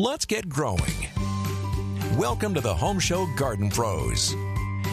Let's 0.00 0.24
get 0.24 0.48
growing. 0.48 1.08
Welcome 2.16 2.54
to 2.54 2.62
the 2.62 2.74
Home 2.74 2.98
Show 2.98 3.26
Garden 3.36 3.68
Pros. 3.68 4.34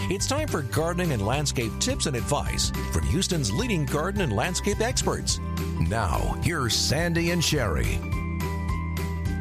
It's 0.09 0.27
time 0.27 0.49
for 0.49 0.63
gardening 0.63 1.13
and 1.13 1.25
landscape 1.25 1.71
tips 1.79 2.07
and 2.07 2.15
advice 2.17 2.71
from 2.91 3.03
Houston's 3.03 3.49
leading 3.49 3.85
garden 3.85 4.19
and 4.19 4.33
landscape 4.33 4.81
experts. 4.81 5.39
Now, 5.79 6.37
here's 6.43 6.75
Sandy 6.75 7.31
and 7.31 7.41
Sherry. 7.41 8.01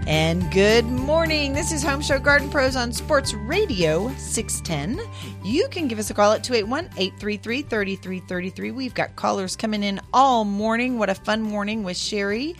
And 0.07 0.49
good 0.53 0.85
morning. 0.85 1.53
This 1.53 1.73
is 1.73 1.83
Home 1.83 2.01
Show 2.01 2.21
Garden 2.21 2.49
Pros 2.49 2.77
on 2.77 2.93
Sports 2.93 3.35
Radio 3.35 4.15
610. 4.19 5.05
You 5.45 5.67
can 5.67 5.89
give 5.89 5.99
us 5.99 6.11
a 6.11 6.15
call 6.15 6.31
at 6.33 6.45
281 6.45 6.85
833 6.97 7.63
3333. 7.63 8.71
We've 8.71 8.95
got 8.95 9.17
callers 9.17 9.57
coming 9.57 9.83
in 9.83 10.01
all 10.15 10.45
morning. 10.45 10.97
What 10.97 11.11
a 11.11 11.17
fun 11.17 11.43
morning 11.43 11.83
with 11.83 11.97
Sherry. 11.97 12.55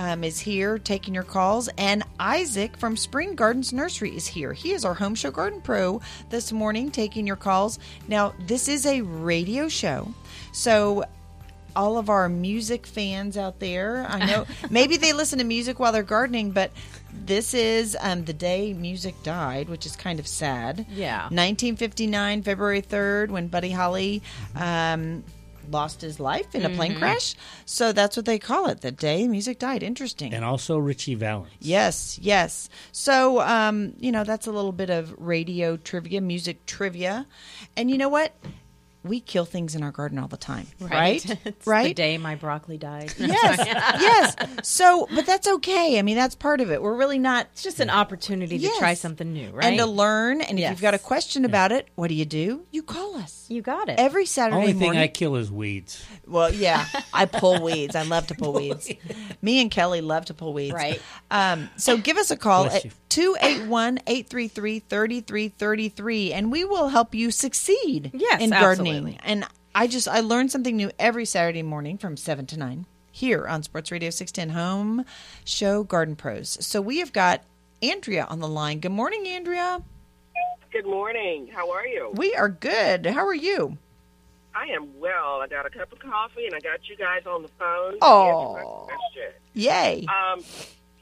Um, 0.00 0.24
is 0.24 0.40
here 0.40 0.78
taking 0.78 1.12
your 1.12 1.24
calls, 1.24 1.68
and 1.76 2.02
Isaac 2.18 2.74
from 2.78 2.96
Spring 2.96 3.34
Gardens 3.34 3.70
Nursery 3.70 4.16
is 4.16 4.26
here. 4.26 4.54
He 4.54 4.72
is 4.72 4.86
our 4.86 4.94
Home 4.94 5.14
Show 5.14 5.30
Garden 5.30 5.60
Pro 5.60 6.00
this 6.30 6.52
morning 6.52 6.90
taking 6.90 7.26
your 7.26 7.36
calls. 7.36 7.78
Now, 8.08 8.32
this 8.46 8.66
is 8.66 8.86
a 8.86 9.02
radio 9.02 9.68
show, 9.68 10.08
so 10.52 11.04
all 11.76 11.98
of 11.98 12.08
our 12.08 12.30
music 12.30 12.86
fans 12.86 13.36
out 13.36 13.60
there. 13.60 14.06
I 14.08 14.24
know 14.24 14.46
maybe 14.70 14.96
they 14.96 15.12
listen 15.12 15.38
to 15.38 15.44
music 15.44 15.78
while 15.78 15.92
they're 15.92 16.02
gardening, 16.02 16.52
but 16.52 16.70
this 17.12 17.52
is 17.52 17.94
um, 18.00 18.24
the 18.24 18.32
day 18.32 18.72
music 18.72 19.22
died, 19.22 19.68
which 19.68 19.84
is 19.84 19.96
kind 19.96 20.18
of 20.18 20.26
sad. 20.26 20.86
Yeah. 20.88 21.24
1959, 21.24 22.42
February 22.42 22.80
3rd, 22.80 23.28
when 23.28 23.48
Buddy 23.48 23.70
Holly 23.70 24.22
um, 24.56 25.24
lost 25.70 26.00
his 26.00 26.20
life 26.20 26.54
in 26.54 26.64
a 26.64 26.70
plane 26.70 26.96
crash. 26.96 27.34
So 27.64 27.92
that's 27.92 28.16
what 28.16 28.26
they 28.26 28.38
call 28.38 28.68
it, 28.68 28.80
the 28.80 28.90
day 28.90 29.26
music 29.28 29.58
died. 29.58 29.82
Interesting. 29.82 30.32
and 30.34 30.44
also 30.44 30.78
Ritchie 30.78 31.14
Valens. 31.14 31.50
Yes, 31.60 32.18
yes. 32.20 32.68
So, 32.92 33.40
um, 33.40 33.94
you 33.98 34.12
know, 34.12 34.24
that's 34.24 34.46
a 34.46 34.52
little 34.52 34.72
bit 34.72 34.90
of 34.90 35.14
radio 35.18 35.76
trivia, 35.76 36.20
music 36.20 36.66
trivia. 36.66 37.26
And 37.76 37.90
you 37.90 37.98
know 37.98 38.08
what? 38.08 38.34
We 39.02 39.20
kill 39.20 39.46
things 39.46 39.74
in 39.74 39.82
our 39.82 39.90
garden 39.92 40.18
all 40.18 40.28
the 40.28 40.36
time, 40.36 40.66
right? 40.78 41.24
it's 41.46 41.66
right? 41.66 41.88
The 41.88 41.94
day 41.94 42.18
my 42.18 42.34
broccoli 42.34 42.76
died. 42.76 43.14
Yes, 43.18 43.58
yes. 43.66 44.36
So, 44.62 45.08
but 45.14 45.24
that's 45.24 45.48
okay. 45.48 45.98
I 45.98 46.02
mean, 46.02 46.16
that's 46.16 46.34
part 46.34 46.60
of 46.60 46.70
it. 46.70 46.82
We're 46.82 46.96
really 46.96 47.18
not. 47.18 47.46
It's 47.52 47.62
just 47.62 47.80
an 47.80 47.88
opportunity 47.88 48.58
to 48.58 48.70
try 48.78 48.92
something 48.94 49.32
new, 49.32 49.50
right? 49.50 49.64
And 49.64 49.78
to 49.78 49.86
learn. 49.86 50.42
And 50.42 50.58
if 50.58 50.68
you've 50.68 50.82
got 50.82 50.92
a 50.94 50.98
question 50.98 51.44
about 51.46 51.72
it, 51.72 51.88
what 51.94 52.08
do 52.08 52.14
you 52.14 52.26
do? 52.26 52.66
You 52.70 52.82
call 52.82 53.16
us. 53.16 53.46
you 53.48 53.62
got 53.62 53.88
it. 53.88 53.98
Every 53.98 54.26
Saturday 54.26 54.56
Only 54.56 54.72
thing 54.72 54.82
morning. 54.82 55.02
I 55.02 55.08
kill 55.08 55.36
is 55.36 55.50
weeds. 55.50 56.04
well, 56.26 56.52
yeah, 56.52 56.84
I 57.14 57.24
pull 57.24 57.62
weeds. 57.62 57.96
I 57.96 58.02
love 58.02 58.26
to 58.26 58.34
pull 58.34 58.52
weeds. 58.52 58.90
Me 59.40 59.62
and 59.62 59.70
Kelly 59.70 60.02
love 60.02 60.26
to 60.26 60.34
pull 60.34 60.52
weeds. 60.52 60.74
Right. 60.74 61.00
Um, 61.30 61.70
so 61.76 61.96
give 61.96 62.18
us 62.18 62.30
a 62.30 62.36
call 62.36 62.64
Bless 62.64 62.76
at 62.76 62.84
you. 62.84 62.90
281 63.08 63.98
833 64.06 64.78
3333 64.80 66.32
and 66.32 66.52
we 66.52 66.64
will 66.64 66.88
help 66.88 67.14
you 67.14 67.30
succeed 67.30 68.10
Yes, 68.14 68.40
in 68.40 68.50
gardening. 68.50 68.60
absolutely. 68.60 68.89
And 69.22 69.44
I 69.74 69.86
just, 69.86 70.08
I 70.08 70.20
learn 70.20 70.48
something 70.48 70.76
new 70.76 70.90
every 70.98 71.24
Saturday 71.24 71.62
morning 71.62 71.98
from 71.98 72.16
7 72.16 72.46
to 72.46 72.58
9 72.58 72.86
here 73.12 73.46
on 73.46 73.62
Sports 73.62 73.90
Radio 73.90 74.10
610 74.10 74.56
Home 74.56 75.04
Show 75.44 75.84
Garden 75.84 76.16
Pros. 76.16 76.58
So 76.64 76.80
we 76.80 76.98
have 76.98 77.12
got 77.12 77.42
Andrea 77.82 78.26
on 78.28 78.40
the 78.40 78.48
line. 78.48 78.80
Good 78.80 78.92
morning, 78.92 79.26
Andrea. 79.26 79.82
Good 80.72 80.86
morning. 80.86 81.48
How 81.52 81.70
are 81.72 81.86
you? 81.86 82.12
We 82.14 82.34
are 82.34 82.48
good. 82.48 83.06
How 83.06 83.26
are 83.26 83.34
you? 83.34 83.76
I 84.54 84.66
am 84.66 84.98
well. 84.98 85.40
I 85.40 85.46
got 85.48 85.66
a 85.66 85.70
cup 85.70 85.92
of 85.92 85.98
coffee 85.98 86.46
and 86.46 86.54
I 86.54 86.60
got 86.60 86.88
you 86.88 86.96
guys 86.96 87.26
on 87.26 87.42
the 87.42 87.48
phone. 87.58 87.98
Oh. 88.02 88.56
answer 88.56 88.64
my 88.64 88.94
question. 88.96 89.40
Yay. 89.54 90.06
Um, 90.06 90.44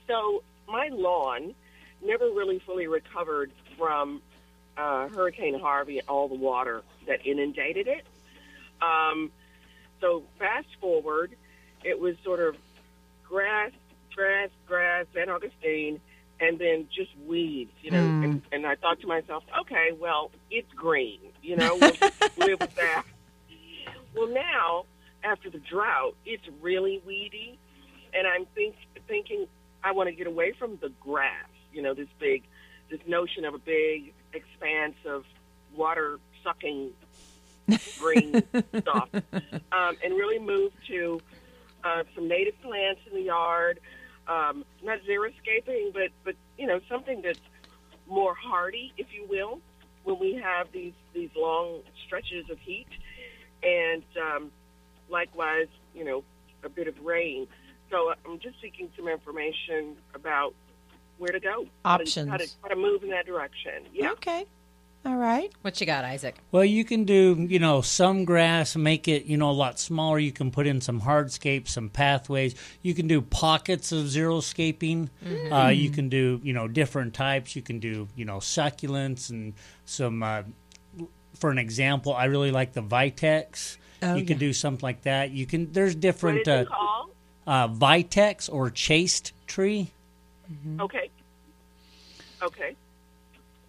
so 0.07 0.43
my 0.67 0.89
lawn 0.93 1.55
never 2.05 2.27
really 2.27 2.61
fully 2.65 2.87
recovered 2.87 3.53
from 3.77 4.23
uh, 4.79 5.09
Hurricane 5.09 5.59
Harvey 5.59 5.99
and 5.99 6.09
all 6.09 6.29
the 6.29 6.37
water 6.37 6.83
that 7.07 7.27
inundated 7.27 7.89
it. 7.89 8.07
Um, 8.81 9.31
so 10.01 10.23
fast 10.39 10.69
forward, 10.81 11.35
it 11.85 11.99
was 11.99 12.17
sort 12.25 12.41
of 12.41 12.57
grass, 13.29 13.73
grass, 14.15 14.51
grass, 14.67 15.07
San 15.13 15.29
Augustine, 15.29 16.01
and 16.41 16.59
then 16.59 16.87
just 16.95 17.11
weeds, 17.27 17.73
you 17.83 17.91
know. 17.91 18.07
Hmm. 18.07 18.25
And, 18.25 18.43
and 18.53 18.67
I 18.67 18.77
thought 18.77 19.01
to 19.01 19.07
myself, 19.09 19.43
okay, 19.63 19.91
well, 19.99 20.31
it's 20.51 20.73
green, 20.73 21.19
you 21.43 21.57
know, 21.57 21.77
we'll 21.77 21.91
live 22.47 22.61
with 22.61 22.75
that. 22.77 23.05
Well, 24.15 24.29
now 24.29 24.85
after 25.25 25.51
the 25.51 25.59
drought, 25.59 26.15
it's 26.25 26.45
really 26.61 27.03
weedy, 27.05 27.59
and 28.15 28.27
I'm 28.27 28.47
think, 28.55 28.77
thinking 29.09 29.47
I 29.83 29.93
want 29.93 30.09
to 30.09 30.15
get 30.15 30.27
away 30.27 30.53
from 30.53 30.79
the 30.81 30.91
grass. 31.01 31.49
You 31.73 31.83
know, 31.83 31.95
this 31.95 32.09
big, 32.19 32.45
this 32.91 33.01
notion 33.07 33.45
of 33.45 33.55
a 33.55 33.59
big 33.59 34.15
expanse 34.33 34.97
of 35.07 35.25
water 35.75 36.19
sucking 36.45 36.91
green 37.99 38.43
stuff, 38.81 39.09
um, 39.13 39.97
and 40.03 40.15
really 40.15 40.39
move 40.39 40.73
to 40.89 41.21
uh, 41.85 42.05
some 42.15 42.29
native 42.29 42.61
plants 42.63 43.01
in 43.11 43.17
the 43.17 43.25
yard. 43.25 43.81
Um, 44.27 44.65
not 44.83 44.99
xeriscaping, 45.09 45.93
but 45.93 46.11
but 46.25 46.35
you 46.57 46.67
know 46.67 46.81
something 46.89 47.23
that's 47.23 47.41
more 48.07 48.35
hardy, 48.35 48.93
if 48.97 49.07
you 49.13 49.27
will, 49.29 49.61
when 50.05 50.19
we 50.19 50.35
have 50.43 50.71
these 50.73 50.95
these 51.15 51.31
long 51.37 51.81
stretches 52.07 52.49
of 52.51 52.59
heat, 52.59 52.89
and 53.63 54.03
um, 54.21 54.51
likewise, 55.09 55.69
you 55.95 56.05
know, 56.05 56.25
a 56.65 56.69
bit 56.69 56.89
of 56.89 56.99
rain. 57.01 57.47
So 57.91 58.11
uh, 58.11 58.15
I'm 58.27 58.39
just 58.39 58.61
seeking 58.61 58.91
some 58.97 59.09
information 59.09 59.97
about 60.15 60.55
where 61.19 61.33
to 61.33 61.41
go, 61.41 61.67
how 61.85 61.97
to- 61.99 62.03
Options. 62.05 62.31
how 62.31 62.37
to, 62.37 62.49
how 62.63 62.69
to 62.69 62.77
move 62.77 63.03
in 63.03 63.11
that 63.11 63.27
direction. 63.27 63.85
Yeah. 63.93 64.13
Okay. 64.13 64.47
All 65.07 65.17
right. 65.17 65.51
what 65.63 65.81
you 65.81 65.87
got, 65.87 66.05
Isaac? 66.05 66.37
Well, 66.51 66.65
you 66.65 66.85
can 66.85 67.05
do, 67.05 67.47
you 67.49 67.59
know, 67.61 67.81
some 67.81 68.25
grass, 68.25 68.77
make 68.77 69.07
it, 69.09 69.25
you 69.25 69.37
know, 69.37 69.49
a 69.49 69.53
lot 69.53 69.79
smaller. 69.79 70.19
You 70.19 70.33
can 70.33 70.51
put 70.51 70.67
in 70.67 70.81
some 70.81 71.01
hardscapes, 71.01 71.69
some 71.69 71.89
pathways. 71.89 72.55
You 72.83 72.95
can 72.95 73.07
do 73.07 73.23
pockets 73.23 73.93
of 73.93 74.07
xeriscaping. 74.07 75.09
Uh, 75.51 75.69
you 75.69 75.91
can 75.91 76.09
do, 76.09 76.41
you 76.43 76.53
know, 76.53 76.69
different 76.69 77.15
types. 77.15 77.55
You 77.57 77.63
can 77.63 77.79
do, 77.79 78.09
you 78.17 78.25
know, 78.25 78.39
succulents 78.39 79.31
and 79.31 79.55
some. 79.85 80.23
Uh, 80.23 80.43
for 81.37 81.51
an 81.51 81.59
example, 81.59 82.13
I 82.13 82.25
really 82.25 82.51
like 82.51 82.73
the 82.73 82.83
Vitex. 82.83 83.77
Oh, 84.03 84.15
you 84.17 84.25
can 84.25 84.37
yeah. 84.37 84.41
do 84.41 84.53
something 84.53 84.83
like 84.83 85.03
that. 85.03 85.31
You 85.31 85.47
can. 85.47 85.73
There's 85.73 85.95
different 85.95 86.41
is 86.43 86.49
uh, 86.49 86.51
it 86.63 86.69
called? 86.69 87.11
uh, 87.47 87.69
Vitex 87.69 88.53
or 88.53 88.69
chaste 88.71 89.33
tree. 89.47 89.93
Okay. 90.81 91.11
Okay. 92.43 92.77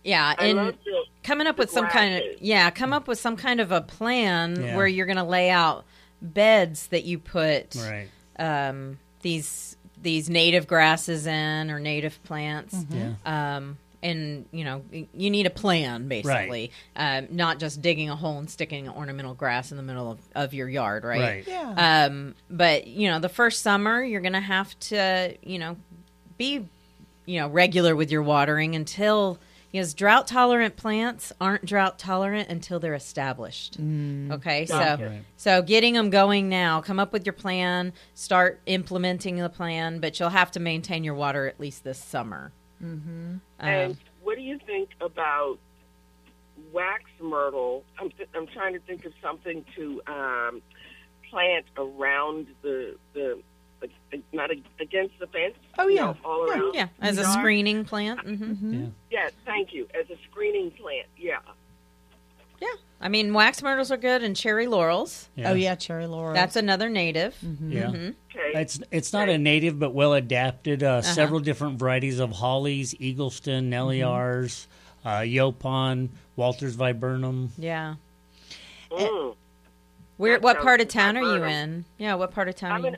Yeah, 0.04 0.34
I 0.38 0.46
and 0.46 0.60
the, 0.60 1.04
coming 1.24 1.46
up 1.48 1.58
with 1.58 1.70
some 1.70 1.88
kind 1.88 2.16
of 2.16 2.24
yeah, 2.42 2.70
come 2.70 2.94
up 2.94 3.08
with 3.08 3.20
some 3.20 3.36
kind 3.36 3.60
of 3.60 3.72
a 3.72 3.82
plan 3.82 4.56
Yeah. 4.62 4.76
where 4.78 4.88
you're 4.88 5.06
going 5.06 5.18
to 5.18 5.24
lay 5.24 5.50
out 5.50 5.86
beds 6.22 6.88
that 6.88 7.04
you 7.04 7.20
put 7.20 7.76
Right. 7.76 8.08
um, 8.38 9.00
these 9.22 9.76
these 10.02 10.30
native 10.30 10.68
grasses 10.68 11.28
in 11.28 11.70
or 11.70 11.80
native 11.80 12.24
plants. 12.24 12.76
Yeah. 12.90 13.14
Um, 13.26 13.78
and 14.02 14.46
you 14.54 14.64
know 14.64 14.82
you 15.14 15.30
need 15.30 15.46
a 15.46 15.50
plan 15.50 16.08
basically, 16.08 16.72
um, 16.96 17.28
not 17.32 17.60
just 17.60 17.82
digging 17.82 18.10
a 18.10 18.16
hole 18.16 18.38
and 18.40 18.50
sticking 18.50 18.88
ornamental 18.88 19.34
grass 19.34 19.72
in 19.72 19.78
the 19.78 19.84
middle 19.84 20.10
of, 20.12 20.20
of 20.34 20.54
your 20.54 20.70
yard, 20.70 21.04
right? 21.04 21.20
Right. 21.20 21.48
Yeah. 21.48 22.06
Um, 22.08 22.36
but 22.50 22.88
you 22.88 23.10
know, 23.10 23.20
the 23.20 23.28
first 23.28 23.62
summer 23.62 24.02
you're 24.02 24.22
gonna 24.22 24.40
have 24.40 24.80
to, 24.80 25.36
you 25.44 25.60
know, 25.60 25.76
be, 26.40 26.66
you 27.28 27.40
know, 27.40 27.48
regular 27.48 27.96
with 27.96 28.10
your 28.10 28.24
watering 28.24 28.74
until 28.76 29.38
because 29.72 29.94
drought 29.94 30.26
tolerant 30.26 30.76
plants 30.78 31.32
aren't 31.40 31.64
drought 31.64 32.00
tolerant 32.00 32.50
until 32.50 32.80
they're 32.80 32.96
established. 32.96 33.78
Okay, 33.80 34.66
so 34.66 34.76
Right. 34.76 35.24
so 35.38 35.62
getting 35.62 35.94
them 35.94 36.10
going 36.10 36.50
now. 36.50 36.82
Come 36.82 37.00
up 37.00 37.14
with 37.14 37.24
your 37.24 37.34
plan. 37.34 37.94
Start 38.16 38.62
implementing 38.66 39.36
the 39.36 39.50
plan, 39.50 40.00
but 40.00 40.20
you'll 40.20 40.30
have 40.30 40.50
to 40.54 40.60
maintain 40.60 41.04
your 41.04 41.14
water 41.14 41.46
at 41.48 41.60
least 41.60 41.84
this 41.84 42.04
summer. 42.04 42.52
Mm-hmm. 42.84 43.36
And 43.60 43.98
what 44.24 44.38
do 44.38 44.42
you 44.42 44.58
think 44.66 44.90
about 45.02 45.60
wax 46.72 47.04
myrtle? 47.22 47.84
I'm 48.00 48.10
th- 48.10 48.30
I'm 48.34 48.48
trying 48.48 48.74
to 48.74 48.80
think 48.80 49.06
of 49.06 49.14
something 49.22 49.64
to 49.76 50.02
um, 50.08 50.62
plant 51.30 51.68
around 51.78 52.48
the 52.64 52.96
the 53.14 53.40
like, 53.82 54.22
not 54.34 54.52
ag- 54.52 54.64
against 54.80 55.18
the 55.20 55.28
fence. 55.28 55.56
Oh, 55.78 55.88
you 55.88 55.96
yeah. 55.96 56.06
know, 56.06 56.18
all 56.26 56.48
Yeah. 56.48 56.54
around. 56.54 56.74
yeah, 56.76 56.88
as 57.02 57.18
a 57.18 57.24
screening 57.26 57.86
plant. 57.86 58.20
hmm 58.22 58.74
Yeah. 58.74 58.88
Yeah, 59.12 59.30
thank 59.46 59.74
you. 59.74 59.88
As 60.00 60.10
a 60.10 60.18
screening 60.30 60.72
plant. 60.72 61.08
Yeah. 61.18 61.38
Yeah, 62.62 62.68
I 63.00 63.08
mean 63.08 63.34
wax 63.34 63.62
myrtles 63.64 63.90
are 63.90 63.96
good, 63.98 64.22
and 64.22 64.36
cherry 64.36 64.68
laurels. 64.68 65.30
Oh 65.46 65.54
yeah, 65.54 65.76
cherry 65.76 66.08
laurel. 66.08 66.34
That's 66.34 66.58
another 66.58 66.90
native. 66.90 67.38
Yeah. 67.42 67.86
Mhm. 67.86 68.16
Okay. 68.36 68.60
It's 68.60 68.82
it's 68.92 69.14
not 69.14 69.30
a 69.30 69.38
native, 69.38 69.80
but 69.80 69.94
well 69.94 70.14
adapted. 70.14 70.84
Uh, 70.84 71.02
Several 71.02 71.40
different 71.40 71.80
varieties 71.80 72.20
of 72.20 72.32
hollies, 72.32 72.94
Eagleston, 72.96 73.66
Nellie 73.70 74.04
R's, 74.04 74.68
uh, 75.06 75.20
Yaupon, 75.20 76.10
Walters 76.36 76.76
viburnum. 76.76 77.54
Yeah. 77.58 77.96
Mm. 78.92 79.36
Where? 80.18 80.38
What 80.40 80.60
part 80.60 80.82
of 80.82 80.90
town 80.90 81.16
are 81.16 81.22
you 81.38 81.44
in? 81.46 81.86
Yeah. 81.98 82.16
What 82.16 82.32
part 82.32 82.50
of 82.50 82.56
town 82.56 82.98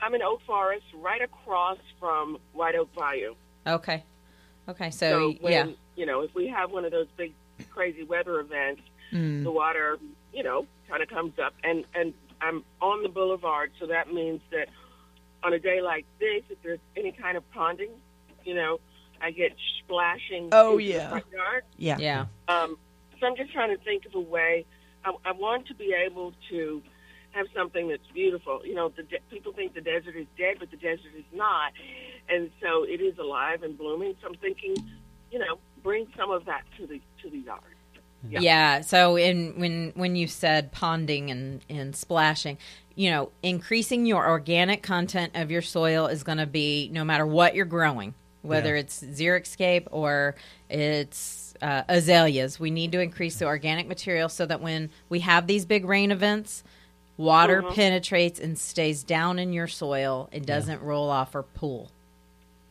I'm 0.00 0.14
in 0.14 0.22
Oak 0.22 0.40
Forest, 0.46 0.84
right 0.94 1.22
across 1.22 1.78
from 1.98 2.38
White 2.52 2.74
Oak 2.76 2.92
Bayou. 2.94 3.34
Okay. 3.66 4.04
Okay, 4.68 4.90
So 4.90 5.32
so, 5.32 5.38
when 5.40 5.52
yeah. 5.52 5.66
you 5.96 6.06
know, 6.06 6.20
if 6.22 6.34
we 6.34 6.46
have 6.48 6.70
one 6.70 6.84
of 6.84 6.90
those 6.90 7.06
big 7.16 7.32
crazy 7.70 8.04
weather 8.04 8.40
events, 8.40 8.82
Mm. 9.10 9.42
the 9.42 9.50
water, 9.50 9.98
you 10.34 10.42
know, 10.42 10.66
kind 10.86 11.02
of 11.02 11.08
comes 11.08 11.32
up, 11.38 11.54
and 11.64 11.86
and 11.94 12.12
I'm 12.42 12.62
on 12.82 13.02
the 13.02 13.08
boulevard, 13.08 13.70
so 13.80 13.86
that 13.86 14.12
means 14.12 14.42
that 14.50 14.68
on 15.42 15.54
a 15.54 15.58
day 15.58 15.80
like 15.80 16.04
this, 16.20 16.42
if 16.50 16.60
there's 16.62 16.78
any 16.94 17.12
kind 17.12 17.38
of 17.38 17.42
ponding, 17.54 17.88
you 18.44 18.52
know, 18.54 18.80
I 19.22 19.30
get 19.30 19.56
splashing. 19.78 20.50
Oh, 20.52 20.72
into 20.72 20.84
the 20.84 20.90
yeah. 20.92 21.08
front 21.08 21.24
yard. 21.32 21.64
Yeah. 21.78 21.96
Yeah. 21.98 22.26
Um, 22.48 22.76
so 23.18 23.26
I'm 23.28 23.34
just 23.36 23.50
trying 23.50 23.74
to 23.74 23.82
think 23.82 24.04
of 24.04 24.14
a 24.14 24.20
way. 24.20 24.66
I, 25.06 25.14
I 25.24 25.32
want 25.32 25.66
to 25.68 25.74
be 25.74 25.94
able 25.94 26.34
to 26.50 26.82
have 27.32 27.46
something 27.54 27.88
that's 27.88 28.06
beautiful. 28.14 28.60
You 28.64 28.74
know, 28.74 28.88
the 28.96 29.02
de- 29.02 29.20
people 29.30 29.52
think 29.52 29.74
the 29.74 29.80
desert 29.80 30.16
is 30.16 30.26
dead, 30.36 30.56
but 30.58 30.70
the 30.70 30.76
desert 30.76 31.12
is 31.16 31.24
not, 31.32 31.72
and 32.28 32.50
so 32.62 32.84
it 32.84 33.00
is 33.00 33.18
alive 33.18 33.62
and 33.62 33.76
blooming. 33.76 34.14
So 34.20 34.28
I'm 34.28 34.34
thinking, 34.34 34.76
you 35.30 35.38
know, 35.38 35.58
bring 35.82 36.06
some 36.16 36.30
of 36.30 36.44
that 36.46 36.62
to 36.78 36.86
the 36.86 37.00
to 37.22 37.30
the 37.30 37.38
yard. 37.38 37.62
Yeah. 38.28 38.40
Yeah. 38.40 38.80
So 38.80 39.16
in 39.16 39.54
when 39.60 39.92
when 39.94 40.16
you 40.16 40.26
said 40.26 40.72
ponding 40.72 41.30
and 41.30 41.64
and 41.68 41.94
splashing, 41.94 42.58
you 42.96 43.10
know, 43.10 43.30
increasing 43.42 44.06
your 44.06 44.28
organic 44.28 44.82
content 44.82 45.32
of 45.36 45.50
your 45.50 45.62
soil 45.62 46.06
is 46.08 46.24
going 46.24 46.38
to 46.38 46.46
be 46.46 46.88
no 46.92 47.04
matter 47.04 47.24
what 47.26 47.54
you're 47.54 47.64
growing, 47.64 48.14
whether 48.42 48.74
Yeah. 48.74 48.80
it's 48.80 49.02
xeriscape 49.04 49.86
or 49.92 50.34
it's 50.68 51.54
uh, 51.62 51.82
azaleas. 51.88 52.58
We 52.58 52.70
need 52.72 52.90
to 52.92 53.00
increase 53.00 53.38
the 53.38 53.46
organic 53.46 53.86
material 53.86 54.28
so 54.28 54.46
that 54.46 54.60
when 54.60 54.90
we 55.08 55.20
have 55.20 55.46
these 55.46 55.64
big 55.64 55.84
rain 55.84 56.10
events, 56.10 56.64
water 57.18 57.62
penetrates 57.62 58.40
and 58.40 58.58
stays 58.58 59.02
down 59.04 59.38
in 59.38 59.52
your 59.52 59.66
soil 59.66 60.30
and 60.32 60.46
doesn't 60.46 60.80
roll 60.80 61.10
off 61.10 61.34
or 61.34 61.42
pool. 61.42 61.90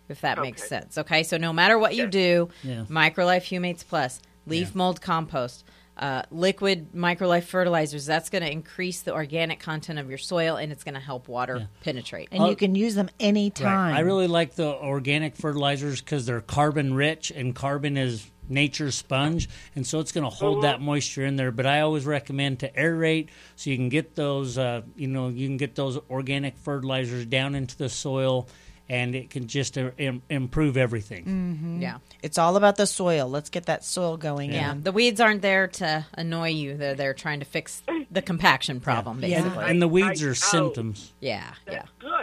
If 0.09 0.21
that 0.21 0.39
makes 0.39 0.67
sense. 0.67 0.97
Okay, 0.97 1.21
so 1.23 1.37
no 1.37 1.51
matter 1.53 1.77
what 1.77 1.93
you 1.95 2.07
do, 2.07 2.49
Yeah. 2.63 2.85
Microlife 2.89 3.43
Humates 3.43 3.85
Plus, 3.87 4.21
leaf 4.47 4.69
Yeah. 4.69 4.77
mold 4.77 5.01
compost, 5.01 5.65
uh, 5.97 6.21
liquid 6.31 6.93
microlife 6.93 7.43
fertilizers. 7.43 8.05
That's 8.05 8.29
going 8.29 8.43
to 8.43 8.49
increase 8.51 9.01
the 9.01 9.13
organic 9.13 9.59
content 9.59 9.99
of 9.99 10.07
your 10.07 10.17
soil 10.19 10.55
and 10.55 10.71
it's 10.71 10.85
going 10.85 10.93
to 10.93 11.01
help 11.01 11.27
water 11.27 11.57
Yeah. 11.57 11.65
penetrate. 11.83 12.29
And 12.31 12.47
you 12.47 12.55
can 12.55 12.73
use 12.75 12.95
them 12.95 13.09
anytime. 13.19 13.91
Right. 13.91 13.97
I 13.97 13.99
really 13.99 14.27
like 14.27 14.55
the 14.55 14.73
organic 14.75 15.35
fertilizers 15.35 15.99
because 15.99 16.25
they're 16.25 16.39
carbon 16.39 16.93
rich, 16.93 17.29
and 17.31 17.53
carbon 17.53 17.97
is 17.97 18.25
nature's 18.49 18.95
sponge, 18.95 19.49
and 19.75 19.85
so 19.85 19.99
it's 19.99 20.11
going 20.11 20.23
to 20.23 20.29
hold 20.29 20.63
that 20.63 20.81
moisture 20.81 21.25
in 21.25 21.35
there. 21.35 21.51
But 21.51 21.65
I 21.65 21.81
always 21.81 22.05
recommend 22.05 22.59
to 22.61 22.71
aerate 22.71 23.27
so 23.55 23.69
you 23.69 23.75
can 23.77 23.89
get 23.89 24.15
those, 24.15 24.57
uh, 24.57 24.81
you 24.95 25.07
know, 25.07 25.29
you 25.29 25.47
can 25.47 25.57
get 25.57 25.75
those 25.75 25.99
organic 26.09 26.57
fertilizers 26.57 27.25
down 27.25 27.55
into 27.55 27.77
the 27.77 27.89
soil, 27.89 28.47
and 28.89 29.15
it 29.15 29.29
can 29.29 29.47
just 29.47 29.77
uh, 29.77 29.91
im- 29.97 30.21
improve 30.29 30.77
everything. 30.77 31.79
yeah. 31.81 31.97
It's 32.23 32.37
all 32.37 32.55
about 32.55 32.77
the 32.77 32.87
soil. 32.87 33.27
Let's 33.29 33.49
get 33.49 33.65
that 33.65 33.83
soil 33.83 34.15
going. 34.17 34.51
Yeah. 34.53 34.71
in. 34.71 34.83
The 34.83 34.91
weeds 34.91 35.19
aren't 35.19 35.41
there 35.41 35.67
to 35.67 36.05
annoy 36.13 36.49
you. 36.49 36.77
They're 36.77 36.95
there 36.95 37.13
trying 37.13 37.39
to 37.41 37.45
fix 37.45 37.83
the 38.09 38.21
compaction 38.21 38.79
problem, 38.79 39.21
Yeah. 39.23 39.41
basically. 39.43 39.65
And 39.65 39.81
the 39.81 39.87
weeds 39.87 40.23
I- 40.23 40.27
are 40.27 40.31
oh. 40.31 40.33
symptoms. 40.33 41.13
Yeah. 41.19 41.43
That's 41.65 41.75
Yeah. 41.75 41.83
good. 41.99 42.16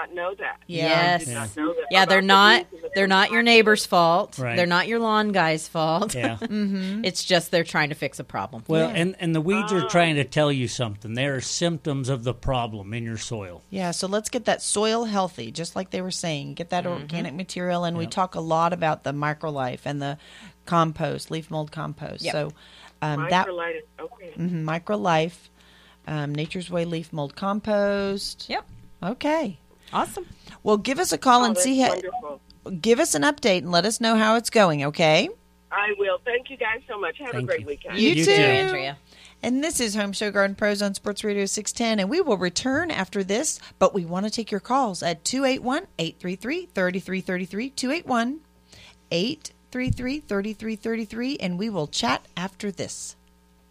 Not 0.00 0.14
know 0.14 0.34
that. 0.34 0.60
Yes. 0.66 1.22
I 1.22 1.24
did 1.24 1.34
not 1.34 1.56
know 1.56 1.74
that. 1.74 1.86
Yeah, 1.90 2.04
they're 2.04 2.22
not 2.22 2.70
the 2.70 2.90
they're 2.94 3.06
not 3.06 3.30
your 3.30 3.42
neighbor's 3.42 3.86
fault. 3.86 4.38
Right. 4.38 4.56
They're 4.56 4.66
not 4.66 4.88
your 4.88 4.98
lawn 4.98 5.32
guy's 5.32 5.68
fault. 5.68 6.14
Yeah. 6.14 6.38
it's 6.42 7.24
just 7.24 7.50
they're 7.50 7.64
trying 7.64 7.90
to 7.90 7.94
fix 7.94 8.18
a 8.18 8.24
problem. 8.24 8.64
Well, 8.66 8.90
and, 8.94 9.14
and 9.20 9.34
the 9.34 9.40
weeds 9.40 9.72
are 9.72 9.88
trying 9.88 10.16
to 10.16 10.24
tell 10.24 10.50
you 10.50 10.68
something. 10.68 11.14
They 11.14 11.26
are 11.26 11.40
symptoms 11.40 12.08
of 12.08 12.24
the 12.24 12.34
problem 12.34 12.94
in 12.94 13.04
your 13.04 13.18
soil. 13.18 13.62
Yeah, 13.70 13.90
so 13.90 14.06
let's 14.06 14.28
get 14.28 14.46
that 14.46 14.62
soil 14.62 15.04
healthy, 15.04 15.50
just 15.50 15.76
like 15.76 15.90
they 15.90 16.02
were 16.02 16.10
saying. 16.10 16.54
Get 16.54 16.70
that 16.70 16.86
organic 16.86 17.34
material, 17.34 17.84
and 17.84 17.96
we 17.96 18.06
talk 18.06 18.34
a 18.34 18.40
lot 18.40 18.72
about 18.72 19.04
the 19.04 19.12
microlife 19.12 19.80
and 19.84 20.00
the 20.00 20.18
compost, 20.66 21.30
leaf 21.30 21.50
mold 21.50 21.72
compost. 21.72 22.22
Yep. 22.22 22.32
So 22.32 22.52
um, 23.02 23.26
that 23.30 23.46
Microlitis. 23.46 23.82
Okay. 23.98 24.32
mhm, 24.38 24.64
microlife, 24.64 25.48
um, 26.06 26.34
Nature's 26.34 26.70
Way 26.70 26.84
leaf 26.84 27.12
mold 27.12 27.36
compost. 27.36 28.48
Yep. 28.48 28.66
Okay. 29.02 29.58
Awesome. 29.92 30.26
Well, 30.62 30.76
give 30.76 30.98
us 30.98 31.12
a 31.12 31.18
call 31.18 31.42
Oh, 31.42 31.46
and 31.46 31.58
see 31.58 31.80
how. 31.80 31.90
wonderful. 31.90 32.40
Give 32.80 33.00
us 33.00 33.14
an 33.14 33.22
update 33.22 33.58
and 33.58 33.70
let 33.72 33.84
us 33.84 34.00
know 34.00 34.16
how 34.16 34.36
it's 34.36 34.50
going. 34.50 34.84
Okay. 34.84 35.28
I 35.72 35.94
will. 35.98 36.18
Thank 36.24 36.50
you 36.50 36.56
guys 36.56 36.80
so 36.88 36.98
much. 36.98 37.16
Have 37.18 37.34
a 37.34 37.42
great 37.42 37.60
you. 37.60 37.66
weekend. 37.66 37.98
You, 37.98 38.10
You 38.10 38.24
too, 38.24 38.34
too. 38.36 38.42
Andrea. 38.42 38.98
And 39.42 39.64
this 39.64 39.80
is 39.80 39.94
Home 39.94 40.12
Show 40.12 40.30
Garden 40.30 40.54
Pros 40.54 40.82
on 40.82 40.92
Sports 40.94 41.24
Radio 41.24 41.46
610. 41.46 42.00
And 42.00 42.10
we 42.10 42.20
will 42.20 42.36
return 42.36 42.90
after 42.90 43.24
this, 43.24 43.58
but 43.78 43.94
we 43.94 44.04
want 44.04 44.26
to 44.26 44.30
take 44.30 44.50
your 44.50 44.60
calls 44.60 45.02
at 45.02 45.24
281 45.24 45.86
833 45.98 46.66
3333. 46.74 47.70
281 47.70 48.40
833 49.10 50.20
3333. 50.20 51.36
And 51.38 51.58
we 51.58 51.70
will 51.70 51.86
chat 51.86 52.26
after 52.36 52.70
this. 52.70 53.16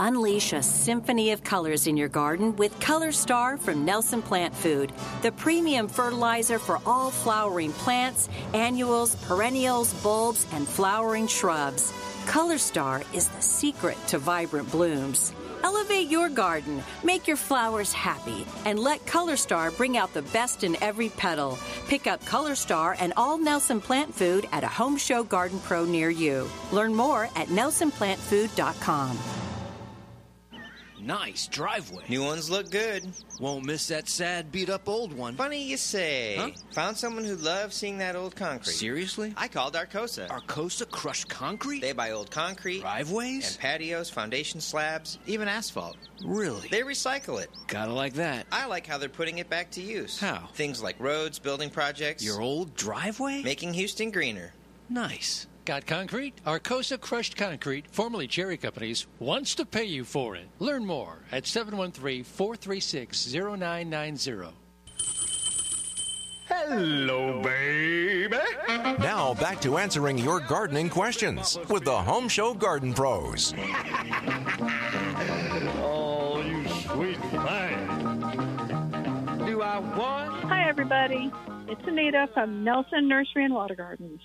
Unleash 0.01 0.53
a 0.53 0.63
symphony 0.63 1.31
of 1.31 1.43
colors 1.43 1.85
in 1.85 1.97
your 1.97 2.07
garden 2.07 2.55
with 2.55 2.79
Color 2.79 3.11
Star 3.11 3.57
from 3.57 3.83
Nelson 3.83 4.21
Plant 4.21 4.55
Food, 4.55 4.93
the 5.21 5.33
premium 5.33 5.89
fertilizer 5.89 6.57
for 6.57 6.79
all 6.85 7.11
flowering 7.11 7.73
plants, 7.73 8.29
annuals, 8.53 9.15
perennials, 9.27 9.93
bulbs, 9.95 10.47
and 10.53 10.65
flowering 10.65 11.27
shrubs. 11.27 11.91
Color 12.27 12.57
Star 12.59 13.03
is 13.13 13.27
the 13.27 13.41
secret 13.41 13.97
to 14.07 14.19
vibrant 14.19 14.71
blooms. 14.71 15.33
Elevate 15.63 16.07
your 16.07 16.29
garden, 16.29 16.81
make 17.03 17.27
your 17.27 17.35
flowers 17.35 17.91
happy, 17.91 18.45
and 18.63 18.79
let 18.79 19.05
Color 19.05 19.35
Star 19.35 19.69
bring 19.69 19.97
out 19.97 20.13
the 20.13 20.21
best 20.21 20.63
in 20.63 20.81
every 20.81 21.09
petal. 21.09 21.59
Pick 21.89 22.07
up 22.07 22.25
Color 22.25 22.55
Star 22.55 22.95
and 23.01 23.11
all 23.17 23.37
Nelson 23.37 23.81
Plant 23.81 24.15
Food 24.15 24.47
at 24.53 24.63
a 24.63 24.67
Home 24.67 24.95
Show 24.95 25.23
Garden 25.23 25.59
Pro 25.59 25.83
near 25.83 26.09
you. 26.09 26.49
Learn 26.71 26.95
more 26.95 27.25
at 27.35 27.49
nelsonplantfood.com. 27.49 29.38
Nice 31.09 31.47
driveway. 31.47 32.03
New 32.07 32.23
ones 32.23 32.51
look 32.51 32.69
good. 32.69 33.03
Won't 33.39 33.65
miss 33.65 33.87
that 33.87 34.07
sad, 34.07 34.51
beat 34.51 34.69
up 34.69 34.87
old 34.87 35.11
one. 35.11 35.33
Funny 35.35 35.63
you 35.63 35.75
say. 35.75 36.35
Huh? 36.37 36.51
Found 36.73 36.97
someone 36.97 37.23
who 37.23 37.35
loves 37.35 37.75
seeing 37.75 37.97
that 37.97 38.15
old 38.15 38.35
concrete. 38.35 38.73
Seriously? 38.75 39.33
I 39.35 39.47
called 39.47 39.73
Arcosa. 39.73 40.27
Arcosa 40.27 40.87
crushed 40.87 41.27
concrete? 41.27 41.79
They 41.81 41.93
buy 41.93 42.11
old 42.11 42.29
concrete 42.29 42.81
Driveways? 42.81 43.53
and 43.53 43.59
patios, 43.59 44.11
foundation 44.11 44.61
slabs, 44.61 45.17
even 45.25 45.47
asphalt. 45.47 45.97
really? 46.23 46.67
They 46.69 46.81
recycle 46.81 47.41
it. 47.41 47.49
Gotta 47.65 47.91
like 47.91 48.13
that. 48.13 48.45
I 48.51 48.67
like 48.67 48.85
how 48.85 48.99
they're 48.99 49.09
putting 49.09 49.39
it 49.39 49.49
back 49.49 49.71
to 49.71 49.81
use. 49.81 50.19
How? 50.19 50.47
Things 50.53 50.83
like 50.83 50.99
roads, 50.99 51.39
building 51.39 51.71
projects, 51.71 52.23
Your 52.23 52.39
old 52.39 52.75
driveway? 52.75 53.41
making 53.41 53.73
Houston 53.73 54.11
greener. 54.11 54.53
nice. 54.89 55.47
Got 55.69 55.85
concrete? 55.85 56.33
Arcosa 56.47 56.99
Crushed 56.99 57.37
Concrete, 57.37 57.85
formerly 57.91 58.25
Cherry 58.25 58.57
Companies, 58.57 59.05
wants 59.19 59.53
to 59.53 59.67
pay 59.67 59.83
you 59.83 60.03
for 60.03 60.35
it. 60.35 60.47
Learn 60.57 60.83
more 60.83 61.19
at 61.31 61.45
713 61.45 62.23
436 62.23 63.35
0990. 63.35 64.47
Hello, 66.47 67.39
baby. 67.43 68.35
Now 68.97 69.35
back 69.35 69.61
to 69.61 69.77
answering 69.77 70.17
your 70.17 70.39
gardening 70.39 70.89
questions 70.89 71.59
with 71.69 71.85
the 71.85 71.95
Home 71.95 72.27
Show 72.27 72.55
Garden 72.55 72.91
Pros. 72.91 73.53
Oh, 75.81 76.41
you 76.41 76.67
sweet 76.67 77.33
man. 77.33 77.87
Do 79.45 79.61
I 79.61 79.77
want? 79.77 80.33
Hi, 80.45 80.67
everybody. 80.67 81.31
It's 81.67 81.81
Anita 81.85 82.27
from 82.33 82.63
Nelson 82.63 83.07
Nursery 83.07 83.45
and 83.45 83.53
Water 83.53 83.75
Gardens. 83.75 84.21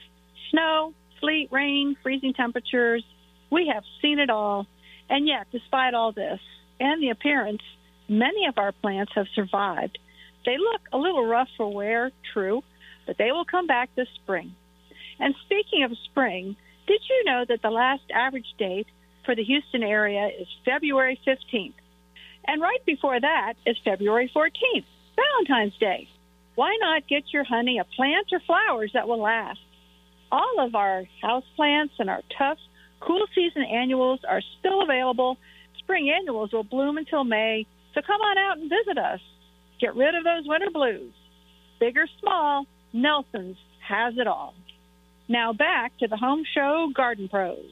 Snow, 0.51 0.95
sleet, 1.21 1.49
rain, 1.51 1.97
freezing 2.03 2.35
temperatures. 2.35 3.05
We 3.51 3.71
have 3.73 3.85
seen 4.03 4.19
it 4.19 4.31
all. 4.31 4.67
And 5.09 5.27
yet, 5.27 5.47
despite 5.53 5.95
all 5.95 6.13
this 6.13 6.41
and 6.81 7.03
the 7.03 7.11
appearance, 7.11 7.63
many 8.09 8.47
of 8.47 8.59
our 8.59 8.73
plants 8.73 9.13
have 9.15 9.27
survived. 9.35 9.99
They 10.45 10.59
look 10.59 10.81
a 10.93 10.99
little 10.99 11.27
rough 11.27 11.49
for 11.57 11.73
wear, 11.73 12.11
true, 12.33 12.63
but 13.07 13.19
they 13.19 13.33
will 13.33 13.45
come 13.45 13.67
back 13.67 13.91
this 13.95 14.09
spring. 14.23 14.55
And 15.19 15.35
speaking 15.45 15.85
of 15.85 15.93
spring, 16.11 16.57
did 16.87 17.01
you 17.09 17.25
know 17.25 17.45
that 17.49 17.63
the 17.63 17.71
last 17.71 18.03
average 18.13 18.55
date 18.59 18.87
for 19.25 19.35
the 19.35 19.45
Houston 19.45 19.83
area 19.83 20.29
is 20.39 20.49
February 20.65 21.19
15th? 21.27 21.75
And 22.47 22.61
right 22.61 22.85
before 22.85 23.19
that 23.19 23.55
is 23.65 23.77
February 23.85 24.31
14th, 24.35 24.85
Valentine's 25.17 25.79
Day. 25.79 26.09
Why 26.57 26.77
not 26.81 27.09
get 27.09 27.33
your 27.33 27.45
honey 27.45 27.79
a 27.79 27.85
plant 27.85 28.29
or 28.33 28.41
flowers 28.41 28.91
that 28.95 29.09
will 29.09 29.21
last? 29.21 29.61
All 30.35 30.67
of 30.67 30.75
our 30.75 31.05
house 31.23 31.45
plants 31.55 31.95
and 32.01 32.11
our 32.11 32.21
tough, 32.37 32.59
cool 32.99 33.25
season 33.37 33.63
annuals 33.63 34.19
are 34.29 34.43
still 34.59 34.83
available. 34.83 35.37
Spring 35.79 36.11
annuals 36.11 36.53
will 36.53 36.65
bloom 36.65 36.99
until 36.99 37.23
May, 37.23 37.69
so 37.95 38.01
come 38.05 38.21
on 38.21 38.37
out 38.37 38.59
and 38.59 38.69
visit 38.69 38.99
us. 38.99 39.21
Get 39.81 39.95
rid 39.95 40.17
of 40.17 40.25
those 40.25 40.43
winter 40.45 40.71
blues. 40.73 41.13
Big 41.79 41.97
or 41.97 42.09
small, 42.21 42.67
Nelson's 42.93 43.57
has 43.87 44.15
it 44.17 44.27
all. 44.27 44.55
Now 45.29 45.53
back 45.53 45.97
to 45.99 46.09
the 46.09 46.17
Home 46.17 46.43
Show 46.53 46.89
Garden 46.93 47.29
Pros. 47.29 47.71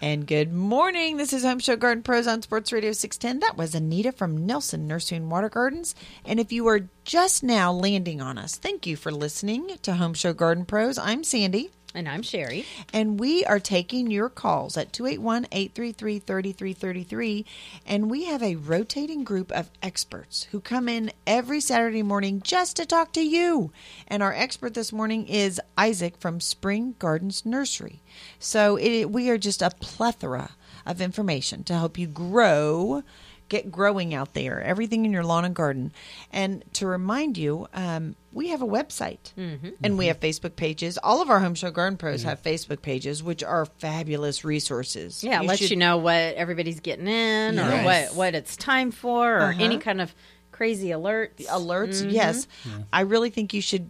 And 0.00 0.28
good 0.28 0.52
morning. 0.52 1.16
This 1.16 1.32
is 1.32 1.42
Home 1.42 1.58
Show 1.58 1.74
Garden 1.74 2.04
Pros 2.04 2.28
on 2.28 2.40
Sports 2.40 2.72
Radio 2.72 2.92
610. 2.92 3.40
That 3.40 3.56
was 3.56 3.74
Anita 3.74 4.12
from 4.12 4.46
Nelson 4.46 4.86
Nursery 4.86 5.16
and 5.16 5.28
Water 5.28 5.48
Gardens. 5.48 5.96
And 6.24 6.38
if 6.38 6.52
you 6.52 6.68
are 6.68 6.88
just 7.02 7.42
now 7.42 7.72
landing 7.72 8.20
on 8.20 8.38
us, 8.38 8.54
thank 8.54 8.86
you 8.86 8.96
for 8.96 9.10
listening 9.10 9.76
to 9.82 9.94
Home 9.94 10.14
Show 10.14 10.32
Garden 10.32 10.66
Pros. 10.66 10.98
I'm 10.98 11.24
Sandy. 11.24 11.72
And 11.94 12.06
I'm 12.06 12.20
Sherry. 12.22 12.66
And 12.92 13.18
we 13.18 13.46
are 13.46 13.58
taking 13.58 14.10
your 14.10 14.28
calls 14.28 14.76
at 14.76 14.92
281 14.92 15.46
833 15.50 16.18
3333. 16.18 17.46
And 17.86 18.10
we 18.10 18.26
have 18.26 18.42
a 18.42 18.56
rotating 18.56 19.24
group 19.24 19.50
of 19.52 19.70
experts 19.82 20.44
who 20.50 20.60
come 20.60 20.86
in 20.86 21.10
every 21.26 21.60
Saturday 21.60 22.02
morning 22.02 22.42
just 22.42 22.76
to 22.76 22.84
talk 22.84 23.12
to 23.12 23.22
you. 23.22 23.72
And 24.06 24.22
our 24.22 24.34
expert 24.34 24.74
this 24.74 24.92
morning 24.92 25.26
is 25.28 25.62
Isaac 25.78 26.18
from 26.18 26.40
Spring 26.40 26.94
Gardens 26.98 27.46
Nursery. 27.46 28.02
So 28.38 28.76
it, 28.76 29.10
we 29.10 29.30
are 29.30 29.38
just 29.38 29.62
a 29.62 29.70
plethora 29.70 30.50
of 30.84 31.00
information 31.00 31.64
to 31.64 31.74
help 31.74 31.96
you 31.96 32.06
grow 32.06 33.02
get 33.48 33.70
growing 33.72 34.12
out 34.14 34.34
there, 34.34 34.60
everything 34.62 35.04
in 35.04 35.12
your 35.12 35.24
lawn 35.24 35.44
and 35.44 35.54
garden. 35.54 35.92
And 36.32 36.62
to 36.74 36.86
remind 36.86 37.38
you, 37.38 37.66
um, 37.74 38.14
we 38.32 38.48
have 38.48 38.60
a 38.62 38.66
website 38.66 39.32
Mm-hmm. 39.38 39.70
and 39.82 39.96
we 39.98 40.06
have 40.06 40.20
Facebook 40.20 40.54
pages. 40.56 40.98
All 41.02 41.22
of 41.22 41.30
our 41.30 41.40
Home 41.40 41.54
Show 41.54 41.70
Garden 41.70 41.96
Pros 41.96 42.22
have 42.24 42.42
Facebook 42.42 42.82
pages, 42.82 43.22
which 43.22 43.42
are 43.42 43.64
fabulous 43.66 44.44
resources. 44.44 45.24
Yeah, 45.24 45.40
lets 45.40 45.60
should- 45.60 45.70
you 45.70 45.76
know 45.76 45.96
what 45.96 46.14
everybody's 46.34 46.80
getting 46.80 47.06
in 47.08 47.54
Yes. 47.54 47.72
or 47.82 47.84
what, 47.84 48.14
what 48.16 48.34
it's 48.34 48.56
time 48.56 48.90
for 48.90 49.36
or 49.38 49.42
Uh-huh. 49.50 49.62
any 49.64 49.78
kind 49.78 50.00
of 50.00 50.14
crazy 50.52 50.88
alerts. 50.88 51.46
alerts. 51.46 52.02
Mhm. 52.04 52.12
Yes, 52.12 52.46
I 52.92 53.02
really 53.02 53.30
think 53.30 53.54
you 53.54 53.62
should 53.62 53.88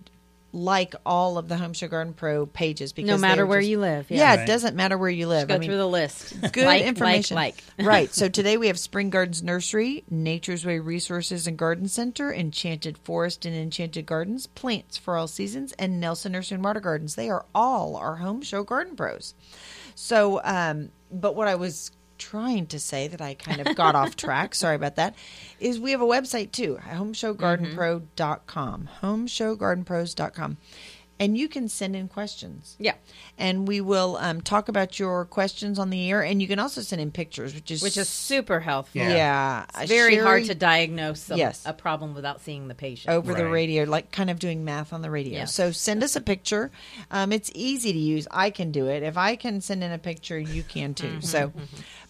like 0.52 0.94
all 1.04 1.36
of 1.36 1.46
the 1.48 1.56
Home 1.58 1.74
Show 1.74 1.88
Garden 1.88 2.14
Pro 2.14 2.46
pages 2.46 2.92
because 2.94 3.08
no 3.08 3.18
matter 3.18 3.44
where 3.44 3.60
just- 3.60 3.70
you 3.70 3.80
live, 3.80 4.10
Yeah, 4.10 4.34
yeah. 4.34 4.42
it 4.42 4.46
doesn't 4.46 4.74
matter 4.74 4.96
where 4.96 5.10
you 5.10 5.26
live. 5.28 5.48
Go 5.48 5.54
I 5.54 5.58
mean, 5.58 5.68
through 5.68 5.76
the 5.76 5.86
list. 5.86 6.40
Good 6.52 6.64
Like, 6.64 6.84
information. 6.84 7.34
Like, 7.34 7.62
like. 7.78 7.86
right. 7.86 8.14
So 8.14 8.28
today 8.28 8.56
we 8.56 8.68
have 8.68 8.78
Spring 8.78 9.10
Gardens 9.10 9.42
Nursery, 9.42 10.04
Nature's 10.10 10.64
Way 10.64 10.78
Resources 10.78 11.46
and 11.46 11.58
Garden 11.58 11.86
Center, 11.88 12.32
Enchanted 12.32 12.96
Forest 12.98 13.44
and 13.44 13.54
Enchanted 13.54 14.06
Gardens, 14.06 14.46
Plants 14.46 14.96
for 14.96 15.16
All 15.18 15.28
Seasons, 15.28 15.72
and 15.78 16.00
Nelson 16.00 16.32
Nursery 16.32 16.54
and 16.56 16.64
Water 16.64 16.80
Gardens. 16.80 17.14
They 17.14 17.28
are 17.28 17.44
all 17.54 17.96
our 17.96 18.16
Home 18.16 18.40
Show 18.40 18.64
Garden 18.64 18.96
Pros. 18.96 19.34
So, 19.94 20.40
um, 20.44 20.90
but 21.10 21.34
what 21.36 21.48
I 21.48 21.56
was 21.56 21.90
trying 22.18 22.66
to 22.66 22.78
say 22.78 23.08
that 23.08 23.20
I 23.20 23.34
kind 23.34 23.66
of 23.66 23.76
got 23.76 23.94
off 23.94 24.16
track, 24.16 24.54
sorry 24.54 24.76
about 24.76 24.96
that, 24.96 25.14
is 25.60 25.80
we 25.80 25.90
have 25.92 26.00
a 26.00 26.06
website 26.06 26.52
too, 26.52 26.78
homeshowgardenpro.com, 26.88 28.88
homeshowgardenpros.com. 29.00 30.56
And 31.20 31.36
you 31.36 31.48
can 31.48 31.68
send 31.68 31.96
in 31.96 32.06
questions. 32.06 32.76
Yeah. 32.78 32.94
And 33.36 33.66
we 33.66 33.80
will 33.80 34.16
um, 34.20 34.40
talk 34.40 34.68
about 34.68 34.98
your 35.00 35.24
questions 35.24 35.78
on 35.78 35.90
the 35.90 36.08
air. 36.10 36.22
And 36.22 36.40
you 36.40 36.46
can 36.46 36.58
also 36.60 36.80
send 36.80 37.02
in 37.02 37.10
pictures, 37.10 37.54
which 37.54 37.70
is 37.72 37.82
Which 37.82 37.96
is 37.96 38.08
super 38.08 38.60
helpful. 38.60 39.00
Yeah. 39.00 39.64
It's 39.78 39.90
very 39.90 40.16
hard 40.16 40.44
to 40.44 40.54
diagnose 40.54 41.20
some, 41.22 41.36
Yes. 41.38 41.62
a 41.66 41.72
problem 41.72 42.14
without 42.14 42.40
seeing 42.40 42.68
the 42.68 42.74
patient. 42.74 43.12
over 43.12 43.34
the 43.34 43.48
radio, 43.48 43.82
like 43.84 44.12
kind 44.12 44.30
of 44.30 44.38
doing 44.38 44.64
math 44.64 44.92
on 44.92 45.02
the 45.02 45.10
radio. 45.10 45.38
Yeah. 45.40 45.44
So 45.46 45.72
send 45.72 46.04
us 46.04 46.14
a 46.14 46.20
picture. 46.20 46.70
Um, 47.10 47.32
it's 47.32 47.50
easy 47.54 47.92
to 47.92 47.98
use. 47.98 48.28
I 48.30 48.50
can 48.50 48.70
do 48.70 48.86
it. 48.86 49.02
If 49.02 49.16
I 49.16 49.34
can 49.34 49.60
send 49.60 49.82
in 49.82 49.90
a 49.90 49.98
picture, 49.98 50.38
you 50.38 50.62
can 50.62 50.94
too. 50.94 51.06
Mm-hmm, 51.08 51.20
So, 51.20 51.52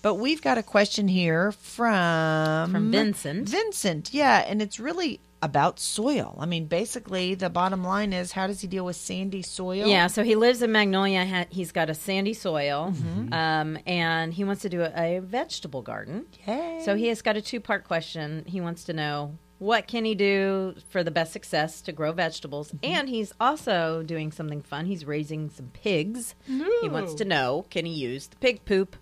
but 0.03 0.17
we've 0.17 0.43
got 0.43 0.59
a 0.59 0.63
question 0.63 1.09
here 1.09 1.53
from 1.53 2.73
From 2.73 2.91
Vincent. 2.91 3.49
Vincent, 3.49 4.13
yeah, 4.13 4.45
and 4.47 4.61
it's 4.61 4.79
really 4.79 5.21
about 5.41 5.79
soil. 5.79 6.37
I 6.41 6.47
mean, 6.47 6.67
basically, 6.67 7.35
the 7.35 7.49
bottom 7.51 7.85
line 7.85 8.13
is, 8.13 8.33
how 8.33 8.47
does 8.49 8.61
he 8.61 8.67
deal 8.67 8.85
with 8.85 8.97
sandy 8.97 9.43
soil? 9.43 9.87
Yeah, 9.87 10.09
so 10.09 10.25
he 10.25 10.35
lives 10.35 10.63
in 10.63 10.73
Magnolia. 10.73 11.47
He's 11.51 11.71
got 11.73 11.89
a 11.91 11.95
sandy 11.95 12.35
soil, 12.35 12.93
Mm-hmm. 12.97 13.33
um, 13.33 13.79
and 13.87 14.35
he 14.35 14.43
wants 14.45 14.63
to 14.63 14.69
do 14.69 14.83
a, 14.83 15.17
a 15.19 15.21
vegetable 15.21 15.83
garden. 15.83 16.27
Yay. 16.47 16.81
So 16.85 16.97
he 16.97 17.07
has 17.09 17.23
got 17.23 17.37
a 17.37 17.43
two-part 17.43 17.85
question. 17.85 18.45
He 18.47 18.61
wants 18.61 18.85
to 18.85 18.93
know 18.93 19.39
what 19.61 19.89
can 19.89 20.05
he 20.05 20.15
do 20.15 20.75
for 20.91 21.03
the 21.03 21.11
best 21.11 21.33
success 21.33 21.81
to 21.83 21.93
grow 21.93 22.13
vegetables, 22.13 22.71
Mm-hmm. 22.73 22.85
and 22.95 23.09
he's 23.09 23.33
also 23.41 24.03
doing 24.05 24.31
something 24.33 24.63
fun. 24.63 24.87
He's 24.87 25.05
raising 25.05 25.51
some 25.51 25.67
pigs. 25.73 26.35
He 26.47 26.89
wants 26.89 27.15
to 27.15 27.25
know 27.25 27.65
can 27.71 27.85
he 27.85 27.93
use 27.93 28.27
the 28.29 28.37
pig 28.37 28.65
poop 28.65 28.97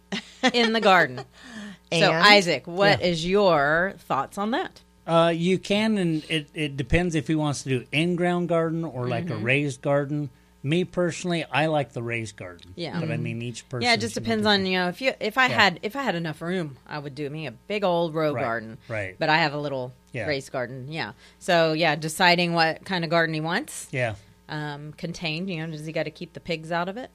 in 0.54 0.72
the 0.72 0.80
garden. 0.80 1.20
so 1.92 2.10
Isaac, 2.10 2.66
what 2.66 3.00
is 3.02 3.26
your 3.26 3.94
thoughts 3.98 4.38
on 4.38 4.50
that? 4.52 4.82
Uh, 5.06 5.32
you 5.34 5.58
can, 5.58 5.98
and 5.98 6.24
it, 6.28 6.48
it 6.54 6.76
depends 6.76 7.14
if 7.14 7.28
he 7.28 7.34
wants 7.34 7.62
to 7.62 7.68
do 7.68 7.86
in-ground 7.92 8.48
garden 8.48 8.84
or 8.84 9.06
like 9.08 9.26
Mm-hmm. 9.26 9.34
a 9.34 9.38
raised 9.38 9.80
garden. 9.82 10.30
Me 10.62 10.84
personally, 10.84 11.44
I 11.44 11.66
like 11.66 11.92
the 11.92 12.02
raised 12.02 12.36
garden. 12.36 12.72
Yeah. 12.74 12.98
but 12.98 13.12
I 13.12 13.16
mean 13.18 13.40
each 13.40 13.68
person. 13.68 13.84
Yeah, 13.84 13.94
it 13.94 14.00
just 14.00 14.14
depends 14.14 14.44
on 14.46 14.66
you 14.66 14.78
know 14.78 14.88
if 14.88 15.00
you 15.00 15.12
if 15.20 15.38
I 15.38 15.46
Yeah. 15.46 15.60
had 15.60 15.80
if 15.84 15.94
I 15.94 16.02
had 16.02 16.16
enough 16.16 16.42
room, 16.42 16.76
I 16.88 16.98
would 16.98 17.14
do 17.14 17.30
me 17.30 17.46
a 17.46 17.52
big 17.52 17.84
old 17.84 18.14
row 18.14 18.32
Right, 18.34 18.42
garden. 18.42 18.78
right. 18.88 19.14
But 19.16 19.28
I 19.28 19.36
have 19.36 19.52
a 19.52 19.58
little 19.58 19.92
Yeah. 20.12 20.26
raised 20.26 20.50
garden. 20.50 20.86
Yeah. 20.90 21.12
So 21.38 21.72
yeah, 21.72 21.94
deciding 21.94 22.52
what 22.54 22.84
kind 22.84 23.04
of 23.04 23.10
garden 23.10 23.32
he 23.32 23.40
wants. 23.40 23.86
Yeah, 23.92 24.16
Um, 24.48 24.92
contained. 24.96 25.48
You 25.50 25.64
know, 25.64 25.70
does 25.70 25.86
he 25.86 25.92
got 25.92 26.04
to 26.04 26.10
keep 26.10 26.32
the 26.32 26.40
pigs 26.40 26.72
out 26.72 26.88
of 26.88 26.96
it? 26.96 27.10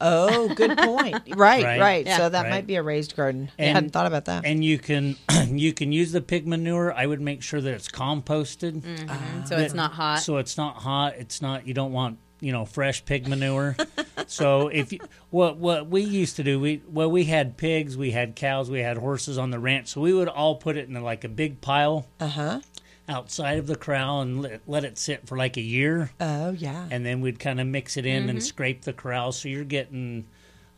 Oh, 0.00 0.48
good 0.54 0.76
point. 0.78 1.14
right, 1.36 1.64
right. 1.64 1.80
Right. 1.80 2.06
Yeah. 2.06 2.16
So 2.18 2.28
that 2.28 2.42
Right. 2.42 2.50
might 2.50 2.66
be 2.66 2.76
a 2.76 2.82
raised 2.82 3.16
garden. 3.16 3.50
I 3.58 3.62
And- 3.64 3.74
hadn't 3.76 3.90
thought 3.90 4.06
about 4.06 4.26
that. 4.26 4.44
and 4.46 4.64
you 4.64 4.78
can 4.78 5.16
you 5.48 5.72
can 5.72 5.92
use 5.92 6.12
the 6.12 6.20
pig 6.20 6.46
manure. 6.46 6.92
I 6.92 7.06
would 7.06 7.20
make 7.20 7.42
sure 7.42 7.60
that 7.60 7.72
it's 7.74 7.88
composted, 7.88 8.82
Mm-hmm. 8.82 9.44
so 9.46 9.56
it's 9.58 9.74
not 9.74 9.92
hot. 9.92 10.20
So 10.20 10.36
it's 10.38 10.56
not 10.56 10.76
hot. 10.76 11.14
It's 11.18 11.40
not. 11.42 11.66
You 11.66 11.74
don't 11.74 11.92
want 11.92 12.18
you 12.40 12.52
know 12.52 12.64
fresh 12.64 13.04
pig 13.04 13.26
manure. 13.28 13.76
so 14.26 14.68
if 14.68 14.92
you, 14.92 14.98
what 15.30 15.56
what 15.58 15.88
we 15.88 16.02
used 16.02 16.36
to 16.36 16.42
do, 16.44 16.58
we 16.60 16.82
well 16.88 17.10
we 17.10 17.24
had 17.24 17.56
pigs, 17.56 17.96
we 17.96 18.10
had 18.10 18.36
cows, 18.36 18.70
we 18.70 18.80
had 18.80 18.96
horses 18.98 19.38
on 19.38 19.50
the 19.50 19.58
ranch. 19.58 19.88
So 19.88 20.00
we 20.00 20.12
would 20.12 20.28
all 20.28 20.56
put 20.56 20.76
it 20.76 20.88
in 20.88 20.94
like 21.02 21.24
a 21.24 21.28
big 21.28 21.60
pile 21.60 22.06
Uh 22.20 22.26
huh. 22.28 22.60
Outside 23.08 23.58
of 23.58 23.66
the 23.66 23.76
corral 23.76 24.20
and 24.22 24.40
let, 24.42 24.60
let 24.66 24.84
it 24.84 24.96
sit 24.98 25.26
for 25.28 25.36
like 25.36 25.56
a 25.56 25.62
year. 25.62 26.10
Oh, 26.20 26.50
yeah. 26.52 26.86
and 26.90 27.04
then 27.04 27.20
we'd 27.20 27.38
kind 27.38 27.60
of 27.60 27.66
mix 27.66 27.96
it 27.96 28.06
in 28.06 28.22
Mm-hmm. 28.22 28.30
and 28.30 28.42
scrape 28.42 28.82
the 28.82 28.92
corral. 28.92 29.32
So 29.32 29.48
you're 29.48 29.64
getting 29.64 30.26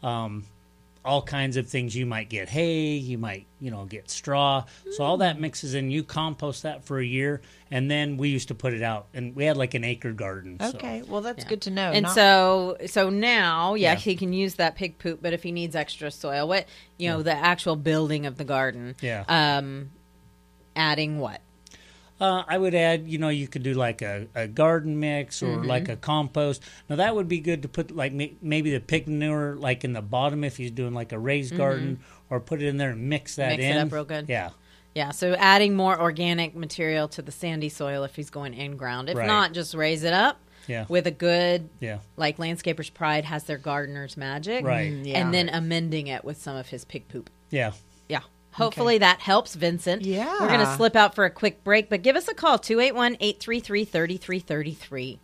um, 0.02 0.45
all 1.04 1.23
kinds 1.23 1.56
of 1.56 1.68
things. 1.68 1.95
You 1.95 2.04
might 2.04 2.28
get 2.28 2.49
hay, 2.49 2.95
you 2.97 3.16
might 3.16 3.47
you 3.61 3.71
know 3.71 3.85
get 3.85 4.11
straw. 4.11 4.64
So 4.90 5.04
all 5.04 5.16
Mm. 5.16 5.21
that 5.21 5.40
mixes 5.40 5.75
in. 5.75 5.90
You 5.92 6.02
compost 6.02 6.64
that 6.64 6.85
for 6.85 6.99
a 6.99 7.04
year, 7.04 7.42
and 7.71 7.88
then 7.88 8.16
we 8.16 8.28
used 8.30 8.49
to 8.49 8.54
put 8.56 8.75
it 8.75 8.83
out, 8.83 9.06
and 9.14 9.35
we 9.37 9.45
had 9.45 9.56
like 9.56 9.75
an 9.75 9.85
acre 9.85 10.12
garden. 10.12 10.59
so- 10.61 10.66
Okay. 10.76 11.02
Well, 11.06 11.21
that's 11.21 11.45
good 11.45 11.62
to 11.62 11.71
know. 11.71 11.92
and 11.92 12.02
Not- 12.02 12.14
so 12.16 12.76
so 12.87 13.09
now, 13.09 13.75
yeah, 13.75 13.92
Yeah. 13.92 13.99
he 13.99 14.16
can 14.16 14.33
use 14.33 14.56
that 14.56 14.75
pig 14.75 14.99
poop. 14.99 15.21
But 15.23 15.33
if 15.33 15.45
he 15.45 15.52
needs 15.52 15.76
extra 15.76 16.11
soil, 16.11 16.49
what 16.49 16.66
you 16.99 17.09
know, 17.09 17.23
the 17.23 17.33
actual 17.35 17.76
building 17.76 18.26
of 18.26 18.37
the 18.37 18.45
garden, 18.45 18.97
Yeah. 19.00 19.23
um, 19.28 19.90
adding 20.75 21.18
what? 21.21 21.40
Uh, 22.18 22.42
I 22.49 22.56
would 22.56 22.75
add, 22.75 23.06
you 23.06 23.18
know, 23.18 23.28
you 23.28 23.46
could 23.46 23.62
do 23.62 23.75
like 23.75 24.00
a, 24.00 24.26
a 24.35 24.46
garden 24.49 24.99
mix 25.00 25.42
or 25.42 25.49
Mm-hmm. 25.58 25.66
like 25.66 25.88
a 25.90 25.96
compost. 25.96 26.62
Now 26.88 26.96
that 26.96 27.14
would 27.14 27.28
be 27.28 27.40
good 27.40 27.62
to 27.62 27.68
put 27.68 27.94
like 27.94 28.12
may- 28.12 28.37
maybe 28.40 28.70
the 28.70 28.80
pig 28.80 29.06
manure 29.06 29.54
like 29.56 29.85
in 29.85 29.92
the 29.92 30.00
bottom 30.02 30.42
if 30.44 30.56
he's 30.56 30.70
doing 30.70 30.94
like 30.94 31.12
a 31.12 31.18
raised 31.18 31.56
garden, 31.56 32.00
or 32.30 32.40
put 32.40 32.62
it 32.62 32.66
in 32.68 32.76
there 32.78 32.90
and 32.90 33.08
mix 33.08 33.37
that 33.37 33.50
Mm-hmm. 33.52 33.61
Mix 33.61 33.64
it 33.76 33.78
in. 33.80 33.87
up 33.88 33.92
real 33.92 34.04
good. 34.04 34.28
Yeah, 34.28 34.50
Yeah, 34.94 35.11
so 35.11 35.35
adding 35.35 35.76
more 35.76 36.00
organic 36.00 36.54
material 36.56 37.06
to 37.08 37.20
the 37.23 37.32
sandy 37.32 37.68
soil 37.68 38.02
if 38.04 38.16
he's 38.16 38.30
going 38.30 38.54
in 38.54 38.76
ground. 38.78 39.11
If 39.11 39.16
Right. 39.18 39.26
not, 39.26 39.52
just 39.52 39.75
raise 39.75 40.02
it 40.02 40.14
up 40.14 40.40
yeah, 40.66 40.87
with 40.88 41.06
a 41.06 41.11
good, 41.11 41.68
yeah. 41.80 41.99
like 42.16 42.38
Landscapers 42.38 42.92
Pride 42.92 43.26
has 43.26 43.44
their 43.44 43.58
gardener's 43.58 44.16
magic. 44.16 44.64
Right. 44.64 44.90
Mm, 44.90 45.06
yeah. 45.06 45.18
And 45.20 45.35
then 45.35 45.49
amending 45.50 46.06
it 46.06 46.25
with 46.25 46.40
some 46.40 46.56
of 46.56 46.68
his 46.68 46.85
pig 46.87 47.08
poop. 47.08 47.28
Yeah. 47.50 47.73
Yeah. 48.08 48.23
Hopefully 48.56 48.98
that 48.98 49.20
helps, 49.20 49.54
Vincent. 49.54 50.02
Yeah. 50.02 50.32
We're 50.40 50.48
going 50.48 50.60
to 50.60 50.76
slip 50.76 50.96
out 50.96 51.14
for 51.14 51.25
a 51.25 51.30
quick 51.30 51.62
break, 51.62 51.90
but 51.90 52.02
give 52.02 52.16
us 52.16 52.26
a 52.28 52.34
call 52.34 52.58
281 52.58 53.16
833 53.20 53.84
3333. 53.84 55.20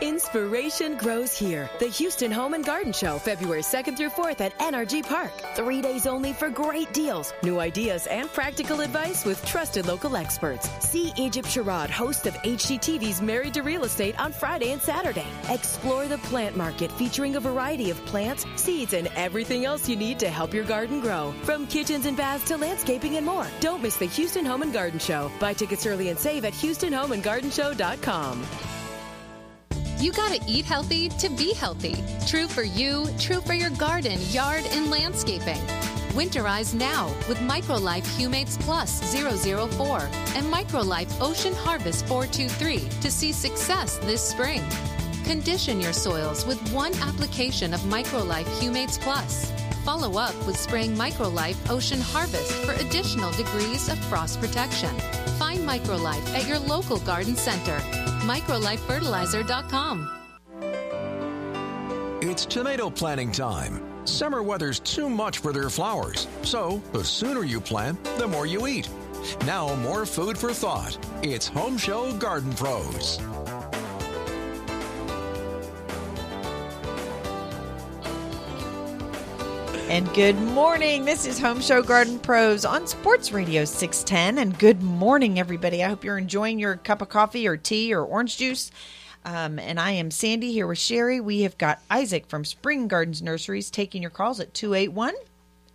Inspiration 0.00 0.96
grows 0.96 1.36
here. 1.36 1.70
The 1.78 1.88
Houston 1.88 2.30
Home 2.30 2.54
and 2.54 2.64
Garden 2.64 2.92
Show, 2.92 3.18
February 3.18 3.62
2nd 3.62 3.96
through 3.96 4.10
4th 4.10 4.40
at 4.40 4.58
NRG 4.58 5.06
Park. 5.06 5.32
Three 5.54 5.80
days 5.80 6.06
only 6.06 6.32
for 6.32 6.50
great 6.50 6.92
deals, 6.92 7.32
new 7.42 7.60
ideas, 7.60 8.06
and 8.06 8.32
practical 8.32 8.80
advice 8.80 9.24
with 9.24 9.44
trusted 9.44 9.86
local 9.86 10.16
experts. 10.16 10.68
See 10.80 11.12
Egypt 11.16 11.48
Sherrod, 11.48 11.90
host 11.90 12.26
of 12.26 12.34
HGTV's 12.34 13.22
Married 13.22 13.54
to 13.54 13.62
Real 13.62 13.84
Estate 13.84 14.18
on 14.20 14.32
Friday 14.32 14.72
and 14.72 14.82
Saturday. 14.82 15.26
Explore 15.48 16.08
the 16.08 16.18
plant 16.18 16.56
market 16.56 16.92
featuring 16.92 17.36
a 17.36 17.40
variety 17.40 17.90
of 17.90 18.04
plants, 18.06 18.46
seeds, 18.56 18.92
and 18.92 19.08
everything 19.16 19.64
else 19.64 19.88
you 19.88 19.96
need 19.96 20.18
to 20.18 20.28
help 20.28 20.52
your 20.52 20.64
garden 20.64 21.00
grow. 21.00 21.32
From 21.42 21.66
kitchens 21.66 22.06
and 22.06 22.16
baths 22.16 22.46
to 22.48 22.56
landscaping 22.56 23.16
and 23.16 23.26
more. 23.26 23.46
Don't 23.60 23.82
miss 23.82 23.96
the 23.96 24.06
Houston 24.06 24.44
Home 24.44 24.62
and 24.62 24.72
Garden 24.72 24.98
Show. 24.98 25.30
Buy 25.40 25.54
tickets 25.54 25.86
early 25.86 26.10
and 26.10 26.18
save 26.18 26.44
at 26.44 26.52
HoustonHomeandGardenShow.com. 26.52 28.75
You 29.98 30.12
gotta 30.12 30.40
eat 30.46 30.66
healthy 30.66 31.08
to 31.08 31.30
be 31.30 31.54
healthy. 31.54 32.04
True 32.26 32.46
for 32.48 32.62
you, 32.62 33.06
true 33.18 33.40
for 33.40 33.54
your 33.54 33.70
garden, 33.70 34.18
yard, 34.30 34.64
and 34.72 34.90
landscaping. 34.90 35.60
Winterize 36.12 36.74
now 36.74 37.06
with 37.28 37.38
MicroLife 37.38 38.04
Humates 38.18 38.58
Plus 38.60 39.00
004 39.14 40.00
and 40.34 40.46
MicroLife 40.52 41.10
Ocean 41.20 41.54
Harvest 41.54 42.06
423 42.06 42.78
to 43.00 43.10
see 43.10 43.32
success 43.32 43.96
this 43.98 44.22
spring. 44.22 44.62
Condition 45.24 45.80
your 45.80 45.94
soils 45.94 46.46
with 46.46 46.60
one 46.72 46.94
application 46.96 47.72
of 47.72 47.80
MicroLife 47.80 48.46
Humates 48.60 49.00
Plus. 49.00 49.50
Follow 49.84 50.18
up 50.18 50.34
with 50.46 50.58
spraying 50.58 50.94
MicroLife 50.94 51.70
Ocean 51.70 52.00
Harvest 52.00 52.52
for 52.64 52.72
additional 52.72 53.30
degrees 53.32 53.88
of 53.88 53.98
frost 54.06 54.40
protection. 54.40 54.94
Find 55.38 55.60
MicroLife 55.60 56.34
at 56.34 56.46
your 56.46 56.58
local 56.58 56.98
garden 56.98 57.34
center. 57.34 57.80
MicroLifeFertilizer.com. 58.26 60.10
It's 62.22 62.44
tomato 62.44 62.90
planting 62.90 63.30
time. 63.30 63.80
Summer 64.04 64.42
weather's 64.42 64.80
too 64.80 65.08
much 65.08 65.38
for 65.38 65.52
their 65.52 65.70
flowers, 65.70 66.26
so 66.42 66.82
the 66.92 67.04
sooner 67.04 67.44
you 67.44 67.60
plant, 67.60 68.02
the 68.18 68.26
more 68.26 68.46
you 68.46 68.66
eat. 68.66 68.88
Now, 69.44 69.74
more 69.76 70.04
food 70.06 70.36
for 70.38 70.52
thought. 70.52 70.98
It's 71.22 71.46
Home 71.48 71.78
Show 71.78 72.12
Garden 72.14 72.52
Pros. 72.54 73.20
And 79.88 80.12
good 80.14 80.36
morning. 80.36 81.04
This 81.04 81.26
is 81.26 81.38
Home 81.38 81.60
Show 81.60 81.80
Garden 81.80 82.18
Pros 82.18 82.64
on 82.64 82.88
Sports 82.88 83.30
Radio 83.30 83.64
610. 83.64 84.38
And 84.42 84.58
good 84.58 84.82
morning, 84.82 85.38
everybody. 85.38 85.84
I 85.84 85.88
hope 85.88 86.02
you're 86.02 86.18
enjoying 86.18 86.58
your 86.58 86.74
cup 86.74 87.02
of 87.02 87.08
coffee 87.08 87.46
or 87.46 87.56
tea 87.56 87.94
or 87.94 88.04
orange 88.04 88.36
juice. 88.36 88.72
Um, 89.24 89.60
and 89.60 89.78
I 89.78 89.92
am 89.92 90.10
Sandy 90.10 90.50
here 90.50 90.66
with 90.66 90.78
Sherry. 90.78 91.20
We 91.20 91.42
have 91.42 91.56
got 91.56 91.80
Isaac 91.88 92.26
from 92.26 92.44
Spring 92.44 92.88
Gardens 92.88 93.22
Nurseries 93.22 93.70
taking 93.70 94.02
your 94.02 94.10
calls 94.10 94.40
at 94.40 94.52
281 94.54 95.14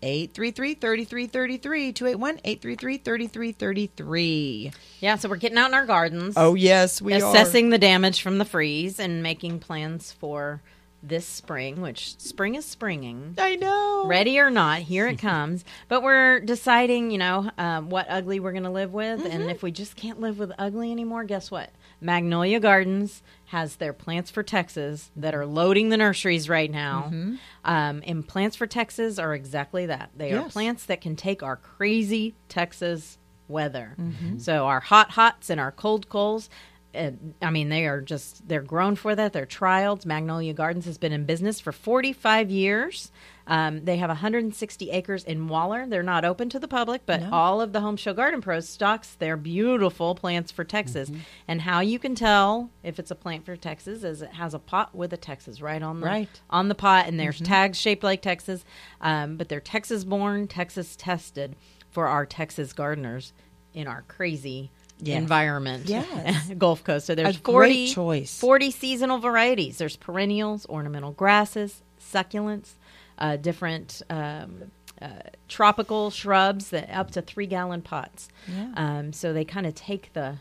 833 0.02 0.74
3333. 0.74 1.94
281 1.94 2.42
833 2.44 2.98
3333. 2.98 4.72
Yeah, 5.00 5.16
so 5.16 5.30
we're 5.30 5.38
getting 5.38 5.58
out 5.58 5.70
in 5.70 5.74
our 5.74 5.86
gardens. 5.86 6.34
Oh, 6.36 6.56
yes, 6.56 7.02
we 7.02 7.14
are. 7.14 7.18
assessing 7.18 7.70
the 7.70 7.78
damage 7.78 8.22
from 8.22 8.40
the 8.40 8.46
freeze 8.46 9.00
and 9.00 9.24
making 9.24 9.60
plans 9.60 10.12
for 10.12 10.62
this 11.04 11.26
spring, 11.26 11.82
which 11.82 12.20
spring 12.20 12.56
is 12.56 12.66
springing. 12.66 13.36
I 13.38 13.56
know. 13.56 14.06
Ready 14.06 14.40
or 14.40 14.50
not, 14.50 14.80
here 14.80 15.08
it 15.08 15.18
comes. 15.20 15.66
But 15.88 16.04
we're 16.04 16.40
deciding, 16.40 17.12
you 17.12 17.18
know, 17.18 17.50
um, 17.58 17.90
what 17.90 18.06
ugly 18.10 18.40
we're 18.40 18.52
going 18.52 18.64
to 18.64 18.70
live 18.70 18.94
with. 18.94 19.22
Mm-hmm. 19.22 19.32
And 19.32 19.52
if 19.52 19.64
we 19.64 19.72
just 19.72 19.96
can't 19.96 20.20
live 20.20 20.40
with 20.40 20.52
ugly 20.58 20.92
anymore, 20.92 21.24
guess 21.24 21.50
what? 21.50 21.72
Magnolia 22.00 22.60
Gardens 22.60 23.22
has 23.46 23.76
their 23.76 23.94
Plants 23.94 24.32
for 24.32 24.44
Texas 24.44 25.12
that 25.16 25.36
are 25.36 25.46
loading 25.46 25.90
the 25.90 25.98
nurseries 25.98 26.50
right 26.50 26.72
now. 26.72 27.10
Mm-hmm. 27.12 27.36
Um, 27.64 28.04
and 28.06 28.28
Plants 28.28 28.56
for 28.56 28.68
Texas 28.68 29.20
are 29.20 29.34
exactly 29.36 29.86
that. 29.86 30.10
They 30.16 30.34
are 30.34 30.50
plants 30.50 30.86
that 30.86 31.02
can 31.02 31.16
take 31.16 31.44
our 31.44 31.56
crazy 31.56 32.36
Texas 32.50 33.20
weather. 33.48 33.96
Mm-hmm. 34.00 34.40
So 34.40 34.66
our 34.66 34.80
hot 34.80 35.12
hots 35.12 35.50
and 35.50 35.60
our 35.60 35.72
cold 35.72 36.10
colds. 36.10 36.50
Uh, 36.94 37.12
I 37.42 37.50
mean, 37.52 37.70
they 37.70 37.86
are 37.86 38.02
just, 38.02 38.48
they're 38.48 38.62
grown 38.62 38.96
for 38.96 39.16
that. 39.16 39.32
They're 39.34 39.46
trialed. 39.46 40.06
Magnolia 40.06 40.54
Gardens 40.54 40.86
has 40.86 40.98
been 40.98 41.14
in 41.14 41.26
business 41.26 41.60
for 41.60 41.72
45 41.72 42.52
years. 42.52 43.12
Um, 43.48 43.86
they 43.86 43.98
have 43.98 44.10
160 44.10 44.92
acres 44.92 45.24
in 45.24 45.48
Waller. 45.48 45.86
They're 45.88 46.04
not 46.04 46.26
open 46.26 46.50
to 46.50 46.60
the 46.60 46.68
public, 46.68 47.06
but 47.06 47.22
No. 47.22 47.30
all 47.32 47.62
of 47.62 47.74
the 47.74 47.80
Home 47.82 47.98
Show 47.98 48.14
Garden 48.14 48.42
Pros 48.42 48.68
stocks 48.70 49.16
their 49.16 49.36
beautiful 49.38 50.16
plants 50.16 50.52
for 50.52 50.64
Texas. 50.64 51.12
And 51.48 51.62
how 51.62 51.80
you 51.80 51.98
can 51.98 52.14
tell 52.14 52.70
if 52.84 53.00
it's 53.00 53.12
a 53.12 53.16
plant 53.16 53.46
for 53.46 53.56
Texas 53.56 54.04
is 54.04 54.22
it 54.22 54.34
has 54.34 54.54
a 54.54 54.60
pot 54.60 54.94
with 54.94 55.12
a 55.14 55.18
Texas 55.18 55.62
right 55.62 55.82
on 55.82 56.02
the 56.02 56.06
Right. 56.06 56.42
on 56.50 56.68
the 56.68 56.76
pot, 56.76 57.08
and 57.08 57.20
there's 57.20 57.40
tags 57.42 57.80
shaped 57.80 58.04
like 58.04 58.22
Texas, 58.22 58.64
um, 59.02 59.38
but 59.38 59.50
they're 59.50 59.60
Texas 59.60 60.04
born, 60.04 60.48
Texas 60.48 60.96
tested 60.96 61.56
for 61.90 62.08
our 62.08 62.26
Texas 62.26 62.74
gardeners 62.74 63.34
in 63.74 63.88
our 63.88 64.04
crazy 64.08 64.72
Yes. 65.02 65.18
environment, 65.18 65.90
Yes. 65.90 66.50
Gulf 66.58 66.84
Coast. 66.84 67.08
So 67.08 67.16
there's 67.16 67.36
A 67.38 67.40
40, 67.40 67.68
great 67.74 67.94
choice. 67.94 68.40
40 68.40 68.72
seasonal 68.72 69.18
varieties. 69.20 69.78
There's 69.78 69.96
perennials, 69.98 70.66
ornamental 70.68 71.12
grasses, 71.12 71.82
succulents, 72.00 72.70
uh, 73.18 73.38
different 73.38 74.02
um, 74.10 74.72
uh, 75.02 75.08
tropical 75.48 76.12
shrubs 76.12 76.70
that 76.70 76.90
up 76.92 77.12
to 77.12 77.22
three 77.22 77.48
gallon 77.48 77.82
pots. 77.82 78.30
Yeah. 78.48 78.72
Um, 78.76 79.14
so 79.14 79.34
they 79.34 79.46
kind 79.46 79.66
of 79.66 79.76
take 79.76 80.14
the 80.14 80.38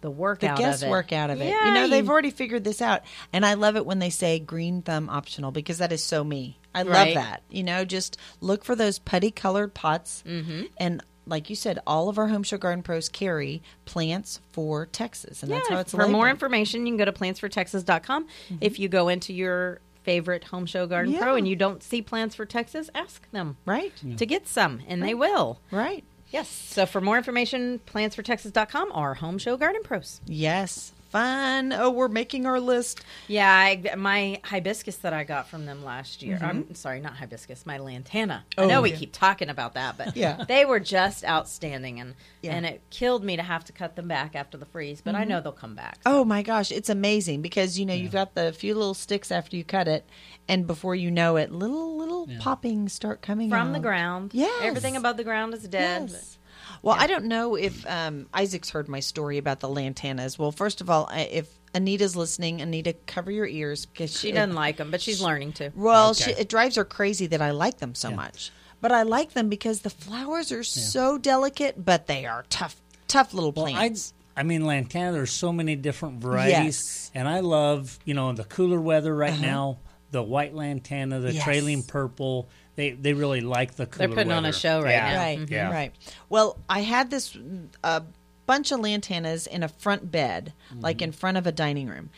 the 0.00 0.10
work 0.10 0.40
the 0.40 0.48
out 0.48 0.56
guesswork 0.56 0.70
of 0.72 0.80
it. 0.80 0.80
Guess 0.80 0.90
work 0.90 1.12
out 1.12 1.30
of 1.30 1.40
it. 1.42 1.48
Yeah, 1.48 1.66
you 1.66 1.74
know, 1.74 1.88
they've 1.88 2.08
already 2.08 2.30
figured 2.30 2.64
this 2.64 2.80
out. 2.80 3.02
And 3.34 3.44
I 3.44 3.54
love 3.54 3.76
it 3.76 3.84
when 3.84 3.98
they 3.98 4.08
say 4.08 4.38
green 4.38 4.80
thumb 4.80 5.10
optional 5.10 5.50
because 5.50 5.76
that 5.78 5.92
is 5.92 6.02
so 6.02 6.24
me. 6.24 6.58
I 6.74 6.82
love 6.82 7.14
that. 7.14 7.42
You 7.50 7.64
know, 7.64 7.84
just 7.84 8.16
look 8.40 8.64
for 8.64 8.74
those 8.74 8.98
putty 8.98 9.30
colored 9.30 9.74
pots. 9.74 10.22
Mm-hmm. 10.26 10.62
And 10.78 11.02
like 11.26 11.48
you 11.50 11.56
said, 11.56 11.78
all 11.86 12.08
of 12.08 12.18
our 12.18 12.28
Home 12.28 12.42
Show 12.42 12.58
Garden 12.58 12.82
Pros 12.82 13.08
carry 13.08 13.62
plants 13.84 14.40
for 14.52 14.86
Texas. 14.86 15.42
And 15.42 15.52
that's 15.52 15.68
how 15.68 15.78
it's 15.78 15.92
for 15.92 16.08
more 16.08 16.28
information, 16.28 16.86
you 16.86 16.92
can 16.92 16.96
go 16.98 17.04
to 17.04 17.12
plantsfortexas.com. 17.12 18.24
Mm-hmm. 18.24 18.56
If 18.60 18.78
you 18.78 18.88
go 18.88 19.08
into 19.08 19.32
your 19.32 19.80
favorite 20.02 20.44
Home 20.44 20.66
Show 20.66 20.86
Garden 20.86 21.16
Pro 21.18 21.34
and 21.36 21.46
you 21.46 21.56
don't 21.56 21.82
see 21.82 22.00
Plants 22.02 22.34
for 22.34 22.46
Texas, 22.46 22.88
ask 22.94 23.30
them 23.32 23.56
Right. 23.66 23.92
to 24.16 24.24
get 24.26 24.48
some, 24.48 24.80
and 24.88 25.02
they 25.02 25.14
will. 25.14 25.60
Right. 25.70 26.04
Yes. 26.30 26.48
So 26.48 26.86
for 26.86 27.00
more 27.00 27.16
information, 27.18 27.80
plantsfortexas.com 27.86 28.92
or 28.94 29.14
Home 29.14 29.36
Show 29.38 29.56
Garden 29.56 29.82
Pros. 29.82 30.20
Yes. 30.26 30.92
Fun. 31.10 31.72
Oh, 31.72 31.90
we're 31.90 32.08
making 32.08 32.46
our 32.46 32.60
list. 32.60 33.04
Yeah, 33.26 33.52
I, 33.52 33.94
my 33.96 34.40
hibiscus 34.44 34.96
that 34.98 35.12
I 35.12 35.24
got 35.24 35.48
from 35.48 35.66
them 35.66 35.84
last 35.84 36.22
year. 36.22 36.36
Mm-hmm. 36.36 36.44
I'm 36.44 36.74
sorry, 36.74 37.00
not 37.00 37.14
hibiscus, 37.16 37.66
my 37.66 37.78
lantana. 37.78 38.44
I 38.56 38.66
know 38.66 38.80
we 38.80 38.92
keep 38.92 39.12
talking 39.12 39.48
about 39.48 39.74
that, 39.74 39.98
but 39.98 40.16
Yeah. 40.16 40.44
they 40.48 40.64
were 40.64 40.80
just 40.80 41.24
outstanding, 41.24 42.00
and 42.00 42.14
Yeah. 42.42 42.52
and 42.54 42.64
it 42.64 42.80
killed 42.90 43.24
me 43.24 43.36
to 43.36 43.42
have 43.42 43.64
to 43.64 43.72
cut 43.72 43.96
them 43.96 44.08
back 44.08 44.36
after 44.36 44.56
the 44.56 44.66
freeze. 44.66 45.00
But 45.00 45.14
I 45.16 45.24
know 45.24 45.40
they'll 45.40 45.52
come 45.52 45.74
back. 45.74 45.98
Oh 46.06 46.24
my 46.24 46.42
gosh, 46.42 46.70
it's 46.70 46.88
amazing 46.88 47.42
because 47.42 47.78
you 47.78 47.86
know 47.86 47.94
you've 47.94 48.12
got 48.12 48.34
the 48.34 48.52
few 48.52 48.74
little 48.74 48.94
sticks 48.94 49.32
after 49.32 49.56
you 49.56 49.64
cut 49.64 49.88
it, 49.88 50.08
and 50.48 50.66
before 50.66 50.94
you 50.94 51.10
know 51.10 51.36
it, 51.36 51.50
little 51.52 51.96
little 51.96 52.26
poppings 52.40 52.90
start 52.92 53.20
coming 53.20 53.50
from 53.50 53.72
the 53.72 53.80
ground. 53.80 54.32
Yeah, 54.32 54.48
everything 54.62 54.96
above 54.96 55.16
the 55.16 55.24
ground 55.24 55.54
is 55.54 55.66
dead. 55.66 56.08
Yes. 56.10 56.38
Well, 56.82 56.96
I 56.98 57.06
don't 57.06 57.26
know 57.26 57.54
if 57.56 57.86
um, 57.88 58.26
Isaac's 58.34 58.70
heard 58.70 58.88
my 58.88 59.00
story 59.00 59.38
about 59.38 59.60
the 59.60 59.68
lantanas. 59.68 60.38
Well, 60.38 60.52
first 60.52 60.80
of 60.80 60.88
all, 60.90 61.08
if 61.12 61.48
Anita's 61.74 62.16
listening, 62.16 62.60
Anita, 62.60 62.94
cover 63.06 63.30
your 63.30 63.46
ears 63.46 63.86
because 63.86 64.18
She 64.18 64.32
doesn't 64.32 64.54
like 64.54 64.76
them, 64.76 64.90
but 64.90 65.00
she's 65.00 65.20
learning 65.20 65.52
to. 65.54 65.70
Well, 65.74 66.10
Okay. 66.10 66.24
she, 66.24 66.30
it 66.40 66.48
drives 66.48 66.76
her 66.76 66.84
crazy 66.84 67.26
that 67.28 67.40
I 67.42 67.50
like 67.50 67.78
them 67.78 67.94
so 67.94 68.10
much. 68.10 68.50
But 68.80 68.92
I 68.92 69.02
like 69.02 69.32
them 69.32 69.48
because 69.48 69.80
the 69.82 69.90
flowers 69.90 70.50
are 70.52 70.64
so 70.64 71.18
delicate, 71.18 71.84
but 71.84 72.06
they 72.06 72.24
are 72.24 72.44
tough, 72.48 72.76
tough 73.08 73.34
little 73.34 73.52
Well, 73.52 73.66
I, 73.66 73.72
plants. 73.72 74.14
I 74.36 74.42
mean, 74.42 74.64
lantana. 74.64 75.12
There's 75.12 75.32
so 75.32 75.52
many 75.52 75.76
different 75.76 76.22
varieties, 76.22 76.64
Yes. 76.64 77.10
Uh-huh. 77.14 77.18
and 77.20 77.28
I 77.28 77.40
love 77.40 77.98
you 78.06 78.14
know 78.14 78.32
the 78.32 78.44
cooler 78.44 78.80
weather 78.80 79.14
right 79.14 79.38
now. 79.38 79.78
The 80.12 80.22
white 80.22 80.54
lantana, 80.54 81.20
the 81.20 81.34
Yes. 81.34 81.44
trailing 81.44 81.82
purple. 81.84 82.48
They 82.80 82.90
they 82.92 83.12
really 83.12 83.42
like 83.42 83.74
the 83.76 83.84
cooler. 83.86 84.08
They're 84.08 84.16
putting 84.16 84.32
on 84.32 84.46
a 84.46 84.52
show 84.54 84.80
right 84.80 84.92
Yeah. 84.92 85.10
now. 85.12 85.18
Right, 85.18 85.38
Mhm. 85.40 85.50
Yeah. 85.50 85.70
right. 85.70 85.92
Well, 86.30 86.56
I 86.68 86.80
had 86.80 87.10
this 87.10 87.36
a 87.84 88.02
bunch 88.46 88.72
of 88.72 88.80
lantanas 88.80 89.46
in 89.46 89.62
a 89.62 89.68
front 89.68 90.10
bed, 90.10 90.52
like 90.80 91.02
in 91.02 91.12
front 91.12 91.36
of 91.36 91.46
a 91.46 91.52
dining 91.52 91.88
room. 91.88 92.08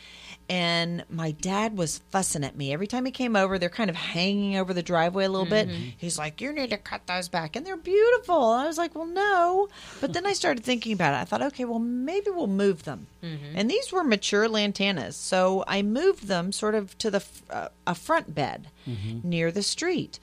And 0.49 1.05
my 1.09 1.31
dad 1.31 1.77
was 1.77 2.01
fussing 2.11 2.43
at 2.43 2.57
me 2.57 2.73
every 2.73 2.85
time 2.87 3.05
he 3.05 3.11
came 3.11 3.35
over. 3.37 3.57
They're 3.57 3.69
kind 3.69 3.89
of 3.89 3.95
hanging 3.95 4.57
over 4.57 4.73
the 4.73 4.83
driveway 4.83 5.23
a 5.25 5.29
little 5.29 5.45
bit. 5.47 5.69
He's 5.97 6.17
like, 6.17 6.41
"You 6.41 6.51
need 6.51 6.69
to 6.71 6.77
cut 6.77 7.07
those 7.07 7.29
back," 7.29 7.55
and 7.55 7.65
they're 7.65 7.77
beautiful. 7.77 8.43
I 8.51 8.65
was 8.67 8.77
like, 8.77 8.93
"Well, 8.93 9.05
no." 9.05 9.69
But 10.01 10.11
then 10.13 10.25
I 10.25 10.33
started 10.33 10.63
thinking 10.65 10.91
about 10.91 11.13
it. 11.13 11.17
I 11.21 11.23
thought, 11.23 11.41
"Okay, 11.43 11.63
well, 11.65 11.79
maybe 11.79 12.29
we'll 12.29 12.47
move 12.47 12.83
them." 12.83 13.07
And 13.55 13.71
these 13.71 13.91
were 13.93 14.03
mature 14.03 14.49
lantanas, 14.49 15.13
so 15.13 15.63
I 15.65 15.81
moved 15.81 16.27
them 16.27 16.51
sort 16.51 16.75
of 16.75 16.97
to 16.97 17.09
the 17.09 17.23
uh, 17.49 17.69
a 17.87 17.95
front 17.95 18.35
bed 18.35 18.67
near 19.23 19.49
the 19.49 19.63
street. 19.63 20.19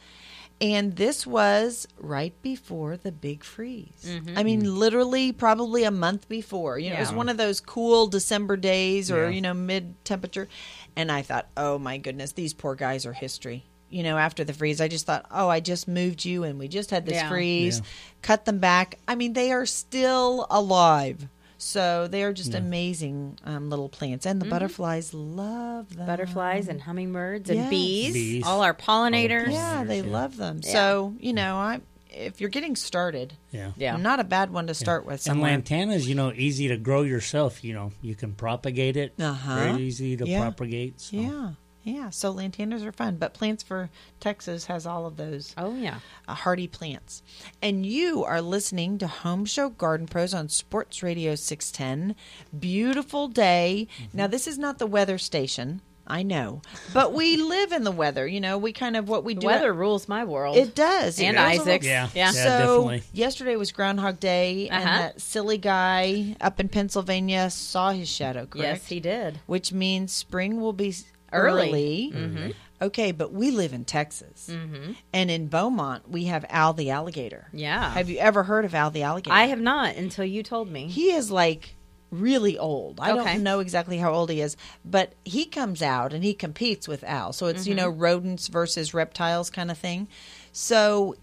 And 0.61 0.97
this 0.97 1.27
was 1.27 1.89
right 1.99 2.35
before 2.43 2.99
the 2.99 3.13
big 3.13 3.45
freeze. 3.45 4.05
Mm-hmm. 4.07 4.37
I 4.37 4.43
mean, 4.43 4.75
literally, 4.79 5.33
probably 5.33 5.85
a 5.85 5.91
month 5.91 6.29
before. 6.29 6.79
You 6.79 6.91
know, 6.91 6.97
it 6.97 7.01
was 7.01 7.13
one 7.13 7.31
of 7.31 7.39
those 7.39 7.61
cool 7.61 8.09
December 8.09 8.57
days 8.59 9.11
or, 9.11 9.25
Yeah. 9.25 9.31
you 9.31 9.41
know, 9.41 9.55
mid 9.55 10.05
temperature. 10.05 10.49
And 10.97 11.11
I 11.11 11.23
thought, 11.23 11.49
oh 11.57 11.79
my 11.79 11.97
goodness, 11.97 12.33
these 12.33 12.53
poor 12.53 12.75
guys 12.75 13.07
are 13.07 13.15
history. 13.15 13.65
You 13.89 14.03
know, 14.03 14.19
after 14.19 14.45
the 14.45 14.53
freeze, 14.53 14.81
I 14.83 14.89
just 14.89 15.07
thought, 15.07 15.25
oh, 15.31 15.49
I 15.49 15.61
just 15.61 15.89
moved 15.89 16.25
you 16.25 16.45
and 16.45 16.59
we 16.59 16.69
just 16.69 16.91
had 16.91 17.07
this 17.07 17.15
Yeah. 17.15 17.29
freeze, 17.31 17.79
Yeah. 17.79 17.85
cut 18.23 18.45
them 18.45 18.59
back. 18.59 18.99
I 19.09 19.15
mean, 19.15 19.33
they 19.33 19.51
are 19.53 19.67
still 19.67 20.47
alive. 20.51 21.27
So 21.63 22.09
they 22.09 22.23
are 22.23 22.33
just 22.33 22.55
amazing 22.55 23.39
um, 23.45 23.69
little 23.69 23.91
plants. 23.91 24.25
And 24.25 24.41
the 24.41 24.47
butterflies 24.47 25.13
love 25.13 25.95
them. 25.95 26.07
Butterflies 26.07 26.69
and 26.69 26.81
hummingbirds 26.81 27.51
and 27.51 27.59
Yes. 27.61 27.71
bees, 27.71 28.13
Bees. 28.15 28.45
all 28.47 28.63
our 28.63 28.73
pollinators. 28.75 29.53
Yeah, 29.53 29.85
they 29.85 30.01
Yeah. 30.01 30.11
love 30.11 30.37
them. 30.39 30.63
So 30.63 31.15
you 31.21 31.33
know, 31.35 31.57
I 31.57 31.81
if 32.13 32.41
you're 32.41 32.51
getting 32.51 32.75
started, 32.77 33.35
Yeah. 33.53 33.71
Yeah. 33.77 33.97
not 33.97 34.19
a 34.21 34.25
bad 34.25 34.51
one 34.53 34.67
to 34.69 34.75
start 34.75 35.05
with. 35.05 35.15
And 35.15 35.21
Somewhere. 35.21 35.53
lantana's, 35.53 36.09
you 36.09 36.15
know, 36.17 36.33
easy 36.35 36.67
to 36.69 36.77
grow 36.77 37.03
yourself. 37.03 37.63
You 37.63 37.75
know, 37.75 37.93
you 38.03 38.15
can 38.17 38.33
propagate 38.33 38.97
it. 38.97 39.15
Uh-huh. 39.21 39.55
Very 39.55 39.83
easy 39.83 40.17
to 40.17 40.27
Yeah. 40.27 40.41
propagate. 40.41 41.01
So. 41.01 41.17
yeah, 41.17 41.51
yeah. 41.83 42.11
So 42.11 42.33
lantanas 42.35 42.85
are 42.85 42.93
fun, 42.93 43.17
but 43.17 43.35
Plants 43.35 43.63
for 43.63 43.91
Texas 44.21 44.67
has 44.67 44.87
all 44.87 45.07
of 45.07 45.17
those 45.17 45.55
Oh 45.57 45.75
yeah. 45.77 46.01
uh, 46.29 46.35
hardy 46.35 46.67
plants. 46.69 47.23
And 47.63 47.85
you 47.87 48.23
are 48.25 48.41
listening 48.43 48.99
to 48.99 49.07
Home 49.07 49.45
Show 49.45 49.69
Garden 49.71 50.07
Pros 50.07 50.35
on 50.35 50.49
Sports 50.49 51.03
Radio 51.03 51.35
610. 51.35 52.15
Beautiful 52.59 53.29
day. 53.29 53.89
Mm-hmm. 54.03 54.17
Now, 54.19 54.27
this 54.27 54.47
is 54.47 54.59
not 54.59 54.79
the 54.79 54.87
weather 54.87 55.19
station. 55.19 55.81
I 56.07 56.25
know, 56.25 56.61
but 56.93 57.13
we 57.13 57.37
live 57.41 57.71
in 57.71 57.85
the 57.85 57.93
weather. 57.93 58.27
You 58.27 58.41
know, 58.41 58.59
we 58.59 58.73
kind 58.73 58.97
of 58.97 59.09
what 59.09 59.23
we 59.23 59.35
The 59.35 59.43
do. 59.43 59.47
weather 59.47 59.73
rules 59.73 60.09
my 60.09 60.25
world. 60.25 60.57
It 60.57 60.75
does. 60.75 61.21
It 61.21 61.27
And 61.27 61.37
rules 61.37 61.47
a 61.47 61.53
Isaac's. 61.61 61.85
little- 61.87 61.89
Yeah. 61.89 62.09
Yeah. 62.15 62.31
So 62.33 62.43
definitely. 62.45 63.03
yesterday 63.13 63.55
was 63.55 63.71
Groundhog 63.71 64.19
Day, 64.19 64.69
and 64.71 64.83
Uh-huh. 64.83 64.99
that 64.99 65.21
silly 65.21 65.57
guy 65.59 66.35
up 66.41 66.59
in 66.59 66.69
Pennsylvania 66.69 67.49
saw 67.51 67.93
his 67.93 68.09
shadow. 68.09 68.47
Correct. 68.47 68.57
Yes, 68.83 68.87
he 68.89 68.99
did. 68.99 69.39
Which 69.47 69.73
means 69.73 70.11
spring 70.13 70.61
will 70.61 70.73
be 70.73 70.89
s- 70.89 71.05
Early. 71.33 71.69
early. 71.69 72.13
Mm-hmm. 72.15 72.51
Okay, 72.83 73.13
but 73.13 73.33
we 73.33 73.51
live 73.51 73.73
in 73.73 73.85
Texas. 73.85 74.49
Mhm. 74.51 74.97
And 75.13 75.31
in 75.31 75.49
Beaumont, 75.49 76.11
we 76.11 76.25
have 76.25 76.45
Al 76.49 76.73
the 76.73 76.91
alligator. 76.91 77.49
Yeah. 77.53 77.93
Have 77.93 78.09
you 78.09 78.19
ever 78.19 78.43
heard 78.45 78.65
of 78.65 78.75
Al 78.75 78.91
the 78.91 79.03
alligator? 79.03 79.35
I 79.35 79.45
have 79.45 79.61
not 79.61 79.97
until 79.97 80.25
you 80.25 80.43
told 80.43 80.71
me. 80.71 80.87
He 80.89 81.13
is 81.13 81.31
like 81.31 81.75
really 82.11 82.59
old. 82.59 82.99
I 83.01 83.13
Okay. 83.13 83.35
don't 83.35 83.43
know 83.45 83.61
exactly 83.61 83.99
how 83.99 84.13
old 84.13 84.31
he 84.31 84.41
is, 84.41 84.57
but 84.85 85.13
he 85.25 85.45
comes 85.45 85.81
out 85.83 86.13
and 86.13 86.25
he 86.25 86.35
competes 86.35 86.89
with 86.89 87.05
Al. 87.05 87.33
So 87.33 87.47
it's, 87.47 87.67
you 87.67 87.75
Mhm. 87.75 87.79
know, 87.79 87.89
rodents 87.91 88.49
versus 88.49 88.93
reptiles 88.95 89.49
kind 89.51 89.71
of 89.71 89.79
thing. 89.79 90.09
So 90.51 91.15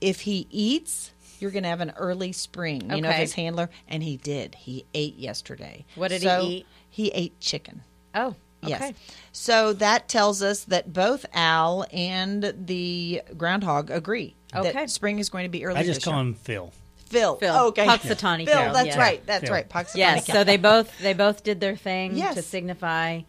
if 0.00 0.22
he 0.22 0.46
eats, 0.50 1.12
you're 1.40 1.50
going 1.50 1.62
to 1.62 1.68
have 1.70 1.80
an 1.80 1.92
early 1.96 2.32
spring, 2.32 2.90
you 2.90 3.00
know, 3.00 3.08
if 3.08 3.16
his 3.16 3.32
handler. 3.34 3.70
And 3.88 4.02
he 4.02 4.16
did. 4.18 4.54
He 4.56 4.84
ate 4.92 5.16
yesterday. 5.16 5.84
What 5.94 6.08
did 6.08 6.22
So 6.22 6.42
he 6.42 6.46
eat? 6.56 6.66
He 6.90 7.08
ate 7.10 7.40
chicken. 7.40 7.82
Oh, 8.14 8.34
Yes. 8.68 8.82
okay. 8.82 8.94
So 9.32 9.72
that 9.74 10.08
tells 10.08 10.42
us 10.42 10.64
that 10.64 10.92
both 10.92 11.26
Al 11.32 11.86
and 11.92 12.54
the 12.66 13.22
groundhog 13.36 13.90
agree 13.90 14.36
Okay. 14.54 14.72
that 14.72 14.90
spring 14.90 15.18
is 15.18 15.28
going 15.28 15.44
to 15.44 15.48
be 15.50 15.64
early. 15.64 15.76
I 15.80 15.82
just 15.82 15.96
this 16.00 16.04
call 16.04 16.14
year. 16.14 16.22
him 16.22 16.34
Phil. 16.34 16.72
Phil. 17.06 17.36
Phil. 17.36 17.54
Okay. 17.66 17.86
Punxsutawney 17.86 18.44
Phil. 18.46 18.56
Phil, 18.60 18.72
That's 18.72 18.86
yeah. 18.88 18.98
right. 18.98 19.26
That's 19.26 19.44
Phil. 19.44 19.52
right. 19.52 19.68
Punxsutawney 19.68 19.96
Yes, 19.96 20.26
Phil. 20.26 20.34
so 20.36 20.44
they 20.44 20.56
both 20.56 20.96
they 21.00 21.12
both 21.14 21.42
did 21.44 21.60
their 21.60 21.76
thing 21.76 22.14
to 22.16 22.42
signify 22.42 23.20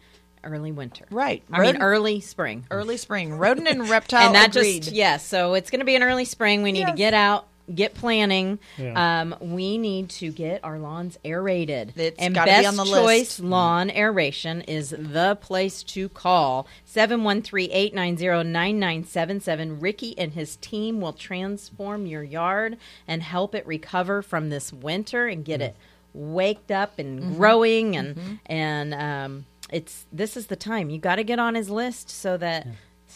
early 0.44 0.70
winter. 0.72 1.04
Right. 1.10 1.42
I 1.50 1.60
mean 1.60 1.78
early 1.82 2.20
spring. 2.20 2.64
early 2.70 2.96
spring. 2.96 3.36
Rodent 3.36 3.66
and 3.68 3.88
reptile 3.88 4.26
and 4.26 4.34
that 4.36 4.54
agreed. 4.56 4.84
just 4.84 4.94
yes, 4.94 5.24
so 5.26 5.54
it's 5.54 5.70
going 5.70 5.80
to 5.80 5.84
be 5.84 5.96
an 5.96 6.02
early 6.04 6.24
spring. 6.24 6.62
We 6.62 6.70
need 6.72 6.86
to 6.86 6.92
get 6.94 7.14
out, 7.14 7.48
get 7.74 7.94
planning. 7.94 8.58
Yeah. 8.78 9.20
Um, 9.20 9.34
we 9.40 9.78
need 9.78 10.08
to 10.10 10.30
get 10.30 10.60
our 10.64 10.78
lawns 10.78 11.18
aerated. 11.24 11.92
It's 11.96 12.18
and 12.18 12.34
gotta 12.34 12.50
best 12.50 12.62
be 12.62 12.66
on 12.66 12.76
the 12.76 12.84
choice 12.84 13.38
list. 13.38 13.40
lawn 13.40 13.90
aeration 13.90 14.60
is 14.62 14.90
the 14.90 15.36
place 15.40 15.82
to 15.84 16.08
call. 16.10 16.66
713-890-9977. 16.86 19.80
Ricky 19.80 20.18
and 20.18 20.32
his 20.32 20.56
team 20.56 21.00
will 21.00 21.12
transform 21.12 22.06
your 22.06 22.22
yard 22.22 22.76
and 23.06 23.22
help 23.22 23.54
it 23.54 23.66
recover 23.66 24.22
from 24.22 24.48
this 24.50 24.72
winter 24.72 25.26
and 25.26 25.44
get 25.44 25.60
it 25.60 25.76
waked 26.14 26.70
up 26.70 26.98
and 26.98 27.20
Mhm. 27.20 27.36
growing 27.36 27.96
and 27.96 28.16
Mhm. 28.16 28.38
and 28.46 28.94
um, 28.94 29.46
it's 29.70 30.06
this 30.10 30.34
is 30.36 30.46
the 30.46 30.56
time 30.56 30.88
you 30.88 30.98
got 30.98 31.16
to 31.16 31.24
get 31.24 31.38
on 31.38 31.54
his 31.54 31.68
list 31.68 32.08
so 32.08 32.38
that 32.38 32.66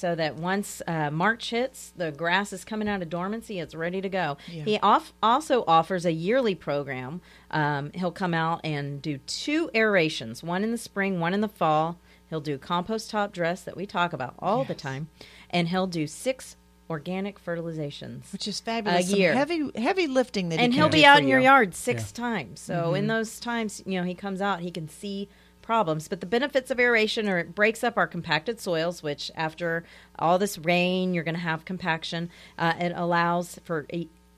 so 0.00 0.14
that 0.14 0.36
once 0.36 0.80
uh, 0.86 1.10
March 1.10 1.50
hits, 1.50 1.92
the 1.94 2.10
grass 2.10 2.52
is 2.54 2.64
coming 2.64 2.88
out 2.88 3.02
of 3.02 3.10
dormancy. 3.10 3.58
It's 3.60 3.74
ready 3.74 4.00
to 4.00 4.08
go. 4.08 4.38
Yeah. 4.48 4.64
He 4.64 4.78
off, 4.80 5.12
also 5.22 5.62
offers 5.68 6.06
a 6.06 6.12
yearly 6.12 6.54
program. 6.54 7.20
Um, 7.50 7.90
he'll 7.94 8.10
come 8.10 8.32
out 8.32 8.60
and 8.64 9.02
do 9.02 9.18
two 9.26 9.70
aerations, 9.74 10.42
one 10.42 10.64
in 10.64 10.70
the 10.70 10.78
spring, 10.78 11.20
one 11.20 11.34
in 11.34 11.42
the 11.42 11.48
fall. 11.48 11.98
He'll 12.30 12.40
do 12.40 12.56
compost 12.58 13.10
top 13.10 13.32
dress 13.32 13.60
that 13.62 13.76
we 13.76 13.84
talk 13.86 14.12
about 14.12 14.34
all 14.38 14.64
the 14.64 14.74
time, 14.74 15.08
and 15.50 15.68
he'll 15.68 15.86
do 15.88 16.06
six 16.06 16.56
organic 16.88 17.44
fertilizations, 17.44 18.32
which 18.32 18.48
is 18.48 18.58
fabulous. 18.60 19.06
A 19.06 19.10
Some 19.10 19.18
year. 19.20 19.34
heavy 19.34 19.70
heavy 19.76 20.06
lifting 20.06 20.48
that 20.48 20.58
and 20.60 20.72
he 20.72 20.78
he'll 20.78 20.86
can 20.88 20.92
be 20.92 21.00
do 21.02 21.06
out 21.06 21.16
for 21.18 21.22
in 21.22 21.28
your 21.28 21.40
yard 21.40 21.74
six 21.74 22.12
Yeah. 22.16 22.22
times. 22.24 22.60
So 22.60 22.94
in 22.94 23.04
Mhm. 23.04 23.08
those 23.08 23.38
times, 23.40 23.82
you 23.86 23.98
know, 24.00 24.04
he 24.06 24.14
comes 24.14 24.40
out, 24.40 24.60
he 24.60 24.70
can 24.70 24.88
see 24.88 25.28
problems. 25.70 26.08
But 26.08 26.18
the 26.18 26.26
benefits 26.26 26.72
of 26.72 26.80
aeration 26.80 27.28
are 27.28 27.38
it 27.38 27.54
breaks 27.54 27.84
up 27.84 27.96
our 27.96 28.08
compacted 28.08 28.58
soils, 28.58 29.04
which 29.04 29.30
after 29.36 29.84
all 30.18 30.36
this 30.36 30.58
rain, 30.58 31.14
you're 31.14 31.22
going 31.22 31.36
to 31.36 31.40
have 31.40 31.64
compaction. 31.64 32.28
Uh, 32.58 32.72
it 32.80 32.92
allows 32.96 33.60
for 33.62 33.86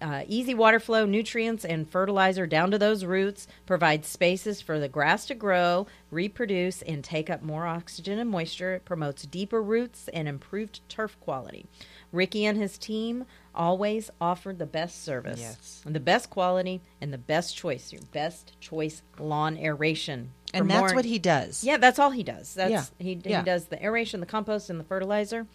uh, 0.03 0.25
easy 0.29 0.53
water 0.53 0.79
flow, 0.79 1.07
nutrients, 1.07 1.65
and 1.65 1.89
fertilizer 1.89 2.47
down 2.47 2.71
to 2.71 2.77
those 2.77 3.07
roots, 3.07 3.47
provides 3.65 4.09
spaces 4.09 4.61
for 4.61 4.79
the 4.79 4.91
grass 4.91 5.25
to 5.25 5.35
grow, 5.35 5.87
reproduce, 6.11 6.83
and 6.83 7.03
take 7.03 7.31
up 7.31 7.43
more 7.43 7.67
oxygen 7.67 8.19
and 8.19 8.29
moisture. 8.29 8.75
It 8.75 8.85
promotes 8.85 9.23
deeper 9.23 9.63
roots 9.63 10.11
and 10.13 10.29
improved 10.29 10.87
turf 10.91 11.19
quality. 11.19 11.65
Ricky 12.13 12.45
and 12.45 12.59
his 12.59 12.77
team 12.77 13.25
always 13.55 14.11
offer 14.21 14.53
the 14.53 14.67
best 14.67 15.03
service, 15.05 15.41
Yes. 15.41 15.83
and 15.85 15.95
the 15.95 16.01
best 16.01 16.31
quality, 16.31 16.81
and 17.01 17.13
the 17.13 17.19
best 17.19 17.57
choice. 17.57 17.93
Your 17.93 18.03
best 18.13 18.59
choice 18.61 19.03
lawn 19.19 19.57
aeration. 19.59 20.31
And 20.55 20.71
that's 20.71 20.81
more- 20.81 20.95
what 20.95 21.05
he 21.05 21.19
does. 21.19 21.65
Yeah, 21.65 21.77
that's 21.79 21.99
all 21.99 22.11
he 22.11 22.23
does. 22.23 22.55
That's 22.55 22.71
Yeah. 22.71 22.85
he, 22.99 23.21
Yeah. 23.25 23.39
he 23.41 23.45
does 23.45 23.67
the 23.67 23.83
aeration, 23.83 24.21
the 24.21 24.27
compost, 24.27 24.71
and 24.71 24.79
the 24.81 24.85
fertilizer. 24.85 25.47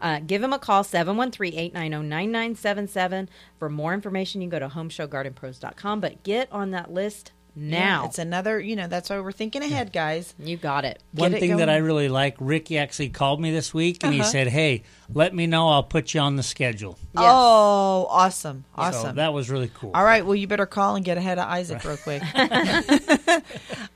Uh, 0.00 0.18
give 0.18 0.42
him 0.42 0.52
a 0.52 0.58
call, 0.58 0.82
713-890-9977. 0.82 3.28
For 3.58 3.68
more 3.68 3.92
information, 3.94 4.40
you 4.40 4.48
can 4.48 4.58
go 4.58 4.66
to 4.68 4.74
homeshowgardenpros.com. 4.74 6.00
But 6.00 6.22
get 6.22 6.50
on 6.50 6.70
that 6.70 6.92
list 6.92 7.32
now. 7.54 8.02
Yeah, 8.02 8.06
it's 8.06 8.18
another, 8.18 8.58
you 8.60 8.76
know, 8.76 8.86
that's 8.86 9.10
why 9.10 9.18
we're 9.20 9.32
thinking 9.32 9.62
ahead, 9.62 9.92
guys. 9.92 10.34
You 10.38 10.56
got 10.56 10.84
it. 10.84 11.02
One 11.12 11.30
Get 11.32 11.36
it 11.38 11.40
thing 11.40 11.56
that. 11.58 11.68
I 11.70 11.76
really 11.78 12.08
like, 12.08 12.36
Ricky 12.40 12.78
actually 12.78 13.08
called 13.10 13.40
me 13.40 13.50
this 13.52 13.72
week 13.74 14.02
and 14.04 14.12
he 14.14 14.20
Uh-huh. 14.20 14.28
said, 14.30 14.48
"Hey, 14.48 14.82
let 15.12 15.34
me 15.34 15.46
know. 15.46 15.68
I'll 15.68 15.82
put 15.82 16.14
you 16.14 16.20
on 16.20 16.36
the 16.36 16.42
schedule." 16.42 16.98
Oh, 17.16 18.06
awesome. 18.10 18.64
So 18.76 18.82
Awesome. 18.82 19.16
that 19.16 19.32
was 19.32 19.50
really 19.50 19.70
cool. 19.74 19.90
All 19.94 20.04
right, 20.04 20.24
well, 20.24 20.34
you 20.34 20.46
better 20.46 20.66
call 20.66 20.94
and 20.96 21.04
get 21.04 21.18
ahead 21.18 21.38
of 21.38 21.46
Isaac 21.48 21.82
real 21.84 21.96
quick. 21.96 22.22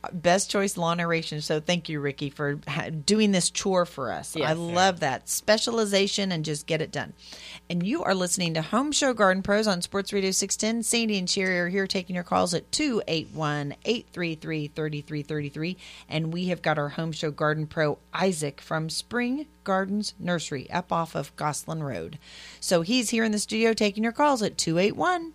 Best 0.12 0.50
choice 0.50 0.76
lawn 0.76 1.00
aeration. 1.00 1.40
So 1.40 1.60
thank 1.60 1.88
you, 1.88 2.00
Ricky, 2.00 2.30
for 2.30 2.54
doing 3.06 3.32
this 3.32 3.50
chore 3.50 3.86
for 3.86 4.12
us. 4.12 4.36
I 4.36 4.40
Yes. 4.40 4.56
love 4.56 5.00
that 5.00 5.28
specialization 5.28 6.30
and 6.32 6.44
just 6.44 6.66
get 6.66 6.82
it 6.82 6.92
done. 6.92 7.14
And 7.70 7.86
you 7.86 8.02
are 8.02 8.14
listening 8.14 8.54
to 8.54 8.62
Home 8.62 8.92
Show 8.92 9.14
Garden 9.14 9.42
Pros 9.42 9.66
on 9.66 9.80
Sports 9.82 10.12
Radio 10.12 10.30
610. 10.30 10.82
Sandy 10.82 11.18
and 11.18 11.28
Sherry 11.28 11.58
are 11.58 11.68
here 11.68 11.86
taking 11.86 12.14
your 12.14 12.24
calls 12.24 12.52
at 12.54 12.70
281 12.72 13.43
833 13.85 14.68
3333. 14.68 15.76
And 16.09 16.33
we 16.33 16.46
have 16.46 16.62
got 16.62 16.78
our 16.78 16.90
Home 16.90 17.12
Show 17.12 17.30
Garden 17.30 17.66
Pro, 17.66 17.98
Isaac, 18.12 18.61
from 18.61 18.90
Spring 18.90 19.46
Gardens 19.64 20.14
Nursery 20.18 20.70
up 20.70 20.92
off 20.92 21.14
of 21.14 21.35
Gosling 21.37 21.83
Road. 21.83 22.18
So 22.61 22.83
he's 22.83 23.11
here 23.11 23.24
in 23.24 23.33
the 23.33 23.38
studio 23.38 23.72
taking 23.72 24.02
your 24.02 24.12
calls 24.12 24.42
at 24.42 24.59
281 24.59 25.33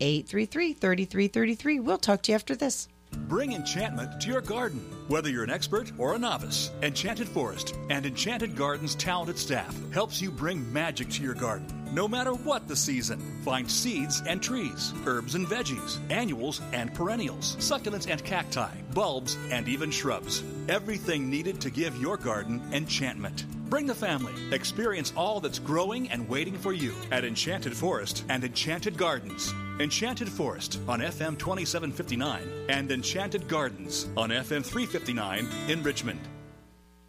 833 0.00 0.72
3333. 0.74 1.80
We'll 1.80 1.98
talk 1.98 2.22
to 2.22 2.32
you 2.32 2.36
after 2.36 2.56
this. 2.56 2.88
Bring 3.12 3.52
enchantment 3.52 4.20
to 4.20 4.28
your 4.28 4.40
garden. 4.40 4.80
Whether 5.08 5.30
you're 5.30 5.44
an 5.44 5.50
expert 5.50 5.92
or 5.98 6.14
a 6.14 6.18
novice, 6.18 6.70
Enchanted 6.82 7.28
Forest 7.28 7.74
and 7.88 8.06
Enchanted 8.06 8.56
Gardens 8.56 8.94
talented 8.94 9.38
staff 9.38 9.76
helps 9.92 10.20
you 10.20 10.30
bring 10.30 10.72
magic 10.72 11.08
to 11.10 11.22
your 11.22 11.34
garden. 11.34 11.66
No 11.92 12.06
matter 12.06 12.32
what 12.32 12.68
the 12.68 12.76
season, 12.76 13.20
find 13.44 13.68
seeds 13.68 14.22
and 14.26 14.40
trees, 14.40 14.94
herbs 15.06 15.34
and 15.34 15.46
veggies, 15.46 15.98
annuals 16.10 16.60
and 16.72 16.94
perennials, 16.94 17.56
succulents 17.56 18.08
and 18.08 18.24
cacti, 18.24 18.70
bulbs 18.94 19.36
and 19.50 19.66
even 19.66 19.90
shrubs. 19.90 20.44
Everything 20.68 21.28
needed 21.28 21.60
to 21.60 21.70
give 21.70 22.00
your 22.00 22.16
garden 22.16 22.62
enchantment. 22.72 23.44
Bring 23.68 23.86
the 23.86 23.94
family. 23.94 24.34
Experience 24.52 25.12
all 25.16 25.40
that's 25.40 25.58
growing 25.58 26.10
and 26.10 26.28
waiting 26.28 26.56
for 26.56 26.72
you 26.72 26.92
at 27.10 27.24
Enchanted 27.24 27.76
Forest 27.76 28.24
and 28.28 28.42
Enchanted 28.44 28.96
Gardens. 28.96 29.52
Enchanted 29.80 30.28
Forest 30.28 30.78
on 30.86 31.00
FM 31.00 31.38
2759 31.38 32.46
and 32.68 32.92
Enchanted 32.92 33.48
Gardens 33.48 34.08
on 34.14 34.28
FM 34.28 34.62
359 34.62 35.48
in 35.68 35.82
Richmond. 35.82 36.20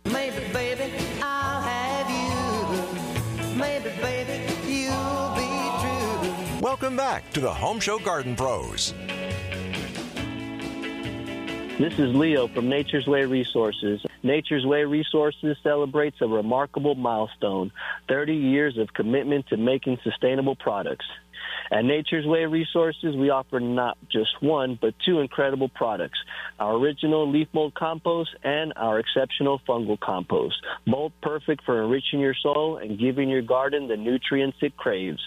Maybe, 0.05 0.39
baby, 0.53 0.93
I'll 1.21 1.61
have 1.61 2.09
you. 2.09 3.57
Maybe, 3.57 3.89
baby, 4.01 4.53
you'll 4.65 5.35
be 5.35 5.49
true. 5.81 6.61
Welcome 6.61 6.95
back 6.95 7.29
to 7.33 7.41
the 7.41 7.53
Home 7.53 7.81
Show 7.81 7.99
Garden 7.99 8.37
Pros. 8.37 8.93
This 11.77 11.99
is 11.99 12.15
Leo 12.15 12.47
from 12.47 12.69
Nature's 12.69 13.05
Way 13.05 13.25
Resources. 13.25 14.01
Nature's 14.23 14.65
Way 14.65 14.83
Resources 14.83 15.57
celebrates 15.63 16.17
a 16.21 16.27
remarkable 16.27 16.95
milestone 16.95 17.71
30 18.07 18.33
years 18.33 18.77
of 18.77 18.93
commitment 18.93 19.47
to 19.47 19.57
making 19.57 19.97
sustainable 20.03 20.55
products. 20.55 21.05
At 21.71 21.85
Nature's 21.85 22.25
Way 22.25 22.45
Resources, 22.45 23.15
we 23.15 23.29
offer 23.29 23.59
not 23.59 23.97
just 24.11 24.41
one, 24.41 24.77
but 24.79 24.93
two 25.05 25.19
incredible 25.19 25.69
products 25.69 26.19
our 26.59 26.75
original 26.75 27.31
leaf 27.31 27.47
mold 27.53 27.73
compost 27.73 28.29
and 28.43 28.73
our 28.75 28.99
exceptional 28.99 29.59
fungal 29.67 29.99
compost, 29.99 30.55
both 30.85 31.11
perfect 31.23 31.63
for 31.63 31.81
enriching 31.81 32.19
your 32.19 32.35
soil 32.35 32.77
and 32.77 32.99
giving 32.99 33.29
your 33.29 33.41
garden 33.41 33.87
the 33.87 33.97
nutrients 33.97 34.57
it 34.61 34.77
craves. 34.77 35.21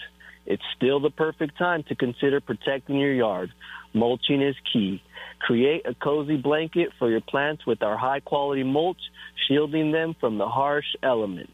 It's 0.45 0.63
still 0.75 0.99
the 0.99 1.09
perfect 1.09 1.57
time 1.57 1.83
to 1.89 1.95
consider 1.95 2.39
protecting 2.39 2.97
your 2.97 3.13
yard. 3.13 3.51
Mulching 3.93 4.41
is 4.41 4.55
key. 4.71 5.01
Create 5.39 5.85
a 5.85 5.95
cozy 5.95 6.37
blanket 6.37 6.89
for 6.99 7.09
your 7.09 7.21
plants 7.21 7.65
with 7.65 7.81
our 7.81 7.97
high 7.97 8.19
quality 8.19 8.63
mulch, 8.63 9.01
shielding 9.47 9.91
them 9.91 10.15
from 10.19 10.37
the 10.37 10.47
harsh 10.47 10.85
elements. 11.03 11.53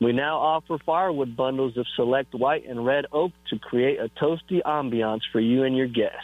We 0.00 0.12
now 0.12 0.38
offer 0.38 0.78
firewood 0.84 1.36
bundles 1.36 1.76
of 1.76 1.86
select 1.96 2.34
white 2.34 2.66
and 2.68 2.84
red 2.84 3.06
oak 3.12 3.32
to 3.50 3.58
create 3.58 3.98
a 3.98 4.10
toasty 4.22 4.60
ambiance 4.64 5.22
for 5.32 5.40
you 5.40 5.64
and 5.64 5.76
your 5.76 5.88
guests. 5.88 6.18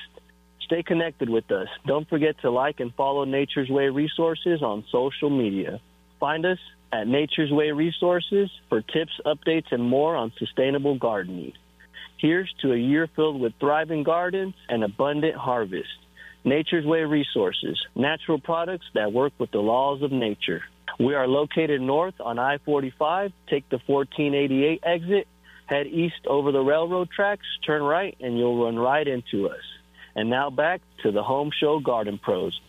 Stay 0.61 0.83
connected 0.83 1.29
with 1.29 1.51
us. 1.51 1.69
Don't 1.87 2.09
forget 2.09 2.35
to 2.43 2.51
like 2.51 2.81
and 2.81 2.95
follow 2.95 3.25
Nature's 3.25 3.69
Way 3.71 3.89
Resources 3.89 4.63
on 4.63 4.85
social 4.93 5.31
media. 5.31 5.81
Find 6.21 6.45
us 6.45 6.59
at 6.93 7.07
Nature's 7.07 7.51
Way 7.51 7.73
Resources 7.73 8.51
for 8.69 8.83
tips, 8.83 9.13
updates, 9.27 9.73
and 9.73 9.83
more 9.83 10.17
on 10.17 10.33
sustainable 10.39 10.99
gardening. 10.99 11.53
Here's 12.23 12.55
to 12.63 12.73
a 12.73 12.77
year 12.77 13.09
filled 13.17 13.41
with 13.41 13.53
thriving 13.59 14.05
gardens 14.05 14.55
and 14.69 14.85
abundant 14.85 15.35
harvest. 15.35 15.89
Nature's 16.45 16.87
Way 16.87 17.01
Resources, 17.01 17.85
natural 17.97 18.39
products 18.39 18.87
that 18.95 19.13
work 19.13 19.33
with 19.41 19.51
the 19.51 19.59
laws 19.59 20.03
of 20.03 20.13
nature. 20.13 20.63
We 21.01 21.15
are 21.15 21.27
located 21.27 21.81
north 21.81 22.15
on 22.21 22.39
I 22.39 22.59
45. 22.59 23.33
Take 23.51 23.69
the 23.71 23.81
1488 23.87 24.85
exit, 24.85 25.27
head 25.67 25.89
east 25.89 26.25
over 26.29 26.53
the 26.53 26.61
railroad 26.61 27.11
tracks, 27.11 27.47
turn 27.67 27.83
right, 27.83 28.17
and 28.21 28.39
you'll 28.39 28.65
run 28.65 28.79
right 28.79 29.07
into 29.07 29.49
us. 29.49 29.65
And 30.15 30.31
now 30.31 30.49
back 30.49 30.81
to 31.03 31.11
the 31.11 31.25
Home 31.25 31.51
Show 31.59 31.81
Garden 31.81 32.21
Pros. 32.23 32.61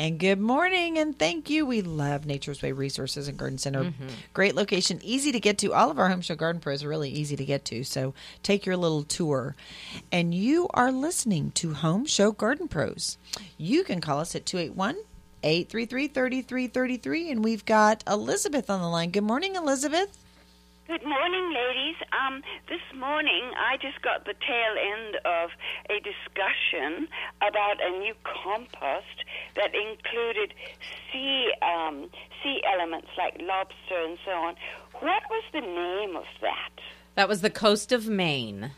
And 0.00 0.18
good 0.18 0.40
morning 0.40 0.96
and 0.96 1.18
thank 1.18 1.50
you. 1.50 1.66
We 1.66 1.82
love 1.82 2.24
Nature's 2.24 2.62
Way 2.62 2.72
Resources 2.72 3.28
and 3.28 3.36
Garden 3.36 3.58
Center. 3.58 3.84
Mm-hmm. 3.84 4.08
Great 4.32 4.54
location, 4.54 4.98
easy 5.02 5.30
to 5.30 5.38
get 5.38 5.58
to. 5.58 5.74
All 5.74 5.90
of 5.90 5.98
our 5.98 6.08
Home 6.08 6.22
Show 6.22 6.36
Garden 6.36 6.58
Pros 6.58 6.82
are 6.82 6.88
really 6.88 7.10
easy 7.10 7.36
to 7.36 7.44
get 7.44 7.66
to. 7.66 7.84
So 7.84 8.14
take 8.42 8.64
your 8.64 8.78
little 8.78 9.02
tour. 9.02 9.56
And 10.10 10.34
you 10.34 10.68
are 10.72 10.90
listening 10.90 11.50
to 11.56 11.74
Home 11.74 12.06
Show 12.06 12.32
Garden 12.32 12.66
Pros. 12.66 13.18
You 13.58 13.84
can 13.84 14.00
call 14.00 14.20
us 14.20 14.34
at 14.34 14.46
281 14.46 14.96
833 15.42 16.08
3333. 16.08 17.30
And 17.30 17.44
we've 17.44 17.66
got 17.66 18.02
Elizabeth 18.06 18.70
on 18.70 18.80
the 18.80 18.88
line. 18.88 19.10
Good 19.10 19.24
morning, 19.24 19.54
Elizabeth. 19.54 20.16
Good 20.90 21.06
morning, 21.06 21.54
ladies. 21.54 21.94
Um, 22.10 22.42
this 22.68 22.82
morning, 22.98 23.52
I 23.56 23.76
just 23.76 24.02
got 24.02 24.24
the 24.24 24.34
tail 24.34 24.74
end 24.76 25.18
of 25.24 25.50
a 25.88 26.00
discussion 26.02 27.06
about 27.36 27.76
a 27.80 27.96
new 28.00 28.12
compost 28.24 29.22
that 29.54 29.70
included 29.72 30.52
sea 31.12 31.52
um, 31.62 32.10
sea 32.42 32.60
elements 32.66 33.06
like 33.16 33.40
lobster 33.40 34.02
and 34.02 34.18
so 34.24 34.32
on. 34.32 34.56
What 34.94 35.22
was 35.30 35.44
the 35.52 35.60
name 35.60 36.16
of 36.16 36.26
that? 36.40 36.72
That 37.14 37.28
was 37.28 37.40
the 37.40 37.50
coast 37.50 37.92
of 37.92 38.08
Maine. 38.08 38.72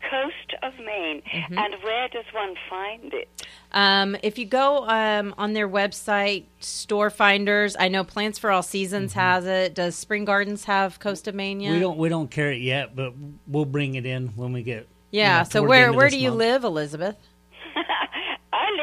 Coast 0.00 0.54
of 0.62 0.72
Maine. 0.84 1.22
Mhm. 1.32 1.58
And 1.58 1.74
where 1.82 2.08
does 2.08 2.24
one 2.32 2.54
find 2.70 3.12
it? 3.12 3.28
Um, 3.72 4.16
if 4.22 4.38
you 4.38 4.44
go 4.44 4.86
um, 4.88 5.34
on 5.38 5.52
their 5.52 5.68
website, 5.68 6.44
store 6.60 7.10
finders, 7.10 7.76
I 7.78 7.88
know 7.88 8.04
Plants 8.04 8.38
for 8.38 8.50
All 8.50 8.62
Seasons 8.62 9.14
has 9.14 9.46
it. 9.46 9.74
Does 9.74 9.96
Spring 9.96 10.24
Gardens 10.24 10.64
have 10.64 11.00
Coast 11.00 11.26
of 11.28 11.34
Maine 11.34 11.60
yet? 11.60 11.72
We 11.72 11.80
don't 11.80 11.98
we 11.98 12.08
don't 12.08 12.30
carry 12.30 12.56
it 12.58 12.62
yet, 12.62 12.94
but 12.94 13.14
we'll 13.46 13.64
bring 13.64 13.94
it 13.94 14.06
in 14.06 14.28
when 14.28 14.52
we 14.52 14.62
get. 14.62 14.86
Yeah. 15.10 15.38
you 15.38 15.38
know, 15.40 15.48
so 15.50 15.62
where 15.62 15.92
where 15.92 16.06
this 16.06 16.14
do 16.14 16.20
you 16.20 16.30
live, 16.30 16.64
Elizabeth? 16.64 17.16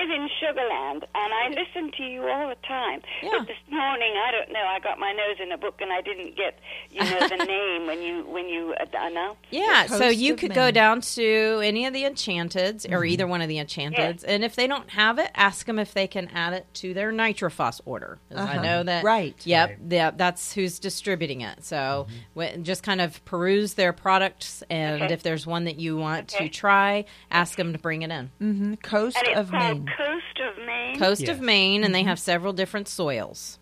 I 0.04 0.06
live 0.06 0.22
in 0.22 0.30
Sugar 0.40 0.68
Land, 0.70 1.06
and 1.16 1.34
I 1.34 1.48
listen 1.50 1.92
to 1.98 2.04
you 2.04 2.28
all 2.28 2.50
the 2.50 2.56
time. 2.68 3.02
But 3.22 3.48
this 3.48 3.58
morning, 3.70 4.14
I 4.28 4.32
don't 4.32 4.52
know. 4.52 4.60
I 4.66 4.80
got 4.80 5.00
my 5.00 5.12
nose 5.14 5.38
in 5.42 5.52
a 5.52 5.58
book, 5.58 5.80
and 5.82 5.92
I 5.94 6.02
didn't 6.02 6.36
get, 6.36 6.60
you 6.92 7.00
know, 7.00 7.28
the 7.28 7.46
name 7.46 7.88
when 7.88 8.02
you 8.02 8.26
when 8.26 8.50
you 8.50 8.74
uh, 8.80 8.86
announced. 9.00 9.40
Yeah, 9.52 9.86
so 9.86 10.08
you 10.10 10.36
could 10.36 10.54
go 10.54 10.72
down 10.72 11.02
to 11.02 11.62
any 11.64 11.86
of 11.86 11.94
the 11.94 12.04
Enchanteds 12.04 12.86
or 12.92 13.00
Mhm. 13.02 13.10
either 13.10 13.28
one 13.28 13.42
of 13.42 13.48
the 13.48 13.58
Enchanteds, 13.58 14.24
and 14.28 14.44
if 14.44 14.56
they 14.56 14.68
don't 14.68 14.90
have 14.92 15.20
it, 15.20 15.32
ask 15.36 15.66
them 15.66 15.80
if 15.80 15.94
they 15.94 16.08
can 16.08 16.28
add 16.34 16.54
it 16.54 16.66
to 16.76 16.94
their 16.94 17.12
Nitrophos 17.12 17.80
order. 17.86 18.20
I 18.32 18.42
Uh-huh. 18.42 18.62
know 18.62 18.84
that, 18.84 19.04
Right. 19.04 19.36
Yep, 19.46 19.78
yeah, 19.90 20.12
that's 20.12 20.54
who's 20.54 20.80
distributing 20.80 21.42
it. 21.42 21.64
So 21.64 22.08
wh- 22.38 22.62
just 22.62 22.84
kind 22.84 23.00
of 23.02 23.24
peruse 23.26 23.76
their 23.76 23.94
products, 23.94 24.64
and 24.70 25.04
Okay. 25.04 25.14
if 25.14 25.24
there's 25.24 25.46
one 25.48 25.64
that 25.66 25.80
you 25.80 25.96
want 25.98 26.34
Okay. 26.34 26.48
to 26.48 26.54
try, 26.54 27.06
ask 27.32 27.58
them 27.58 27.74
to 27.74 27.80
bring 27.80 28.02
it 28.02 28.12
in. 28.12 28.32
Mm-hmm. 28.42 28.74
Coast 28.76 29.18
and 29.18 29.28
it's 29.28 29.40
of 29.40 29.52
Maine. 29.52 29.90
Coast 29.98 30.40
of 30.40 30.66
Maine. 30.66 31.00
Coast 31.00 31.28
of 31.28 31.40
Maine, 31.42 31.84
and 31.84 31.94
they 31.94 32.04
Mhm. 32.04 32.08
have 32.08 32.20
several 32.20 32.54
different 32.54 32.88
soils. 32.88 33.60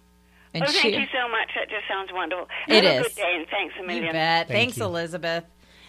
oh, 0.53 0.59
thank 0.65 0.83
you 0.95 1.05
so 1.13 1.29
much. 1.29 1.49
That 1.55 1.69
just 1.69 1.87
sounds 1.87 2.11
wonderful. 2.11 2.47
It 2.67 2.83
Have 2.83 2.83
a 2.83 2.99
is. 2.99 3.07
good 3.07 3.15
day, 3.15 3.33
and 3.37 3.47
thanks 3.49 3.73
a 3.79 3.83
million. 3.83 4.05
You 4.07 4.11
bet. 4.11 4.47
Thanks, 4.49 4.77
Elizabeth. 4.77 5.45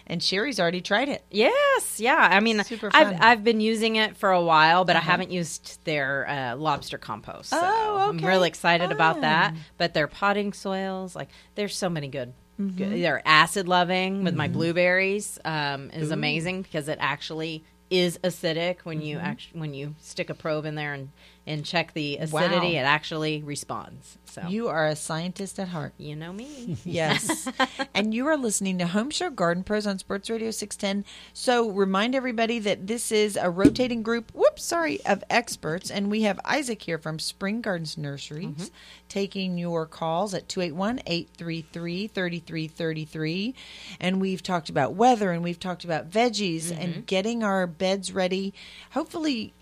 And 0.07 0.21
Sherry's 0.21 0.59
already 0.59 0.81
tried 0.81 1.07
it. 1.09 1.23
Yes, 1.31 1.97
yeah. 1.99 2.15
I 2.31 2.41
mean, 2.41 2.61
Super 2.65 2.89
I've 2.93 3.07
fun. 3.13 3.17
I've 3.21 3.43
been 3.43 3.61
using 3.61 3.95
it 3.95 4.17
for 4.17 4.31
a 4.31 4.41
while, 4.41 4.83
but 4.83 4.95
I 4.97 4.99
Uh-huh. 4.99 5.11
haven't 5.11 5.31
used 5.31 5.79
their 5.85 6.27
uh, 6.29 6.55
lobster 6.57 6.97
compost. 6.97 7.51
So 7.51 7.59
Oh, 7.61 8.09
I'm 8.09 8.17
really 8.17 8.49
excited 8.49 8.91
about 8.91 9.21
that. 9.21 9.51
Fun. 9.53 9.59
But 9.77 9.93
their 9.93 10.07
potting 10.07 10.51
soils, 10.51 11.15
like 11.15 11.29
there's 11.55 11.75
so 11.75 11.89
many 11.89 12.09
good. 12.09 12.33
Mhm. 12.59 12.77
good 12.77 12.91
they're 13.01 13.21
acid 13.25 13.67
loving 13.67 14.23
with 14.23 14.35
my 14.35 14.47
Mhm. 14.47 14.53
blueberries 14.53 15.39
um, 15.45 15.89
is 15.91 16.11
Ooh. 16.11 16.13
amazing 16.13 16.61
because 16.63 16.87
it 16.89 16.97
actually 17.01 17.63
is 17.89 18.17
acidic 18.23 18.77
when 18.83 19.01
you 19.01 19.17
Mhm. 19.17 19.23
actually 19.23 19.59
when 19.59 19.73
you 19.73 19.95
stick 20.01 20.29
a 20.29 20.33
probe 20.33 20.65
in 20.65 20.75
there 20.75 20.93
and 20.93 21.09
and 21.45 21.65
check 21.65 21.93
the 21.93 22.17
acidity, 22.17 22.73
Wow. 22.73 22.81
it 22.81 22.85
actually 22.85 23.41
responds. 23.43 24.17
So 24.25 24.47
You 24.47 24.67
are 24.69 24.87
a 24.87 24.95
scientist 24.95 25.59
at 25.59 25.67
heart. 25.67 25.93
you 25.97 26.15
know 26.15 26.33
me. 26.33 26.77
Yes. 26.85 27.47
and 27.93 28.13
you 28.13 28.25
are 28.27 28.37
listening 28.37 28.77
to 28.79 28.87
Home 28.87 29.09
Show 29.09 29.29
Garden 29.29 29.63
Pros 29.63 29.85
on 29.85 29.99
Sports 29.99 30.29
Radio 30.29 30.51
610. 30.51 31.05
So 31.33 31.69
remind 31.69 32.15
everybody 32.15 32.59
that 32.59 32.87
this 32.87 33.11
is 33.11 33.35
a 33.35 33.49
rotating 33.49 34.01
group, 34.03 34.31
whoops, 34.33 34.63
sorry, 34.63 35.05
of 35.05 35.23
experts. 35.29 35.91
And 35.91 36.09
we 36.09 36.23
have 36.23 36.39
Isaac 36.45 36.81
here 36.81 36.97
from 36.97 37.19
Spring 37.19 37.61
Gardens 37.61 37.97
Nurseries 37.97 38.47
mm-hmm. 38.47 38.65
taking 39.07 39.57
your 39.57 39.85
calls 39.85 40.33
at 40.33 40.49
281 40.49 41.01
833 41.05 42.07
3333. 42.07 43.55
And 43.99 44.19
we've 44.21 44.43
talked 44.43 44.69
about 44.69 44.93
weather 44.95 45.31
and 45.31 45.43
we've 45.43 45.59
talked 45.59 45.83
about 45.83 46.09
veggies 46.09 46.71
and 46.71 46.93
mm-hmm. 46.93 47.01
getting 47.01 47.43
our 47.43 47.67
beds 47.67 48.11
ready. 48.11 48.53
Hopefully, 48.91 49.53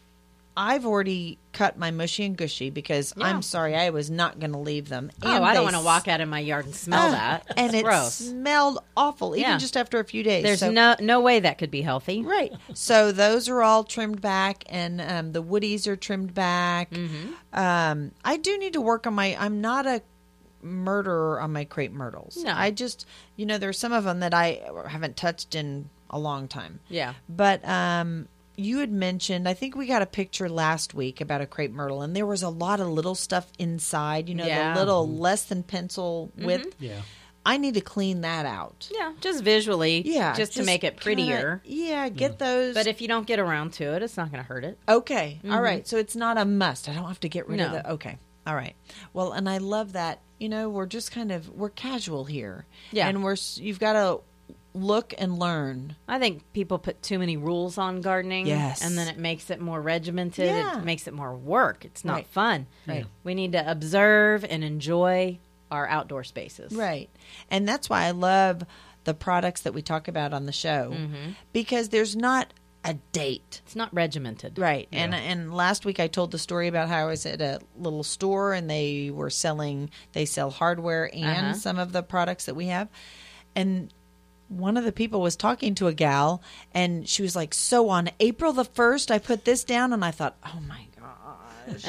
I've 0.57 0.85
already 0.85 1.37
cut 1.53 1.77
my 1.77 1.91
mushy 1.91 2.25
and 2.25 2.35
gushy 2.35 2.69
because 2.69 3.13
Yeah. 3.15 3.25
I'm 3.27 3.41
sorry, 3.41 3.75
I 3.75 3.89
was 3.89 4.09
not 4.11 4.39
going 4.39 4.51
to 4.51 4.57
leave 4.57 4.89
them. 4.89 5.09
Oh, 5.23 5.33
And 5.35 5.45
I 5.45 5.53
don't 5.53 5.63
want 5.63 5.75
to 5.77 5.81
walk 5.81 6.07
out 6.09 6.19
in 6.21 6.27
my 6.29 6.39
yard 6.39 6.65
and 6.65 6.75
smell 6.75 7.07
Ah, 7.07 7.11
that. 7.11 7.53
and 7.57 7.73
It's 7.73 8.19
it 8.21 8.25
smelled 8.29 8.79
awful, 8.97 9.35
even 9.35 9.49
Yeah. 9.51 9.57
just 9.57 9.77
after 9.77 9.99
a 9.99 10.03
few 10.03 10.23
days. 10.23 10.43
There's 10.43 10.59
So- 10.59 10.71
no 10.71 10.95
no 10.99 11.21
way 11.21 11.39
that 11.39 11.57
could 11.57 11.71
be 11.71 11.81
healthy. 11.81 12.21
right. 12.21 12.51
So 12.73 13.11
those 13.11 13.47
are 13.47 13.61
all 13.61 13.83
trimmed 13.85 14.19
back, 14.21 14.63
and 14.69 14.99
um, 15.01 15.31
the 15.31 15.41
woodies 15.43 15.87
are 15.87 15.95
trimmed 15.95 16.33
back. 16.33 16.91
Mm-hmm. 16.91 17.33
Um, 17.57 18.11
I 18.25 18.37
do 18.37 18.57
need 18.57 18.73
to 18.73 18.81
work 18.81 19.07
on 19.07 19.13
my. 19.13 19.35
I'm 19.39 19.61
not 19.61 19.87
a 19.87 20.01
murderer 20.61 21.41
on 21.41 21.51
my 21.53 21.65
crepe 21.65 21.91
myrtles. 21.91 22.37
No. 22.43 22.53
I 22.55 22.71
just, 22.71 23.05
you 23.35 23.45
know, 23.45 23.57
there's 23.57 23.79
some 23.79 23.93
of 23.93 24.03
them 24.03 24.19
that 24.19 24.33
I 24.33 24.61
haven't 24.87 25.17
touched 25.17 25.55
in 25.55 25.89
a 26.09 26.19
long 26.19 26.47
time. 26.47 26.79
Yeah. 26.87 27.13
But 27.27 27.67
um, 27.67 28.27
you 28.63 28.79
had 28.79 28.91
mentioned, 28.91 29.47
I 29.47 29.53
think 29.53 29.75
we 29.75 29.85
got 29.87 30.01
a 30.01 30.05
picture 30.05 30.49
last 30.49 30.93
week 30.93 31.21
about 31.21 31.41
a 31.41 31.45
crepe 31.45 31.71
myrtle, 31.71 32.01
and 32.01 32.15
there 32.15 32.25
was 32.25 32.43
a 32.43 32.49
lot 32.49 32.79
of 32.79 32.87
little 32.87 33.15
stuff 33.15 33.47
inside. 33.59 34.29
You 34.29 34.35
know, 34.35 34.45
Yeah. 34.45 34.73
the 34.73 34.79
little 34.79 35.07
less 35.07 35.43
than 35.43 35.63
pencil 35.63 36.31
Mhm. 36.37 36.45
width. 36.45 36.75
Yeah. 36.79 37.01
I 37.43 37.57
need 37.57 37.73
to 37.73 37.81
clean 37.81 38.21
that 38.21 38.45
out. 38.45 38.87
Yeah, 38.95 39.13
just 39.19 39.43
visually. 39.43 40.03
Yeah, 40.05 40.35
just, 40.35 40.53
to 40.53 40.63
make 40.63 40.83
it 40.83 40.97
prettier. 40.97 41.61
kinda- 41.65 41.81
yeah, 41.83 42.07
get 42.09 42.37
those. 42.37 42.75
But 42.75 42.85
if 42.85 43.01
you 43.01 43.07
don't 43.07 43.25
get 43.25 43.39
around 43.39 43.73
to 43.73 43.95
it, 43.95 44.03
it's 44.03 44.15
not 44.15 44.31
going 44.31 44.43
to 44.43 44.47
hurt 44.47 44.63
it. 44.63 44.77
Okay. 44.87 45.39
All 45.45 45.49
Mhm. 45.57 45.61
right. 45.63 45.87
So 45.87 45.97
it's 45.97 46.15
not 46.15 46.37
a 46.37 46.45
must. 46.45 46.87
I 46.87 46.93
don't 46.93 47.07
have 47.07 47.19
to 47.21 47.29
get 47.29 47.49
rid 47.49 47.59
of 47.59 47.73
it. 47.73 47.83
Okay. 47.87 48.17
All 48.45 48.53
right. 48.55 48.75
Well, 49.13 49.31
and 49.31 49.49
I 49.49 49.57
love 49.57 49.93
that. 49.93 50.19
You 50.37 50.49
know, 50.49 50.69
we're 50.69 50.85
just 50.85 51.11
kind 51.11 51.31
of 51.31 51.49
we're 51.49 51.69
casual 51.69 52.25
here. 52.25 52.65
Yeah. 52.91 53.07
And 53.07 53.23
we're 53.23 53.37
you've 53.55 53.79
got 53.79 53.93
to 53.93 54.19
look 54.73 55.13
and 55.17 55.37
learn. 55.37 55.95
I 56.07 56.17
think 56.19 56.51
people 56.53 56.79
put 56.79 57.01
too 57.01 57.19
many 57.19 57.35
rules 57.37 57.77
on 57.77 58.01
gardening. 58.01 58.47
Yes. 58.47 58.81
And 58.83 58.97
then 58.97 59.07
it 59.07 59.17
makes 59.17 59.49
it 59.49 59.59
more 59.59 59.81
regimented. 59.81 60.45
Yeah. 60.47 60.77
It 60.79 60.85
makes 60.85 61.07
it 61.07 61.13
more 61.13 61.35
work. 61.35 61.83
It's 61.85 62.05
not 62.05 62.13
Right. 62.13 62.27
fun. 62.27 62.67
Right. 62.87 63.05
We 63.23 63.33
need 63.35 63.51
to 63.51 63.69
observe 63.69 64.45
and 64.45 64.63
enjoy 64.63 65.39
our 65.69 65.87
outdoor 65.87 66.23
spaces. 66.23 66.73
Right. 66.73 67.09
And 67.49 67.67
that's 67.67 67.89
why 67.89 68.03
I 68.05 68.11
love 68.11 68.63
the 69.03 69.13
products 69.13 69.61
that 69.61 69.73
we 69.73 69.81
talk 69.81 70.07
about 70.07 70.31
on 70.33 70.45
the 70.45 70.51
show 70.51 70.91
Mhm. 70.93 71.35
because 71.53 71.89
there's 71.89 72.15
not 72.15 72.53
a 72.83 72.93
date. 73.11 73.61
It's 73.65 73.75
not 73.75 73.93
regimented. 73.93 74.57
Right. 74.57 74.87
And 74.91 75.13
and 75.13 75.53
last 75.53 75.85
week 75.85 75.99
I 75.99 76.07
told 76.07 76.31
the 76.31 76.39
story 76.39 76.67
about 76.67 76.89
how 76.89 76.97
I 77.03 77.05
was 77.05 77.25
at 77.27 77.39
a 77.41 77.59
little 77.77 78.03
store 78.03 78.53
and 78.53 78.69
they 78.69 79.11
were 79.11 79.29
selling 79.29 79.91
they 80.13 80.25
sell 80.25 80.49
hardware 80.49 81.09
and 81.13 81.25
Uh-huh. 81.47 81.53
some 81.53 81.77
of 81.77 81.91
the 81.91 82.01
products 82.03 82.45
that 82.45 82.55
we 82.55 82.67
have. 82.67 82.87
And 83.55 83.93
one 84.51 84.77
of 84.77 84.83
the 84.83 84.91
people 84.91 85.21
was 85.21 85.35
talking 85.35 85.75
to 85.75 85.87
a 85.87 85.93
gal 85.93 86.41
and 86.73 87.07
she 87.07 87.21
was 87.21 87.35
like, 87.35 87.53
"So 87.53 87.89
on 87.89 88.09
April 88.19 88.53
the 88.53 88.65
1st 88.65 89.09
I 89.11 89.17
put 89.19 89.45
this 89.45 89.63
down." 89.63 89.93
And 89.93 90.03
I 90.03 90.11
thought, 90.11 90.35
"Oh 90.45 90.59
my 90.67 90.85
gosh. 90.99 91.83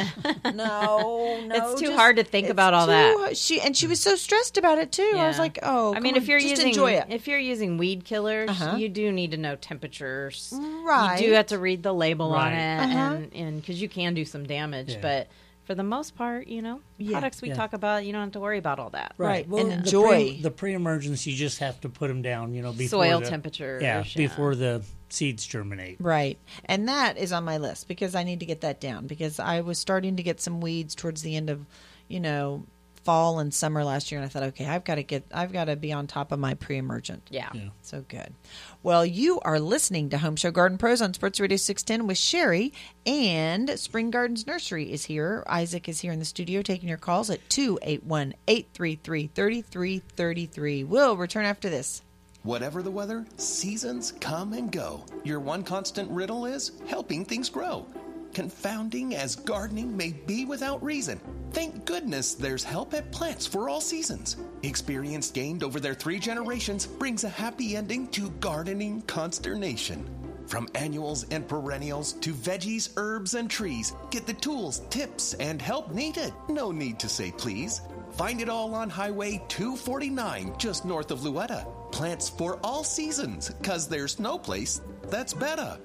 no, 0.45 0.53
no. 0.55 1.49
It's 1.51 1.81
too 1.81 1.87
just- 1.87 1.99
hard 1.99 2.17
to 2.17 2.25
think 2.25 2.49
about 2.49 2.75
all 2.75 2.87
too 2.87 2.93
that. 2.93 3.37
She 3.37 3.61
and 3.61 3.77
she 3.77 3.87
was 3.87 4.01
so 4.01 4.15
stressed 4.17 4.57
about 4.59 4.79
it 4.79 4.93
too. 4.93 5.13
I 5.17 5.27
was 5.27 5.39
like, 5.39 5.59
"Oh, 5.63 5.95
I 5.95 6.01
mean, 6.01 6.15
come 6.15 6.23
if 6.23 6.29
you're 6.29 6.39
just 6.39 6.51
using 6.51 6.69
enjoy 6.69 6.93
it." 6.93 7.07
if 7.09 7.27
you're 7.27 7.39
using 7.39 7.79
weed 7.79 8.05
killers, 8.05 8.51
Uh-huh. 8.51 8.77
you 8.77 8.89
do 8.89 9.11
need 9.11 9.31
to 9.33 9.37
know 9.37 9.57
temperatures. 9.57 10.53
Right. 10.57 11.21
You 11.21 11.29
do 11.29 11.33
have 11.35 11.47
to 11.47 11.59
read 11.59 11.83
the 11.83 11.93
label 11.95 12.33
on 12.33 12.53
it, 12.53 12.79
Uh-huh. 12.81 12.99
and 13.15 13.33
and 13.35 13.61
because 13.61 13.81
you 13.81 13.89
can 13.89 14.15
do 14.15 14.25
some 14.25 14.47
damage, 14.47 14.91
Yeah. 14.93 14.99
but 15.01 15.29
for 15.65 15.75
the 15.75 15.83
most 15.85 16.15
part, 16.17 16.49
you 16.49 16.61
know, 16.63 16.81
Yeah. 16.99 17.13
products 17.13 17.41
we 17.41 17.49
Yeah. 17.49 17.55
talk 17.55 17.73
about, 17.73 18.05
you 18.05 18.13
don't 18.13 18.23
have 18.23 18.33
to 18.33 18.41
worry 18.41 18.59
about 18.59 18.79
all 18.79 18.91
that. 18.91 19.15
Right. 19.17 19.49
Well, 19.49 19.61
And 19.63 19.71
the 19.71 19.77
enjoy. 19.77 20.09
pre- 20.31 20.41
the 20.43 20.51
pre-emergence. 20.51 21.27
You 21.27 21.37
just 21.37 21.59
have 21.61 21.81
to 21.83 21.89
put 21.89 22.09
them 22.09 22.23
down. 22.23 22.55
You 22.55 22.63
know, 22.63 22.73
before 22.73 23.05
Soil 23.05 23.21
the, 23.21 23.29
temperatures, 23.31 23.83
Yeah, 23.83 23.99
yeah. 24.05 24.17
before 24.29 24.55
the 24.57 24.83
seeds 25.09 25.47
germinate. 25.47 25.99
Right. 26.01 26.39
And 26.65 26.89
that 26.89 27.17
is 27.19 27.33
on 27.33 27.45
my 27.45 27.59
list 27.59 27.87
because 27.87 28.15
I 28.15 28.25
need 28.25 28.41
to 28.41 28.47
get 28.47 28.63
that 28.63 28.81
down 28.81 29.07
because 29.07 29.39
I 29.39 29.61
was 29.61 29.79
starting 29.79 30.17
to 30.17 30.23
get 30.23 30.41
some 30.41 30.61
weeds 30.61 30.95
towards 30.95 31.23
the 31.23 31.37
end 31.37 31.49
of, 31.51 31.67
you 32.09 32.19
know, 32.19 32.65
fall 33.05 33.39
and 33.39 33.53
summer 33.53 33.85
last 33.85 34.11
year, 34.11 34.21
and 34.21 34.25
I 34.25 34.29
thought, 34.29 34.43
okay, 34.45 34.67
I've 34.67 34.85
got 34.85 34.97
to 34.97 35.03
get, 35.03 35.25
I've 35.33 35.53
got 35.53 35.65
to 35.65 35.77
be 35.77 35.93
on 35.93 36.07
top 36.07 36.33
of 36.33 36.39
my 36.39 36.55
pre-emergent. 36.55 37.29
Yeah. 37.31 37.51
So 37.83 38.05
good. 38.09 38.35
Well, 38.83 39.05
you 39.05 39.41
are 39.41 39.59
listening 39.59 40.11
to 40.11 40.19
Home 40.19 40.37
Show 40.37 40.51
Garden 40.51 40.79
Pros 40.79 41.03
on 41.03 41.15
Sports 41.15 41.41
Radio 41.41 41.57
610 41.57 42.07
with 42.07 42.19
Sherry, 42.19 42.73
and 43.07 43.79
Spring 43.79 44.11
Gardens 44.11 44.47
Nursery 44.47 44.93
is 44.93 45.05
here. 45.05 45.45
Isaac 45.47 45.89
is 45.89 46.01
here 46.01 46.13
in 46.13 46.19
the 46.19 46.25
studio 46.25 46.63
taking 46.63 46.89
your 46.89 46.99
calls 46.99 47.31
at 47.31 47.49
281 47.51 48.35
833 48.47 49.31
3333. 49.35 50.85
We'll 50.85 51.17
return 51.17 51.45
after 51.45 51.69
this. 51.69 52.03
Whatever 52.45 52.83
the 52.83 52.91
weather, 52.91 53.25
seasons 53.37 54.13
come 54.21 54.53
and 54.53 54.73
go. 54.73 55.05
Your 55.23 55.39
one 55.39 55.63
constant 55.63 56.11
riddle 56.11 56.45
is 56.45 56.73
helping 56.89 57.25
things 57.25 57.49
grow. 57.49 57.87
Confounding 58.33 59.15
as 59.15 59.37
gardening 59.37 59.95
may 59.95 60.13
be 60.13 60.47
without 60.47 60.83
reason, 60.83 61.21
thank 61.53 61.85
goodness 61.85 62.35
there's 62.35 62.65
help 62.65 62.95
at 62.95 63.13
Plants 63.13 63.47
for 63.47 63.69
All 63.69 63.81
Seasons. 63.81 64.37
Experience 64.63 65.31
gained 65.31 65.63
over 65.63 65.79
their 65.79 65.95
three 65.95 66.19
generations 66.19 66.87
brings 66.87 67.25
a 67.25 67.29
happy 67.29 67.77
ending 67.77 68.09
to 68.09 68.31
gardening 68.41 69.03
consternation. 69.03 70.09
From 70.47 70.69
annuals 70.75 71.25
and 71.31 71.47
perennials 71.47 72.15
to 72.15 72.33
veggies, 72.33 72.91
herbs, 72.97 73.35
and 73.35 73.51
trees, 73.51 73.95
get 74.11 74.27
the 74.27 74.35
tools, 74.35 74.81
tips, 74.89 75.35
and 75.35 75.61
help 75.61 75.93
needed. 75.93 76.33
No 76.49 76.73
need 76.73 76.99
to 77.01 77.09
say 77.09 77.33
please. 77.33 77.83
Find 78.13 78.41
it 78.41 78.49
all 78.49 78.75
on 78.75 78.91
Highway 78.91 79.43
249, 79.49 80.55
just 80.59 80.85
north 80.85 81.11
of 81.11 81.21
Louetta. 81.21 81.67
Plants 81.93 82.29
for 82.29 82.59
all 82.65 82.85
seasons, 82.85 83.51
cause 83.63 83.89
there's 83.89 84.19
no 84.19 84.39
place 84.39 84.81
that's 85.05 85.33
better. 85.33 85.79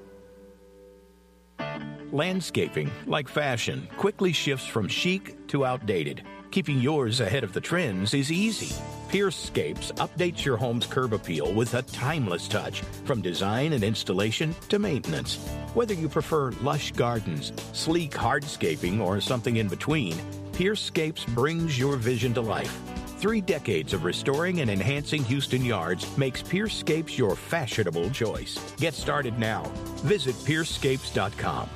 Landscaping, 2.12 2.90
like 3.06 3.28
fashion, 3.28 3.88
quickly 3.98 4.32
shifts 4.32 4.66
from 4.66 4.88
chic 4.88 5.48
to 5.48 5.66
outdated. 5.66 6.24
Keeping 6.52 6.80
yours 6.80 7.20
ahead 7.20 7.44
of 7.44 7.52
the 7.52 7.60
trends 7.60 8.14
is 8.14 8.32
easy. 8.32 8.74
Piercescapes 9.10 9.92
updates 9.96 10.46
your 10.46 10.56
home's 10.56 10.86
curb 10.86 11.14
appeal 11.14 11.54
with 11.54 11.74
a 11.74 11.82
timeless 11.84 12.48
touch, 12.48 12.82
from 13.04 13.22
design 13.22 13.74
and 13.74 13.84
installation 13.84 14.56
to 14.70 14.80
maintenance. 14.80 15.36
Whether 15.74 15.94
you 15.94 16.08
prefer 16.08 16.52
lush 16.62 16.94
gardens, 16.94 17.52
sleek 17.74 18.12
hardscaping, 18.12 19.02
or 19.02 19.20
something 19.20 19.58
in 19.58 19.68
between, 19.68 20.14
Piercescapes 20.54 21.28
brings 21.36 21.78
your 21.78 21.98
vision 21.98 22.34
to 22.36 22.42
life. 22.42 22.80
Three 23.20 23.42
decades 23.42 23.94
of 23.94 24.06
restoring 24.06 24.62
and 24.62 24.70
enhancing 24.70 25.24
Houston 25.26 25.66
yards 25.66 26.18
makes 26.18 26.42
Piercescapes 26.42 27.18
your 27.18 27.36
fashionable 27.36 28.12
choice. 28.12 28.58
Get 28.78 28.94
started 28.94 29.38
now. 29.38 29.64
Visit 30.04 30.36
piercescapes.com. 30.36 31.70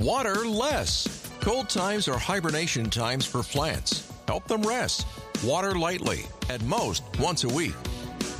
Water 0.00 0.46
less. 0.46 1.30
Cold 1.40 1.70
times 1.70 2.06
are 2.06 2.18
hibernation 2.18 2.90
times 2.90 3.24
for 3.24 3.42
plants. 3.42 4.12
Help 4.28 4.46
them 4.46 4.62
rest. 4.62 5.06
Water 5.42 5.74
lightly, 5.74 6.26
at 6.50 6.62
most 6.62 7.02
once 7.18 7.44
a 7.44 7.48
week. 7.48 7.74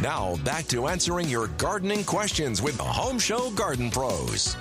Now, 0.03 0.37
back 0.45 0.67
to 0.69 0.89
answering 0.89 1.29
your 1.29 1.47
gardening 1.57 2.05
questions 2.05 2.61
with 2.61 2.77
the 2.77 2.83
Home 2.85 3.19
Show 3.19 3.51
Garden 3.53 3.91
Pros. 3.91 4.55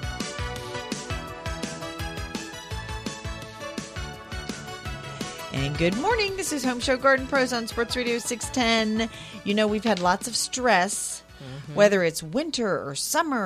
And 5.52 5.78
good 5.78 5.98
morning. 5.98 6.38
This 6.38 6.54
is 6.54 6.64
Home 6.64 6.80
Show 6.80 6.96
Garden 6.96 7.28
Pros 7.28 7.52
on 7.52 7.68
Sports 7.68 7.96
Radio 7.98 8.20
610. 8.20 9.10
You 9.44 9.54
know, 9.54 9.68
we've 9.68 9.84
had 9.84 10.00
lots 10.00 10.28
of 10.28 10.36
stress, 10.36 11.24
whether 11.74 12.04
it's 12.04 12.22
winter 12.24 12.88
or 12.88 12.96
summer, 12.96 13.38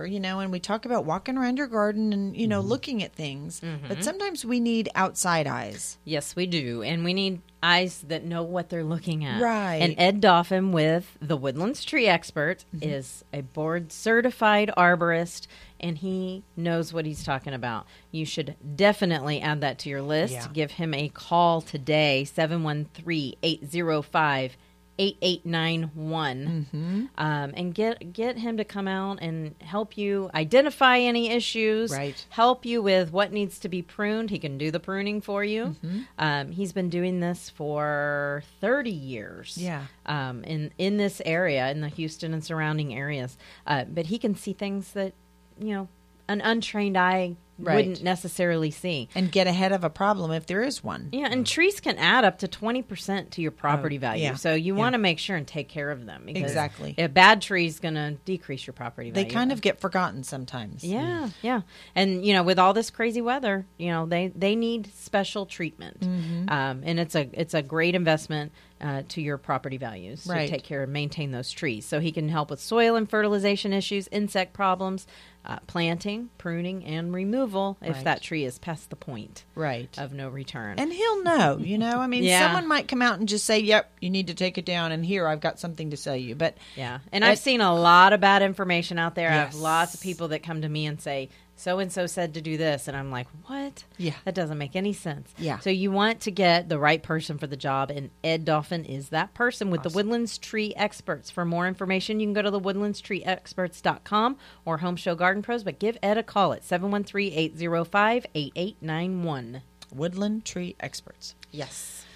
or, 0.00 0.06
you 0.06 0.20
know, 0.20 0.40
and 0.40 0.50
we 0.52 0.60
talk 0.60 0.84
about 0.84 1.04
walking 1.04 1.36
around 1.36 1.56
your 1.58 1.66
garden 1.66 2.12
and, 2.12 2.36
you 2.36 2.46
know, 2.48 2.60
looking 2.60 3.02
at 3.02 3.12
things. 3.14 3.60
But 3.60 3.98
Mhm. 3.98 4.02
sometimes 4.04 4.44
we 4.44 4.60
need 4.60 4.88
outside 4.94 5.46
eyes. 5.46 5.98
Yes, 6.04 6.36
we 6.36 6.46
do. 6.46 6.82
And 6.82 7.04
we 7.04 7.12
need 7.14 7.40
eyes 7.62 8.04
that 8.08 8.24
know 8.24 8.42
what 8.42 8.70
they're 8.70 8.82
looking 8.84 9.22
at. 9.24 9.40
Right. 9.42 9.76
And 9.82 9.94
Ed 9.98 10.20
Doffin 10.22 10.72
with 10.72 11.18
the 11.20 11.36
Woodlands 11.36 11.84
Tree 11.84 12.06
Expert 12.06 12.64
Mm-hmm. 12.74 12.88
is 12.88 13.22
a 13.34 13.42
board 13.42 13.92
certified 13.92 14.70
arborist 14.78 15.46
and 15.78 15.98
he 15.98 16.42
knows 16.56 16.92
what 16.92 17.04
he's 17.06 17.22
talking 17.22 17.52
about. 17.52 17.86
You 18.10 18.24
should 18.24 18.54
definitely 18.76 19.40
add 19.42 19.60
that 19.60 19.78
to 19.80 19.88
your 19.90 20.00
list. 20.02 20.32
Yeah. 20.32 20.46
Give 20.52 20.70
him 20.72 20.94
a 20.94 21.08
call 21.10 21.60
today 21.60 22.24
713 22.24 23.34
805 23.42 24.56
8891 25.00 26.66
Mm-hmm. 26.72 27.04
um, 27.18 27.52
and 27.54 27.74
get 27.74 28.12
get 28.12 28.38
him 28.38 28.56
to 28.56 28.64
come 28.64 28.86
out 28.88 29.18
and 29.20 29.54
help 29.60 29.96
you 29.96 30.30
identify 30.34 30.98
any 30.98 31.30
issues 31.30 31.90
Right. 31.90 32.24
help 32.30 32.64
you 32.64 32.82
with 32.82 33.12
what 33.12 33.32
needs 33.32 33.58
to 33.60 33.68
be 33.68 33.82
pruned 33.82 34.30
he 34.30 34.38
can 34.38 34.58
do 34.58 34.70
the 34.70 34.80
pruning 34.80 35.20
for 35.20 35.44
you 35.44 35.76
Mhm. 35.84 36.06
um, 36.18 36.52
he's 36.52 36.72
been 36.72 36.88
doing 36.90 37.20
this 37.20 37.50
for 37.50 38.42
30 38.60 38.90
years 38.90 39.56
Yeah. 39.58 39.86
um, 40.06 40.44
in 40.44 40.70
in 40.78 40.96
this 40.96 41.20
area 41.24 41.70
in 41.70 41.80
the 41.80 41.88
houston 41.88 42.32
and 42.34 42.44
surrounding 42.44 42.94
areas 42.94 43.36
uh, 43.66 43.84
but 43.84 44.06
he 44.06 44.18
can 44.18 44.34
see 44.34 44.52
things 44.52 44.92
that 44.92 45.14
you 45.58 45.72
know 45.74 45.88
an 46.30 46.40
untrained 46.40 46.96
eye 46.96 47.36
Right. 47.62 47.74
wouldn't 47.76 48.02
necessarily 48.02 48.70
see 48.70 49.10
And 49.14 49.30
get 49.30 49.46
ahead 49.46 49.72
of 49.72 49.84
a 49.84 49.90
problem 49.90 50.30
if 50.32 50.46
there 50.46 50.62
is 50.62 50.82
one. 50.82 51.10
yeah, 51.12 51.28
and 51.30 51.46
trees 51.46 51.78
can 51.78 51.98
add 51.98 52.24
up 52.24 52.38
to 52.38 52.48
20% 52.48 53.32
to 53.32 53.42
your 53.42 53.50
property 53.50 53.98
Oh, 53.98 54.00
value. 54.00 54.22
yeah. 54.22 54.34
So 54.36 54.54
you 54.54 54.72
Yeah. 54.74 54.78
want 54.78 54.94
to 54.94 54.98
make 54.98 55.18
sure 55.18 55.36
and 55.36 55.46
take 55.46 55.68
care 55.68 55.90
of 55.90 56.06
them. 56.06 56.22
because 56.24 56.40
Exactly. 56.42 56.94
A 56.96 57.06
bad 57.08 57.42
tree 57.42 57.66
is 57.66 57.78
going 57.78 57.96
to 57.96 58.12
decrease 58.24 58.66
your 58.66 58.72
property 58.72 59.10
value. 59.10 59.26
They 59.28 59.30
kind 59.34 59.52
of 59.52 59.60
get 59.60 59.78
forgotten 59.78 60.22
sometimes. 60.22 60.82
Yeah, 60.82 61.28
yeah. 61.42 61.60
And, 61.94 62.24
you 62.24 62.32
know, 62.32 62.42
with 62.42 62.58
all 62.58 62.72
this 62.72 62.88
crazy 62.88 63.20
weather, 63.20 63.66
you 63.76 63.88
know, 63.90 64.06
they, 64.06 64.28
they 64.34 64.56
need 64.56 64.86
special 64.94 65.44
treatment. 65.44 66.00
Mhm. 66.00 66.50
Um, 66.50 66.80
and 66.82 66.98
it's 66.98 67.14
a, 67.14 67.28
it's 67.38 67.52
a 67.52 67.60
great 67.60 67.94
investment 67.94 68.52
uh, 68.80 69.02
to 69.08 69.20
your 69.20 69.36
property 69.38 69.76
values 69.76 70.26
Right. 70.26 70.46
to 70.46 70.50
take 70.52 70.64
care 70.64 70.82
and 70.82 70.92
maintain 70.92 71.30
those 71.32 71.50
trees. 71.52 71.84
So 71.84 72.00
he 72.00 72.12
can 72.12 72.28
help 72.28 72.50
with 72.50 72.60
soil 72.60 72.96
and 72.96 73.08
fertilization 73.08 73.72
issues, 73.72 74.08
insect 74.12 74.52
problems, 74.52 75.06
uh, 75.44 75.58
planting, 75.66 76.28
pruning, 76.38 76.84
and 76.84 77.12
removal 77.14 77.78
if 77.82 77.96
Right. 77.96 78.04
that 78.04 78.22
tree 78.22 78.44
is 78.44 78.58
past 78.58 78.90
the 78.90 78.96
point 78.96 79.44
Right. 79.54 79.88
of 79.98 80.12
no 80.12 80.28
return. 80.28 80.78
And 80.78 80.92
he'll 80.92 81.22
know, 81.22 81.58
you 81.58 81.78
know. 81.78 81.98
I 81.98 82.06
mean, 82.06 82.24
Yeah. 82.24 82.40
someone 82.40 82.66
might 82.68 82.88
come 82.88 83.00
out 83.02 83.18
and 83.18 83.28
just 83.28 83.46
say, 83.46 83.58
"Yep, 83.58 83.90
you 84.00 84.10
need 84.10 84.26
to 84.26 84.34
take 84.34 84.58
it 84.58 84.66
down." 84.66 84.92
And 84.92 85.04
here, 85.04 85.26
I've 85.26 85.40
got 85.40 85.58
something 85.58 85.90
to 85.90 85.96
sell 85.96 86.16
you. 86.16 86.34
But 86.34 86.56
Yeah. 86.76 86.98
And 87.12 87.24
I've 87.24 87.38
seen 87.38 87.60
a 87.60 87.74
lot 87.74 88.12
of 88.12 88.20
bad 88.20 88.42
information 88.42 88.98
out 88.98 89.14
there. 89.14 89.30
I 89.30 89.34
have 89.36 89.54
lots 89.54 89.94
of 89.94 90.00
people 90.00 90.28
that 90.28 90.42
come 90.42 90.60
to 90.62 90.68
me 90.68 90.86
and 90.86 91.00
say, 91.00 91.28
so 91.60 91.78
and 91.78 91.92
so 91.92 92.06
said 92.06 92.32
to 92.34 92.40
do 92.40 92.56
this. 92.56 92.88
And 92.88 92.96
I'm 92.96 93.10
like, 93.10 93.26
what? 93.44 93.84
Yeah. 93.98 94.14
That 94.24 94.34
doesn't 94.34 94.56
make 94.56 94.74
any 94.74 94.94
sense. 94.94 95.32
Yeah. 95.36 95.58
So 95.58 95.68
you 95.68 95.90
want 95.90 96.20
to 96.20 96.30
get 96.30 96.70
the 96.70 96.78
right 96.78 97.02
person 97.02 97.36
for 97.36 97.46
the 97.46 97.56
job. 97.56 97.90
And 97.90 98.10
Ed 98.24 98.46
Dolphin 98.46 98.86
is 98.86 99.10
that 99.10 99.34
person 99.34 99.70
with 99.70 99.82
the 99.82 99.90
Woodlands 99.90 100.38
Tree 100.38 100.72
Experts. 100.74 101.30
For 101.30 101.44
more 101.44 101.68
information, 101.68 102.18
you 102.18 102.26
can 102.26 102.32
go 102.32 102.42
to 102.42 102.50
the 102.50 102.60
woodlandstreeexperts.com 102.60 104.38
or 104.64 104.78
Home 104.78 104.96
Show 104.96 105.14
Garden 105.14 105.42
Pros. 105.42 105.62
But 105.62 105.78
give 105.78 105.98
Ed 106.02 106.16
a 106.16 106.22
call 106.22 106.54
at 106.54 106.64
713 106.64 107.32
805 107.34 108.26
8891. 108.34 109.62
Woodland 109.94 110.44
Tree 110.46 110.76
Experts. 110.80 111.34
Yes. 111.50 112.06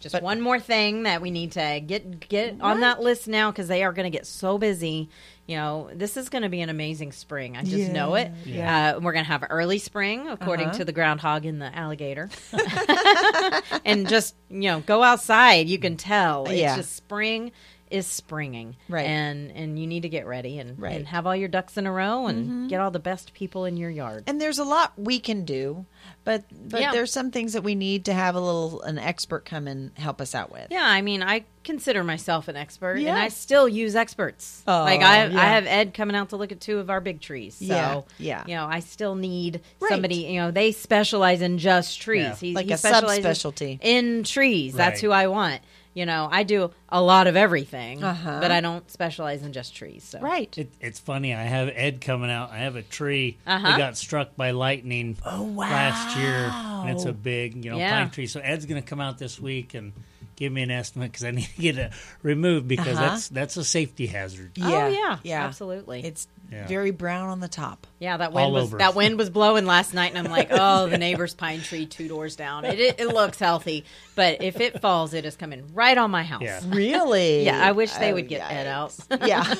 Just 0.00 0.20
one 0.22 0.40
more 0.40 0.58
thing 0.58 1.02
that 1.04 1.20
we 1.22 1.30
need 1.30 1.52
to 1.52 1.80
get 1.86 2.28
get 2.28 2.60
on 2.60 2.80
that 2.80 3.00
list 3.00 3.28
now 3.28 3.50
because 3.50 3.68
they 3.68 3.84
are 3.84 3.92
going 3.92 4.10
to 4.10 4.16
get 4.16 4.26
so 4.26 4.58
busy. 4.58 5.08
You 5.46 5.56
know, 5.56 5.90
this 5.92 6.16
is 6.16 6.28
going 6.28 6.42
to 6.42 6.48
be 6.48 6.60
an 6.60 6.68
amazing 6.70 7.12
spring. 7.12 7.56
I 7.56 7.64
just 7.64 7.92
know 7.92 8.14
it. 8.14 8.30
Yeah. 8.44 8.94
Uh, 8.96 9.00
we're 9.00 9.12
going 9.12 9.24
to 9.24 9.30
have 9.30 9.44
early 9.50 9.78
spring, 9.78 10.28
according 10.28 10.68
Uh-huh. 10.68 10.78
to 10.78 10.84
the 10.84 10.92
groundhog 10.92 11.44
and 11.44 11.60
the 11.60 11.74
alligator. 11.76 12.30
and 13.84 14.08
just 14.08 14.34
you 14.48 14.70
know, 14.70 14.80
go 14.80 15.02
outside. 15.02 15.68
You 15.68 15.78
can 15.78 15.96
tell 15.96 16.46
it's 16.48 16.76
just 16.76 16.96
spring 16.96 17.52
is 17.90 18.06
springing, 18.06 18.76
Right. 18.88 19.06
And 19.06 19.50
and 19.52 19.78
you 19.78 19.86
need 19.86 20.02
to 20.02 20.08
get 20.08 20.26
ready 20.26 20.58
and 20.58 20.78
Right. 20.78 20.96
and 20.96 21.06
have 21.08 21.26
all 21.26 21.34
your 21.36 21.48
ducks 21.48 21.76
in 21.76 21.86
a 21.86 21.92
row 21.92 22.26
and 22.26 22.48
Mhm. 22.48 22.68
get 22.68 22.80
all 22.80 22.90
the 22.90 22.98
best 23.00 23.34
people 23.34 23.64
in 23.64 23.76
your 23.76 23.90
yard. 23.90 24.24
And 24.26 24.40
there's 24.40 24.58
a 24.58 24.64
lot 24.64 24.92
we 24.96 25.18
can 25.18 25.44
do, 25.44 25.86
but 26.24 26.44
but 26.68 26.80
Yeah. 26.80 26.92
there's 26.92 27.12
some 27.12 27.30
things 27.30 27.52
that 27.52 27.62
we 27.64 27.74
need 27.74 28.04
to 28.04 28.12
have 28.14 28.34
a 28.34 28.40
little 28.40 28.80
an 28.82 28.98
expert 28.98 29.44
come 29.44 29.66
and 29.66 29.90
help 29.96 30.20
us 30.20 30.34
out 30.34 30.52
with. 30.52 30.68
Yeah, 30.70 30.84
I 30.86 31.02
mean, 31.02 31.22
I 31.22 31.44
consider 31.62 32.02
myself 32.02 32.48
an 32.48 32.56
expert, 32.56 32.96
Yeah. 32.98 33.10
and 33.10 33.18
I 33.18 33.28
still 33.28 33.68
use 33.68 33.94
experts. 33.94 34.62
Oh, 34.66 34.80
like 34.80 35.02
I, 35.02 35.26
yeah. 35.26 35.38
I 35.40 35.44
have 35.44 35.66
Ed 35.66 35.92
coming 35.92 36.16
out 36.16 36.30
to 36.30 36.36
look 36.36 36.52
at 36.52 36.60
two 36.60 36.78
of 36.78 36.88
our 36.88 37.00
big 37.00 37.20
trees. 37.20 37.56
So, 37.56 37.64
Yeah, 37.66 38.00
yeah. 38.18 38.44
you 38.46 38.54
know, 38.54 38.66
I 38.66 38.80
still 38.80 39.14
need 39.14 39.60
Right. 39.78 39.90
somebody. 39.90 40.14
You 40.16 40.40
know, 40.40 40.50
they 40.50 40.72
specialize 40.72 41.42
in 41.42 41.58
just 41.58 42.00
trees. 42.00 42.22
Yeah. 42.22 42.34
He, 42.36 42.54
Like 42.54 42.66
he 42.66 42.72
a 42.72 42.78
specializes 42.78 43.24
subspecialty. 43.38 43.78
in 43.82 44.22
trees. 44.22 44.72
That's 44.74 45.00
who 45.00 45.10
I 45.10 45.26
want. 45.26 45.60
You 45.92 46.06
know, 46.06 46.28
I 46.30 46.44
do 46.44 46.70
a 46.88 47.02
lot 47.02 47.26
of 47.26 47.34
everything, 47.34 48.02
Uh-huh. 48.04 48.38
but 48.40 48.52
I 48.52 48.60
don't 48.60 48.88
specialize 48.90 49.42
in 49.42 49.52
just 49.52 49.74
trees. 49.74 50.04
So. 50.04 50.20
Right. 50.20 50.56
It, 50.56 50.72
it's 50.80 51.00
funny. 51.00 51.34
I 51.34 51.42
have 51.42 51.68
Ed 51.74 52.00
coming 52.00 52.30
out. 52.30 52.50
I 52.52 52.58
have 52.58 52.76
a 52.76 52.82
tree 52.82 53.38
Uh-huh. 53.46 53.68
that 53.68 53.76
got 53.78 53.96
struck 53.96 54.36
by 54.36 54.52
lightning 54.52 55.16
oh, 55.26 55.42
wow. 55.42 55.68
last 55.68 56.16
year, 56.16 56.48
and 56.52 56.90
it's 56.90 57.06
a 57.06 57.12
big, 57.12 57.64
you 57.64 57.72
know, 57.72 57.78
Yeah. 57.78 57.98
pine 58.02 58.10
tree. 58.10 58.26
So 58.28 58.38
Ed's 58.40 58.66
going 58.66 58.80
to 58.80 58.88
come 58.88 59.00
out 59.00 59.18
this 59.18 59.40
week 59.40 59.74
and 59.74 59.92
give 60.36 60.52
me 60.52 60.62
an 60.62 60.70
estimate 60.70 61.10
because 61.10 61.24
I 61.24 61.30
need 61.32 61.48
to 61.56 61.60
get 61.60 61.76
it 61.76 61.92
removed 62.22 62.68
because 62.68 62.96
Uh-huh. 62.96 63.08
that's 63.08 63.28
that's 63.28 63.56
a 63.56 63.64
safety 63.64 64.06
hazard. 64.06 64.52
Oh, 64.62 64.68
yeah. 64.88 65.18
yeah, 65.24 65.44
Absolutely. 65.44 66.04
It's 66.04 66.28
Yeah. 66.50 66.66
very 66.66 66.90
brown 66.90 67.28
on 67.28 67.40
the 67.40 67.48
top. 67.48 67.86
Yeah, 67.98 68.16
that 68.16 68.30
All 68.30 68.34
wind 68.34 68.52
was 68.52 68.64
over. 68.64 68.78
that 68.78 68.94
wind 68.94 69.16
was 69.18 69.30
blowing 69.30 69.66
last 69.66 69.94
night, 69.94 70.12
and 70.14 70.18
I'm 70.26 70.32
like, 70.32 70.48
oh, 70.50 70.88
the 70.88 70.98
neighbor's 70.98 71.34
pine 71.34 71.60
tree 71.60 71.86
two 71.86 72.08
doors 72.08 72.34
down. 72.36 72.64
It, 72.64 72.80
it, 72.80 73.00
it 73.00 73.08
looks 73.08 73.38
healthy, 73.38 73.84
but 74.16 74.42
if 74.42 74.58
it 74.60 74.80
falls, 74.80 75.14
it 75.14 75.24
is 75.24 75.36
coming 75.36 75.62
right 75.74 75.96
on 75.96 76.10
my 76.10 76.22
house. 76.24 76.42
Yeah. 76.42 76.60
Really? 76.66 77.44
Yeah, 77.50 77.64
I 77.64 77.72
wish 77.72 77.92
they 77.92 78.10
Oh, 78.10 78.14
would 78.14 78.28
get 78.28 78.50
Ed 78.50 78.66
out. 78.66 78.94
Yeah. 79.26 79.54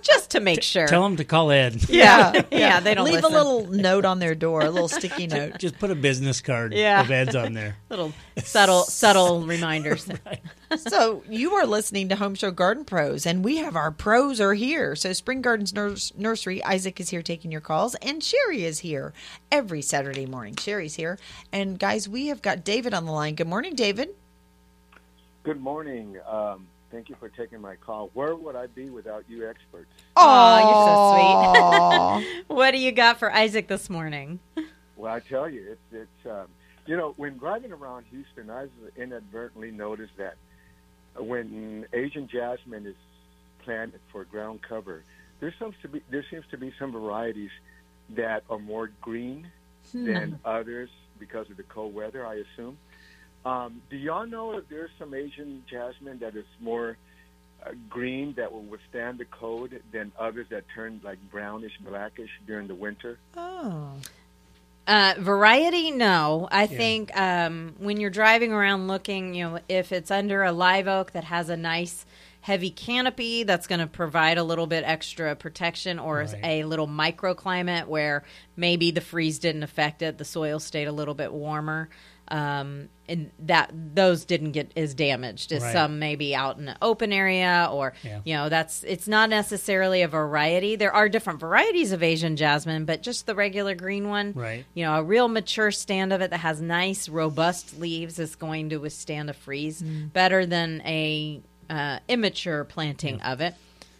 just 0.00 0.30
to 0.30 0.40
make 0.40 0.62
sure. 0.62 0.86
Tell 0.86 1.02
them 1.02 1.16
to 1.16 1.24
call 1.24 1.50
Ed. 1.50 1.88
Yeah, 1.88 2.42
yeah, 2.50 2.80
they 2.80 2.94
don't 2.94 3.04
Leave 3.04 3.16
listen. 3.16 3.32
a 3.32 3.36
little 3.36 3.66
note 3.68 4.04
on 4.04 4.18
their 4.18 4.34
door, 4.34 4.62
a 4.62 4.70
little 4.70 4.88
sticky 4.88 5.26
note. 5.26 5.58
Just 5.58 5.78
put 5.78 5.90
a 5.90 5.94
business 5.94 6.40
card 6.40 6.72
Yeah. 6.72 7.00
of 7.02 7.10
Ed's 7.10 7.36
on 7.36 7.52
there. 7.52 7.76
little 7.90 8.12
subtle 8.38 8.84
subtle 8.84 9.42
reminders. 9.42 10.08
So 10.76 11.22
you 11.28 11.52
are 11.54 11.66
listening 11.66 12.08
to 12.08 12.16
Home 12.16 12.34
Show 12.34 12.50
Garden 12.50 12.84
Pros, 12.84 13.26
and 13.26 13.44
we 13.44 13.56
have 13.58 13.76
our 13.76 13.90
pros 13.90 14.40
are 14.40 14.54
here. 14.54 14.96
So 14.96 15.12
Spring 15.12 15.42
Gardens 15.42 15.74
Nurs- 15.74 16.12
Nursery, 16.16 16.62
Isaac 16.64 16.98
is 17.00 17.10
here 17.10 17.22
taking 17.22 17.52
your 17.52 17.60
calls, 17.60 17.94
and 17.96 18.22
Sherri 18.22 18.64
is 18.64 18.78
here 18.80 19.12
every 19.50 19.82
Saturday 19.82 20.24
morning. 20.26 20.56
Sherri's 20.56 20.94
here, 20.94 21.18
and 21.52 21.78
guys, 21.78 22.08
we 22.08 22.28
have 22.28 22.40
got 22.42 22.64
David 22.64 22.94
on 22.94 23.04
the 23.04 23.12
line. 23.12 23.34
Good 23.34 23.48
morning, 23.48 23.74
David. 23.74 24.10
Good 25.42 25.60
morning. 25.60 26.18
Um, 26.26 26.66
thank 26.90 27.08
you 27.08 27.16
for 27.18 27.28
taking 27.28 27.60
my 27.60 27.76
call. 27.76 28.10
Where 28.14 28.34
would 28.34 28.56
I 28.56 28.66
be 28.68 28.88
without 28.88 29.24
you 29.28 29.48
experts? 29.48 29.90
Oh, 30.16 30.58
you're 32.18 32.22
so 32.22 32.22
sweet. 32.24 32.44
what 32.56 32.70
do 32.70 32.78
you 32.78 32.92
got 32.92 33.18
for 33.18 33.32
Isaac 33.32 33.68
this 33.68 33.90
morning? 33.90 34.40
Well, 34.96 35.12
I 35.12 35.20
tell 35.20 35.50
you, 35.50 35.72
it's 35.72 35.92
it's 35.92 36.26
um, 36.30 36.46
you 36.86 36.96
know 36.96 37.12
when 37.16 37.36
driving 37.36 37.72
around 37.72 38.06
Houston, 38.10 38.48
I've 38.48 38.70
inadvertently 38.96 39.70
noticed 39.70 40.16
that 40.16 40.36
when 41.18 41.86
Asian 41.92 42.28
jasmine 42.28 42.86
is 42.86 42.96
planted 43.64 44.00
for 44.10 44.24
ground 44.24 44.60
cover, 44.66 45.04
there 45.40 45.54
seems 45.58 45.74
to 45.82 45.88
be 45.88 46.02
there 46.10 46.24
seems 46.30 46.44
to 46.50 46.58
be 46.58 46.72
some 46.78 46.92
varieties 46.92 47.50
that 48.10 48.44
are 48.50 48.58
more 48.58 48.90
green 49.00 49.48
than 49.92 50.38
others 50.44 50.90
because 51.18 51.50
of 51.50 51.56
the 51.56 51.62
cold 51.64 51.94
weather. 51.94 52.26
I 52.26 52.36
assume. 52.36 52.78
Um, 53.44 53.82
do 53.90 53.96
y'all 53.96 54.26
know 54.26 54.56
if 54.56 54.68
there's 54.68 54.90
some 54.98 55.14
Asian 55.14 55.64
jasmine 55.68 56.20
that 56.20 56.36
is 56.36 56.44
more 56.60 56.96
uh, 57.64 57.70
green 57.88 58.34
that 58.36 58.52
will 58.52 58.62
withstand 58.62 59.18
the 59.18 59.24
cold 59.24 59.70
than 59.90 60.12
others 60.18 60.46
that 60.50 60.64
turn 60.74 61.00
like 61.02 61.18
brownish, 61.30 61.72
blackish 61.80 62.30
during 62.46 62.68
the 62.68 62.74
winter? 62.74 63.18
Oh. 63.36 63.94
Uh, 64.86 65.14
variety, 65.18 65.92
no. 65.92 66.48
I 66.50 66.66
think 66.66 67.16
um, 67.16 67.74
when 67.78 68.00
you're 68.00 68.10
driving 68.10 68.52
around 68.52 68.88
looking, 68.88 69.34
you 69.34 69.44
know, 69.48 69.58
if 69.68 69.92
it's 69.92 70.10
under 70.10 70.42
a 70.42 70.50
live 70.52 70.88
oak 70.88 71.12
that 71.12 71.24
has 71.24 71.48
a 71.48 71.56
nice 71.56 72.04
heavy 72.40 72.70
canopy 72.70 73.44
that's 73.44 73.68
going 73.68 73.78
to 73.78 73.86
provide 73.86 74.36
a 74.38 74.42
little 74.42 74.66
bit 74.66 74.82
extra 74.84 75.36
protection, 75.36 76.00
or 76.00 76.16
Right. 76.18 76.34
a 76.42 76.64
little 76.64 76.88
microclimate 76.88 77.86
where 77.86 78.24
maybe 78.56 78.90
the 78.90 79.00
freeze 79.00 79.38
didn't 79.38 79.62
affect 79.62 80.02
it, 80.02 80.18
the 80.18 80.24
soil 80.24 80.58
stayed 80.58 80.88
a 80.88 80.92
little 80.92 81.14
bit 81.14 81.32
warmer. 81.32 81.88
Um, 82.28 82.88
and 83.08 83.30
that 83.40 83.70
those 83.74 84.24
didn't 84.24 84.52
get 84.52 84.70
as 84.76 84.94
damaged 84.94 85.52
as 85.52 85.62
Right. 85.62 85.72
some 85.72 85.98
maybe 85.98 86.34
out 86.34 86.56
in 86.56 86.68
an 86.68 86.78
open 86.80 87.12
area 87.12 87.68
or 87.70 87.92
Yeah. 88.02 88.20
you 88.24 88.34
know 88.34 88.48
that's 88.48 88.84
it's 88.84 89.06
not 89.08 89.28
necessarily 89.28 90.00
a 90.02 90.08
variety 90.08 90.76
there 90.76 90.94
are 90.94 91.08
different 91.10 91.40
varieties 91.40 91.90
of 91.92 92.02
asian 92.02 92.36
jasmine 92.36 92.84
but 92.86 93.02
just 93.02 93.26
the 93.26 93.34
regular 93.34 93.74
green 93.74 94.08
one 94.08 94.32
Right. 94.34 94.64
you 94.72 94.84
know 94.84 94.94
a 94.94 95.02
real 95.02 95.28
mature 95.28 95.72
stand 95.72 96.12
of 96.12 96.22
it 96.22 96.30
that 96.30 96.38
has 96.38 96.62
nice 96.62 97.08
robust 97.08 97.78
leaves 97.78 98.18
is 98.18 98.34
going 98.36 98.70
to 98.70 98.76
withstand 98.78 99.28
a 99.28 99.34
freeze 99.34 99.82
better 99.82 100.46
than 100.46 100.80
a 100.86 101.42
uh, 101.68 101.98
immature 102.08 102.64
planting 102.64 103.20
of 103.22 103.40
it 103.42 103.54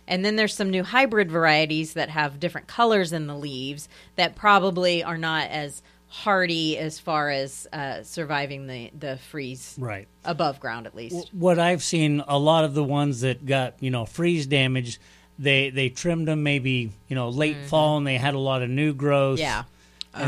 and 0.07 0.25
then 0.25 0.37
there's 0.37 0.55
some 0.55 0.71
new 0.71 0.85
hybrid 0.85 1.31
varieties 1.31 1.95
that 1.95 2.09
have 2.09 2.41
different 2.41 2.67
colors 2.69 3.13
in 3.13 3.27
the 3.27 3.37
leaves 3.37 3.89
that 4.17 4.37
probably 4.37 5.03
are 5.05 5.19
not 5.19 5.49
as 5.51 5.83
hardy 6.15 6.77
as 6.77 6.99
far 6.99 7.31
as 7.31 7.67
uh, 7.73 8.03
surviving 8.03 8.67
the, 8.67 8.91
the 8.99 9.17
freeze 9.31 9.75
Right. 9.79 10.07
above 10.27 10.61
ground 10.61 10.87
at 10.87 10.95
least 10.95 11.31
What 11.33 11.59
I've 11.59 11.83
seen, 11.83 12.23
a 12.29 12.39
lot 12.39 12.65
of 12.65 12.75
the 12.75 12.85
ones 12.85 13.23
that 13.23 13.47
got 13.47 13.75
you 13.81 13.91
know 13.91 14.05
freeze 14.05 14.47
damage, 14.47 15.01
they 15.39 15.71
they 15.71 15.89
trimmed 15.89 16.29
them 16.29 16.43
maybe 16.43 16.93
you 17.09 17.15
know 17.17 17.31
late 17.31 17.57
fall 17.67 17.97
and 17.97 18.07
they 18.07 18.19
had 18.19 18.35
a 18.35 18.39
lot 18.39 18.61
of 18.63 18.69
new 18.69 18.93
growth. 18.93 19.39
Mm-hmm. 19.39 19.43
Yeah. 19.43 19.65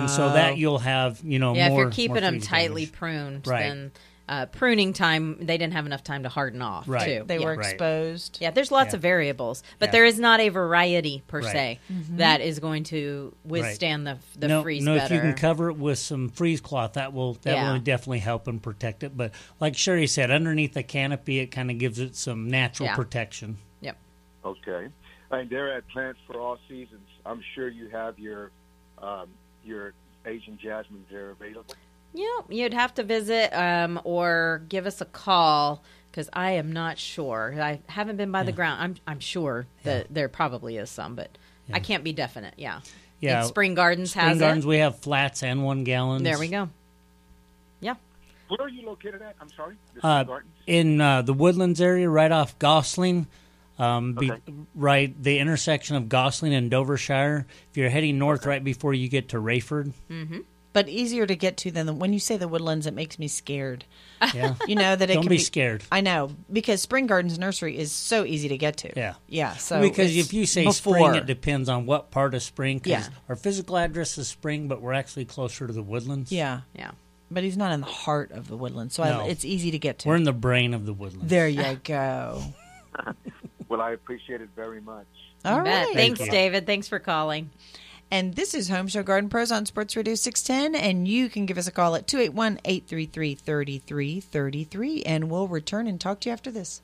and 0.00 0.08
so 0.08 0.28
Oh. 0.28 0.32
that 0.32 0.56
you'll 0.56 0.78
have 0.78 1.20
you 1.22 1.38
know 1.38 1.54
yeah, 1.54 1.68
more. 1.68 1.80
if 1.80 1.82
you're 1.84 1.90
keeping 1.90 2.22
them 2.22 2.40
tightly 2.40 2.86
damage. 2.86 2.98
pruned, 2.98 3.46
Right. 3.46 3.62
then 3.68 3.92
uh, 4.28 4.46
pruning 4.46 4.92
time 4.94 5.36
they 5.38 5.58
didn't 5.58 5.74
have 5.74 5.84
enough 5.86 6.02
time 6.02 6.22
to 6.22 6.28
harden 6.30 6.62
off. 6.62 6.88
Right. 6.88 7.18
Too. 7.18 7.24
They 7.26 7.38
yeah. 7.38 7.44
were 7.44 7.56
Right. 7.56 7.66
exposed. 7.72 8.38
Yeah, 8.40 8.50
there's 8.52 8.70
lots 8.72 8.92
Yeah. 8.92 8.96
of 8.96 9.02
variables, 9.02 9.62
but 9.78 9.88
Yeah. 9.88 9.92
there 9.92 10.04
is 10.06 10.18
not 10.18 10.40
a 10.40 10.48
variety 10.48 11.22
per 11.26 11.40
Right. 11.40 11.52
se 11.52 11.80
Mm-hmm. 11.92 12.16
that 12.16 12.40
is 12.40 12.58
going 12.58 12.84
to 12.84 13.34
withstand 13.44 14.06
the 14.06 14.18
the 14.36 14.48
no, 14.48 14.62
freeze 14.62 14.82
no, 14.82 14.94
better. 14.96 15.14
if 15.14 15.18
you 15.18 15.20
can 15.20 15.34
cover 15.38 15.68
it 15.70 15.76
with 15.76 15.98
some 15.98 16.30
freeze 16.30 16.60
cloth, 16.62 16.94
that 16.94 17.12
will 17.12 17.34
that 17.42 17.54
Yeah. 17.54 17.72
will 17.72 17.80
definitely 17.80 18.20
help 18.20 18.48
and 18.48 18.62
protect 18.62 19.02
it. 19.02 19.14
But 19.16 19.32
like 19.60 19.76
Sherri 19.76 20.06
said, 20.06 20.30
underneath 20.30 20.72
the 20.72 20.82
canopy, 20.82 21.38
it 21.40 21.48
kind 21.48 21.70
of 21.70 21.76
gives 21.78 21.98
it 21.98 22.16
some 22.16 22.48
natural 22.48 22.88
Yeah. 22.88 22.96
protection. 22.96 23.58
yep. 23.80 23.98
Okay. 24.44 24.88
And 25.30 25.50
they're 25.50 25.76
at 25.76 25.86
Plants 25.88 26.20
for 26.26 26.40
All 26.40 26.58
Seasons. 26.68 27.08
I'm 27.26 27.42
sure 27.54 27.68
you 27.68 27.88
have 27.90 28.18
your 28.18 28.52
um, 29.02 29.28
your 29.64 29.92
Asian 30.24 30.56
jasmine 30.62 31.04
there 31.10 31.30
available. 31.30 31.74
Yeah, 32.14 32.26
you'd 32.48 32.72
have 32.74 32.94
to 32.94 33.02
visit 33.02 33.52
um, 33.52 34.00
or 34.04 34.62
give 34.68 34.86
us 34.86 35.00
a 35.00 35.04
call 35.04 35.82
because 36.10 36.30
I 36.32 36.52
am 36.52 36.70
not 36.72 36.96
sure. 36.98 37.54
I 37.60 37.80
haven't 37.88 38.16
been 38.16 38.30
by 38.30 38.44
the 38.44 38.52
ground. 38.52 38.80
I'm 38.80 38.94
I'm 39.14 39.20
sure 39.20 39.66
that 39.82 40.06
there 40.14 40.28
probably 40.28 40.76
is 40.76 40.88
some, 40.90 41.16
but 41.16 41.36
I 41.72 41.80
can't 41.80 42.04
be 42.04 42.12
definite. 42.12 42.54
Yeah. 42.56 42.80
Yeah, 43.20 43.38
And 43.40 43.48
Spring 43.48 43.74
Gardens 43.74 44.10
Spring 44.10 44.26
has 44.26 44.38
Gardens, 44.38 44.64
it. 44.64 44.68
we 44.68 44.78
have 44.78 44.98
flats 45.00 45.42
and 45.42 45.64
one 45.64 45.82
gallons. 45.84 46.22
There 46.22 46.38
we 46.38 46.48
go. 46.48 46.68
Yeah. 47.80 47.94
Where 48.48 48.60
are 48.60 48.68
you 48.68 48.86
located 48.86 49.22
at? 49.22 49.34
I'm 49.40 49.48
sorry. 49.50 49.76
The 49.94 50.06
Uh, 50.06 50.24
gardens? 50.24 50.52
in 50.66 51.00
uh, 51.00 51.22
the 51.22 51.32
Woodlands 51.32 51.80
area, 51.80 52.08
right 52.10 52.30
off 52.30 52.58
Gosling, 52.58 53.26
um, 53.78 54.12
be, 54.14 54.30
Okay. 54.30 54.52
right 54.74 55.20
the 55.22 55.38
intersection 55.38 55.96
of 55.96 56.08
Gosling 56.10 56.52
and 56.54 56.70
Dovershire. 56.70 57.46
If 57.70 57.76
you're 57.76 57.88
heading 57.88 58.18
north, 58.18 58.44
right 58.46 58.62
before 58.62 58.92
you 58.94 59.08
get 59.08 59.30
to 59.30 59.38
Rayford, 59.38 59.92
Mm-hmm. 60.10 60.40
But 60.74 60.88
easier 60.90 61.24
to 61.26 61.34
get 61.34 61.56
to 61.58 61.70
than 61.70 61.86
the, 61.86 61.92
when 61.94 62.12
you 62.12 62.18
say 62.18 62.36
the 62.36 62.48
woodlands, 62.48 62.86
it 62.86 62.92
makes 62.94 63.18
me 63.18 63.28
scared. 63.28 63.86
yeah, 64.34 64.56
You 64.66 64.74
know 64.74 64.94
that 64.96 65.08
it 65.08 65.14
Don't 65.14 65.22
can 65.22 65.30
be 65.30 65.38
scared. 65.38 65.84
I 65.90 66.00
know 66.02 66.32
because 66.52 66.82
Spring 66.82 67.06
Gardens 67.06 67.38
Nursery 67.38 67.78
is 67.78 67.92
so 67.92 68.24
easy 68.24 68.48
to 68.48 68.58
get 68.58 68.76
to. 68.78 68.92
Yeah. 68.96 69.14
yeah. 69.28 69.54
So 69.54 69.80
because 69.80 70.14
if 70.16 70.32
you 70.34 70.44
say 70.46 70.64
before. 70.64 70.96
spring, 70.98 71.14
it 71.14 71.26
depends 71.26 71.68
on 71.70 71.86
what 71.86 72.10
part 72.10 72.34
of 72.34 72.42
spring. 72.42 72.80
'cause 72.80 72.90
Yeah. 72.90 73.06
our 73.28 73.36
physical 73.36 73.78
address 73.78 74.18
is 74.18 74.28
spring, 74.28 74.68
but 74.68 74.82
we're 74.82 74.92
actually 74.92 75.24
closer 75.26 75.66
to 75.66 75.72
the 75.72 75.82
Woodlands. 75.82 76.30
yeah, 76.32 76.60
Yeah. 76.74 76.90
but 77.30 77.42
he's 77.44 77.56
not 77.56 77.72
in 77.72 77.80
the 77.80 77.86
heart 77.86 78.32
of 78.32 78.48
the 78.48 78.56
woodlands, 78.56 78.94
so 78.94 79.04
No. 79.04 79.20
I, 79.20 79.24
it's 79.28 79.44
easy 79.44 79.70
to 79.70 79.78
get 79.78 80.00
to. 80.00 80.08
We're 80.08 80.16
in 80.16 80.24
the 80.24 80.32
brain 80.32 80.74
of 80.74 80.86
the 80.86 80.92
Woodlands. 80.92 81.30
there 81.30 81.46
you 81.48 81.78
go. 81.84 82.42
Well, 83.68 83.80
I 83.80 83.92
appreciate 83.92 84.40
it 84.40 84.48
very 84.56 84.80
much. 84.80 85.06
All 85.44 85.58
You 85.58 85.64
bet. 85.64 85.88
Thanks, 85.92 86.18
Thank. 86.20 86.30
David. 86.32 86.66
Thanks 86.66 86.88
for 86.88 86.98
calling. 86.98 87.50
And 88.14 88.34
this 88.34 88.54
is 88.54 88.68
Home 88.68 88.86
Show 88.86 89.02
Garden 89.02 89.28
Pros 89.28 89.50
on 89.50 89.66
Sports 89.66 89.96
Radio 89.96 90.14
610. 90.14 90.80
And 90.80 91.08
you 91.08 91.28
can 91.28 91.46
give 91.46 91.58
us 91.58 91.66
a 91.66 91.72
call 91.72 91.96
at 91.96 92.06
281 92.06 92.60
833 92.64 93.34
3333. 93.34 95.02
And 95.02 95.28
we'll 95.28 95.48
return 95.48 95.88
and 95.88 96.00
talk 96.00 96.20
to 96.20 96.28
you 96.28 96.32
after 96.32 96.52
this. 96.52 96.80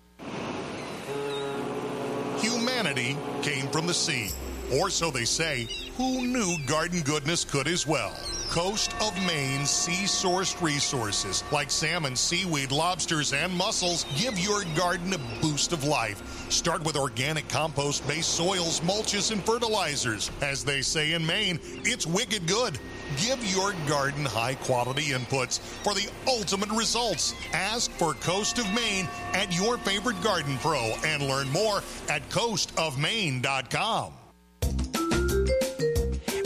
Humanity 2.40 3.16
came 3.42 3.68
from 3.68 3.86
the 3.86 3.94
sea. 3.94 4.30
Or 4.72 4.90
so 4.90 5.10
they 5.10 5.24
say. 5.24 5.68
Who 5.96 6.26
knew 6.26 6.56
garden 6.66 7.02
goodness 7.02 7.44
could 7.44 7.68
as 7.68 7.86
well? 7.86 8.14
Coast 8.50 8.92
of 9.00 9.16
Maine 9.26 9.64
sea 9.64 10.06
sourced 10.06 10.60
resources 10.60 11.44
like 11.52 11.70
salmon, 11.70 12.16
seaweed, 12.16 12.72
lobsters, 12.72 13.32
and 13.32 13.52
mussels 13.52 14.04
give 14.16 14.40
your 14.40 14.64
garden 14.74 15.12
a 15.12 15.18
boost 15.40 15.72
of 15.72 15.84
life. 15.84 16.50
Start 16.50 16.82
with 16.82 16.96
organic 16.96 17.48
compost 17.48 18.06
based 18.08 18.30
soils, 18.34 18.80
mulches, 18.80 19.30
and 19.30 19.44
fertilizers. 19.44 20.32
As 20.40 20.64
they 20.64 20.82
say 20.82 21.12
in 21.12 21.24
Maine, 21.24 21.60
it's 21.84 22.08
wicked 22.08 22.48
good. 22.48 22.76
Give 23.18 23.38
your 23.54 23.72
garden 23.88 24.24
high 24.24 24.56
quality 24.56 25.10
inputs 25.10 25.60
for 25.60 25.94
the 25.94 26.08
ultimate 26.26 26.70
results. 26.70 27.34
Ask 27.52 27.90
for 27.92 28.14
Coast 28.14 28.58
of 28.58 28.66
Maine 28.74 29.08
at 29.32 29.56
your 29.56 29.78
favorite 29.78 30.20
garden 30.22 30.58
pro 30.58 30.92
and 31.04 31.22
learn 31.22 31.48
more 31.50 31.82
at 32.08 32.28
coastofmaine.com. 32.30 34.12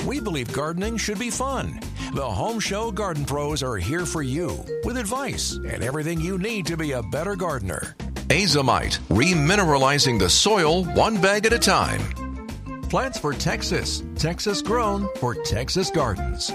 We 0.07 0.21
believe 0.21 0.53
gardening 0.53 0.99
should 0.99 1.19
be 1.19 1.31
fun. 1.31 1.81
The 2.13 2.25
Home 2.29 2.61
Show 2.61 2.93
Garden 2.93 3.25
Pros 3.25 3.63
are 3.63 3.77
here 3.77 4.05
for 4.05 4.23
you 4.23 4.65
with 4.85 4.99
advice 4.99 5.53
and 5.55 5.83
everything 5.83 6.21
you 6.21 6.37
need 6.39 6.67
to 6.67 6.77
be 6.77 6.93
a 6.93 7.03
better 7.03 7.37
gardener. 7.37 7.97
Azomite, 8.29 8.99
remineralizing 9.09 10.19
the 10.19 10.29
soil 10.29 10.85
one 10.85 11.21
bag 11.21 11.47
at 11.47 11.53
a 11.53 11.59
time. 11.59 12.01
Plants 12.91 13.19
for 13.19 13.33
Texas, 13.33 14.03
Texas 14.17 14.61
grown 14.63 15.09
for 15.17 15.35
Texas 15.35 15.91
gardens. 15.91 16.53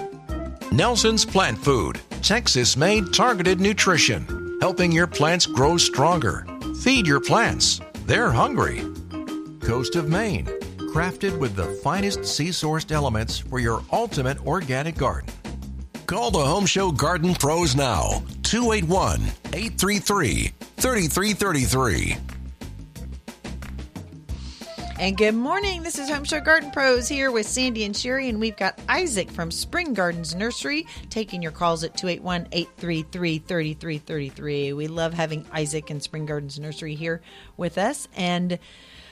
Nelson's 0.72 1.24
Plant 1.24 1.58
Food, 1.58 2.00
Texas 2.22 2.76
made 2.76 3.12
targeted 3.12 3.60
nutrition. 3.60 4.58
helping 4.60 4.92
your 4.92 5.06
plants 5.06 5.46
grow 5.46 5.76
stronger. 5.76 6.46
Feed 6.82 7.06
your 7.06 7.20
plants. 7.20 7.80
They're 8.06 8.30
hungry. 8.30 8.82
Coast 9.60 9.96
of 9.96 10.08
Maine, 10.08 10.48
crafted 10.90 11.38
with 11.38 11.54
the 11.54 11.66
finest 11.84 12.24
sea 12.24 12.48
sourced 12.48 12.90
elements 12.90 13.38
for 13.38 13.60
your 13.60 13.80
ultimate 13.92 14.44
organic 14.44 14.96
garden. 14.96 15.32
Call 16.06 16.32
the 16.32 16.44
Home 16.44 16.66
Show 16.66 16.90
Garden 16.90 17.32
Pros 17.34 17.76
now, 17.76 18.24
281 18.42 19.20
833 19.52 20.52
3333. 20.78 22.16
And 24.98 25.16
good 25.16 25.36
morning. 25.36 25.84
This 25.84 25.98
is 25.98 26.10
Home 26.10 26.24
Show 26.24 26.40
Garden 26.40 26.72
Pros 26.72 27.08
here 27.08 27.30
with 27.30 27.46
Sandie 27.46 27.84
and 27.84 27.96
Sherri, 27.96 28.28
and 28.28 28.40
we've 28.40 28.56
got 28.56 28.78
Isaac 28.88 29.30
from 29.30 29.52
Spring 29.52 29.94
Gardens 29.94 30.34
Nursery 30.34 30.86
taking 31.08 31.40
your 31.40 31.52
calls 31.52 31.84
at 31.84 31.96
281 31.96 32.48
833 32.50 33.38
3333. 33.38 34.72
We 34.72 34.88
love 34.88 35.14
having 35.14 35.46
Isaac 35.52 35.88
and 35.88 36.02
Spring 36.02 36.26
Gardens 36.26 36.58
Nursery 36.58 36.96
here 36.96 37.22
with 37.56 37.78
us. 37.78 38.08
And 38.16 38.58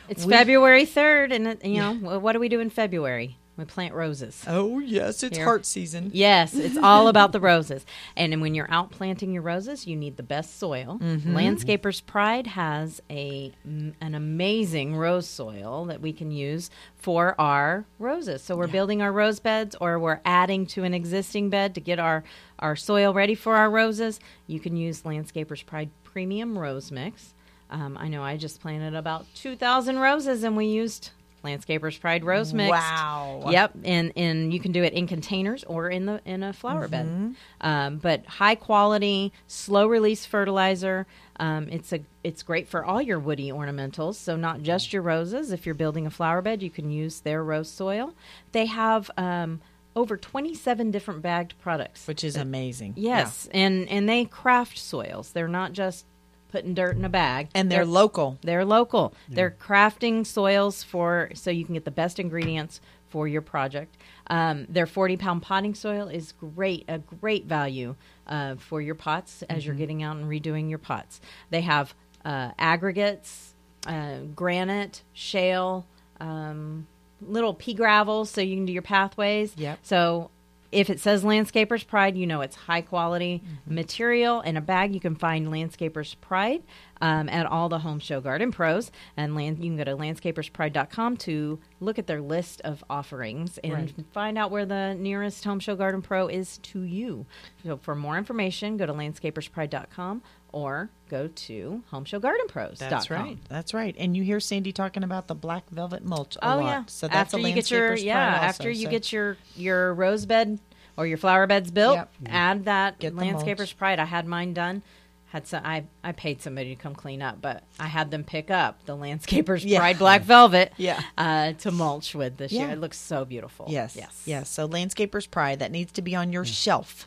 It's 0.08 0.24
we- 0.24 0.32
February 0.32 0.86
3rd, 0.86 1.32
and, 1.32 1.46
it, 1.48 1.64
you 1.64 1.80
know, 1.80 1.94
what 2.18 2.32
do 2.32 2.40
we 2.40 2.48
do 2.48 2.60
in 2.60 2.70
February? 2.70 3.36
We 3.56 3.64
plant 3.64 3.92
roses. 3.92 4.44
Oh, 4.46 4.78
yes, 4.78 5.24
it's 5.24 5.36
Here. 5.36 5.44
heart 5.44 5.66
season. 5.66 6.10
Yes, 6.14 6.54
it's 6.54 6.76
all 6.82 7.08
about 7.08 7.32
the 7.32 7.40
roses. 7.40 7.84
And 8.16 8.40
when 8.40 8.54
you're 8.54 8.70
out 8.70 8.92
planting 8.92 9.32
your 9.32 9.42
roses, 9.42 9.84
you 9.84 9.96
need 9.96 10.16
the 10.16 10.22
best 10.22 10.60
soil. 10.60 11.00
Mhm. 11.02 11.32
Landscapers 11.34 12.06
Pride 12.06 12.46
has 12.46 13.02
a 13.10 13.52
an 13.64 14.14
amazing 14.14 14.94
rose 14.94 15.26
soil 15.26 15.86
that 15.86 16.00
we 16.00 16.12
can 16.12 16.30
use 16.30 16.70
for 16.94 17.34
our 17.40 17.84
roses. 17.98 18.42
So 18.44 18.54
we're 18.56 18.68
building 18.68 19.02
our 19.02 19.10
rose 19.10 19.40
beds 19.40 19.74
or 19.80 19.98
we're 19.98 20.20
adding 20.24 20.64
to 20.66 20.84
an 20.84 20.94
existing 20.94 21.50
bed 21.50 21.74
to 21.74 21.80
get 21.80 21.98
our 21.98 22.22
our 22.60 22.76
soil 22.76 23.12
ready 23.12 23.34
for 23.34 23.56
our 23.56 23.68
roses. 23.68 24.20
You 24.46 24.60
can 24.60 24.76
use 24.76 25.02
Landscapers 25.02 25.66
Pride 25.66 25.90
Premium 26.04 26.56
Rose 26.56 26.92
Mix. 26.92 27.34
Um, 27.70 27.96
I 27.98 28.08
know 28.08 28.22
I 28.22 28.36
just 28.36 28.60
planted 28.60 28.94
about 28.94 29.26
2,000 29.34 29.98
roses 29.98 30.42
and 30.42 30.56
we 30.56 30.66
used 30.66 31.10
Landscapers 31.44 32.00
Pride 32.00 32.24
Rose 32.24 32.52
Mix. 32.52 32.70
Wow. 32.70 33.44
Yep, 33.48 33.72
and 33.84 34.12
and 34.16 34.52
you 34.52 34.58
can 34.58 34.72
do 34.72 34.82
it 34.82 34.92
in 34.92 35.06
containers 35.06 35.62
or 35.64 35.88
in 35.88 36.04
the 36.06 36.20
in 36.24 36.42
a 36.42 36.52
flower 36.52 36.88
bed. 36.88 37.06
Mhm. 37.06 37.34
Um, 37.60 37.98
but 37.98 38.26
high 38.26 38.56
quality, 38.56 39.32
slow 39.46 39.86
release 39.86 40.26
fertilizer. 40.26 41.06
Um, 41.38 41.68
it's 41.70 41.92
a 41.92 42.00
it's 42.24 42.42
great 42.42 42.66
for 42.66 42.84
all 42.84 43.00
your 43.00 43.20
woody 43.20 43.50
ornamentals. 43.52 44.16
So 44.16 44.34
not 44.34 44.62
just 44.62 44.92
your 44.92 45.02
roses. 45.02 45.52
If 45.52 45.64
you're 45.64 45.76
building 45.76 46.06
a 46.06 46.10
flower 46.10 46.42
bed, 46.42 46.60
you 46.60 46.70
can 46.70 46.90
use 46.90 47.20
their 47.20 47.42
rose 47.44 47.70
soil. 47.70 48.14
They 48.52 48.66
have. 48.66 49.10
Um, 49.16 49.60
over 49.96 50.16
27 50.16 50.92
different 50.92 51.22
bagged 51.22 51.54
products 51.60 52.06
Which 52.06 52.22
is 52.22 52.36
amazing. 52.36 52.92
yes 52.96 53.48
and 53.52 53.88
and 53.88 54.08
they 54.08 54.26
craft 54.26 54.78
soils 54.78 55.32
they're 55.32 55.48
not 55.48 55.72
just 55.72 56.04
putting 56.50 56.74
dirt 56.74 56.96
in 56.96 57.04
a 57.04 57.08
bag 57.08 57.48
And 57.54 57.70
they're 57.70 57.84
local. 57.84 58.38
they're 58.42 58.64
local. 58.64 59.14
They're 59.28 59.50
crafting 59.60 60.26
soils 60.26 60.82
for 60.82 61.30
so 61.34 61.50
you 61.50 61.64
can 61.64 61.74
get 61.74 61.84
the 61.84 61.90
best 61.90 62.18
ingredients 62.18 62.80
for 63.08 63.26
your 63.26 63.40
project. 63.42 63.96
Um, 64.28 64.66
their 64.68 64.86
40 64.86 65.16
pound 65.16 65.42
potting 65.42 65.74
soil 65.74 66.08
is 66.08 66.32
great, 66.32 66.84
a 66.88 66.98
great 66.98 67.46
value 67.46 67.94
uh, 68.26 68.56
for 68.56 68.80
your 68.82 68.94
pots 68.94 69.42
as 69.48 69.64
you're 69.64 69.74
Mhm. 69.74 69.78
getting 69.78 70.02
out 70.02 70.16
and 70.16 70.26
redoing 70.26 70.68
your 70.68 70.78
pots. 70.78 71.20
They 71.50 71.62
have 71.62 71.94
uh, 72.24 72.50
aggregates, 72.58 73.54
uh, 73.86 74.18
granite, 74.34 75.02
shale, 75.14 75.86
um, 76.20 76.86
little 77.22 77.54
pea 77.54 77.72
gravel 77.74 78.24
so 78.26 78.40
you 78.40 78.56
can 78.56 78.66
do 78.66 78.72
your 78.72 78.82
pathways. 78.82 79.54
Yep. 79.56 79.78
So 79.82 80.30
if 80.70 80.90
it 80.90 81.00
says 81.00 81.24
Landscapers 81.24 81.86
Pride, 81.86 82.16
you 82.16 82.26
know 82.26 82.40
it's 82.42 82.56
high 82.56 82.82
quality 82.82 83.42
Mm-hmm. 83.44 83.74
material. 83.74 84.40
In 84.42 84.56
a 84.56 84.60
bag, 84.60 84.94
you 84.94 85.00
can 85.00 85.14
find 85.14 85.48
Landscapers 85.48 86.14
Pride 86.20 86.62
um, 87.00 87.28
at 87.28 87.46
all 87.46 87.68
the 87.68 87.78
Home 87.78 87.98
Show 88.00 88.20
Garden 88.20 88.50
Pros. 88.52 88.90
And 89.16 89.34
land, 89.34 89.58
you 89.58 89.70
can 89.70 89.76
go 89.76 89.84
to 89.84 89.96
landscaperspride.com 89.96 91.16
to 91.18 91.58
look 91.80 91.98
at 91.98 92.06
their 92.06 92.20
list 92.20 92.60
of 92.62 92.82
offerings 92.90 93.58
and 93.64 93.72
Right. 93.72 93.94
find 94.12 94.36
out 94.36 94.50
where 94.50 94.66
the 94.66 94.94
nearest 94.98 95.44
Home 95.44 95.60
Show 95.60 95.76
Garden 95.76 96.02
Pro 96.02 96.26
is 96.28 96.58
to 96.58 96.82
you. 96.82 97.24
So 97.64 97.76
for 97.76 97.94
more 97.94 98.18
information, 98.18 98.76
go 98.76 98.86
to 98.86 98.92
landscaperspride.com 98.92 100.22
or 100.52 100.90
go 101.08 101.28
to 101.28 101.82
homeshowgardenpros.com. 101.92 102.90
That's 102.90 103.10
right. 103.10 103.38
That's 103.48 103.74
right. 103.74 103.94
And 103.98 104.16
you 104.16 104.22
hear 104.22 104.40
Sandie 104.40 104.72
talking 104.72 105.02
about 105.02 105.26
the 105.28 105.34
black 105.34 105.68
velvet 105.70 106.04
mulch 106.04 106.36
a 106.36 106.44
Oh 106.52 106.56
lot. 106.58 106.64
yeah. 106.64 106.82
So 106.86 107.06
that's 107.08 107.34
after 107.34 107.36
a 107.38 107.40
you 107.48 107.54
get 107.54 107.70
your 107.70 107.80
landscaper's 107.80 108.04
yeah 108.04 108.38
pride 108.38 108.46
after 108.48 108.70
you 108.70 108.84
so- 108.86 108.90
get 108.90 109.12
your 109.12 109.36
your 109.56 109.94
rose 109.94 110.26
bed 110.26 110.58
or 110.96 111.06
your 111.06 111.18
flower 111.18 111.46
beds 111.46 111.70
built, 111.70 111.96
Yep. 111.96 112.10
add 112.26 112.64
that 112.64 112.98
Get 112.98 113.14
landscaper's 113.14 113.72
pride. 113.72 114.00
I 114.00 114.04
had 114.04 114.26
mine 114.26 114.52
done. 114.52 114.82
Had 115.26 115.46
some. 115.46 115.62
I 115.64 115.84
I 116.02 116.12
paid 116.12 116.40
somebody 116.42 116.74
to 116.74 116.82
come 116.82 116.94
clean 116.94 117.20
up, 117.22 117.40
but 117.42 117.62
I 117.78 117.86
had 117.86 118.10
them 118.10 118.24
pick 118.24 118.50
up 118.50 118.84
the 118.86 118.96
landscaper's 118.96 119.62
Yeah. 119.64 119.78
pride 119.80 119.98
black 119.98 120.22
velvet. 120.22 120.72
Yeah. 120.78 121.02
Uh, 121.18 121.52
to 121.52 121.70
mulch 121.70 122.14
with 122.14 122.38
this 122.38 122.50
year. 122.50 122.70
It 122.70 122.80
looks 122.80 122.98
so 122.98 123.24
beautiful. 123.26 123.66
Yes. 123.68 123.94
Yes. 123.94 124.22
Yes. 124.24 124.48
So 124.48 124.64
landscaper's 124.64 125.26
pride 125.26 125.58
that 125.58 125.70
needs 125.70 125.92
to 125.92 126.02
be 126.02 126.14
on 126.16 126.32
your 126.32 126.46
shelf, 126.46 127.06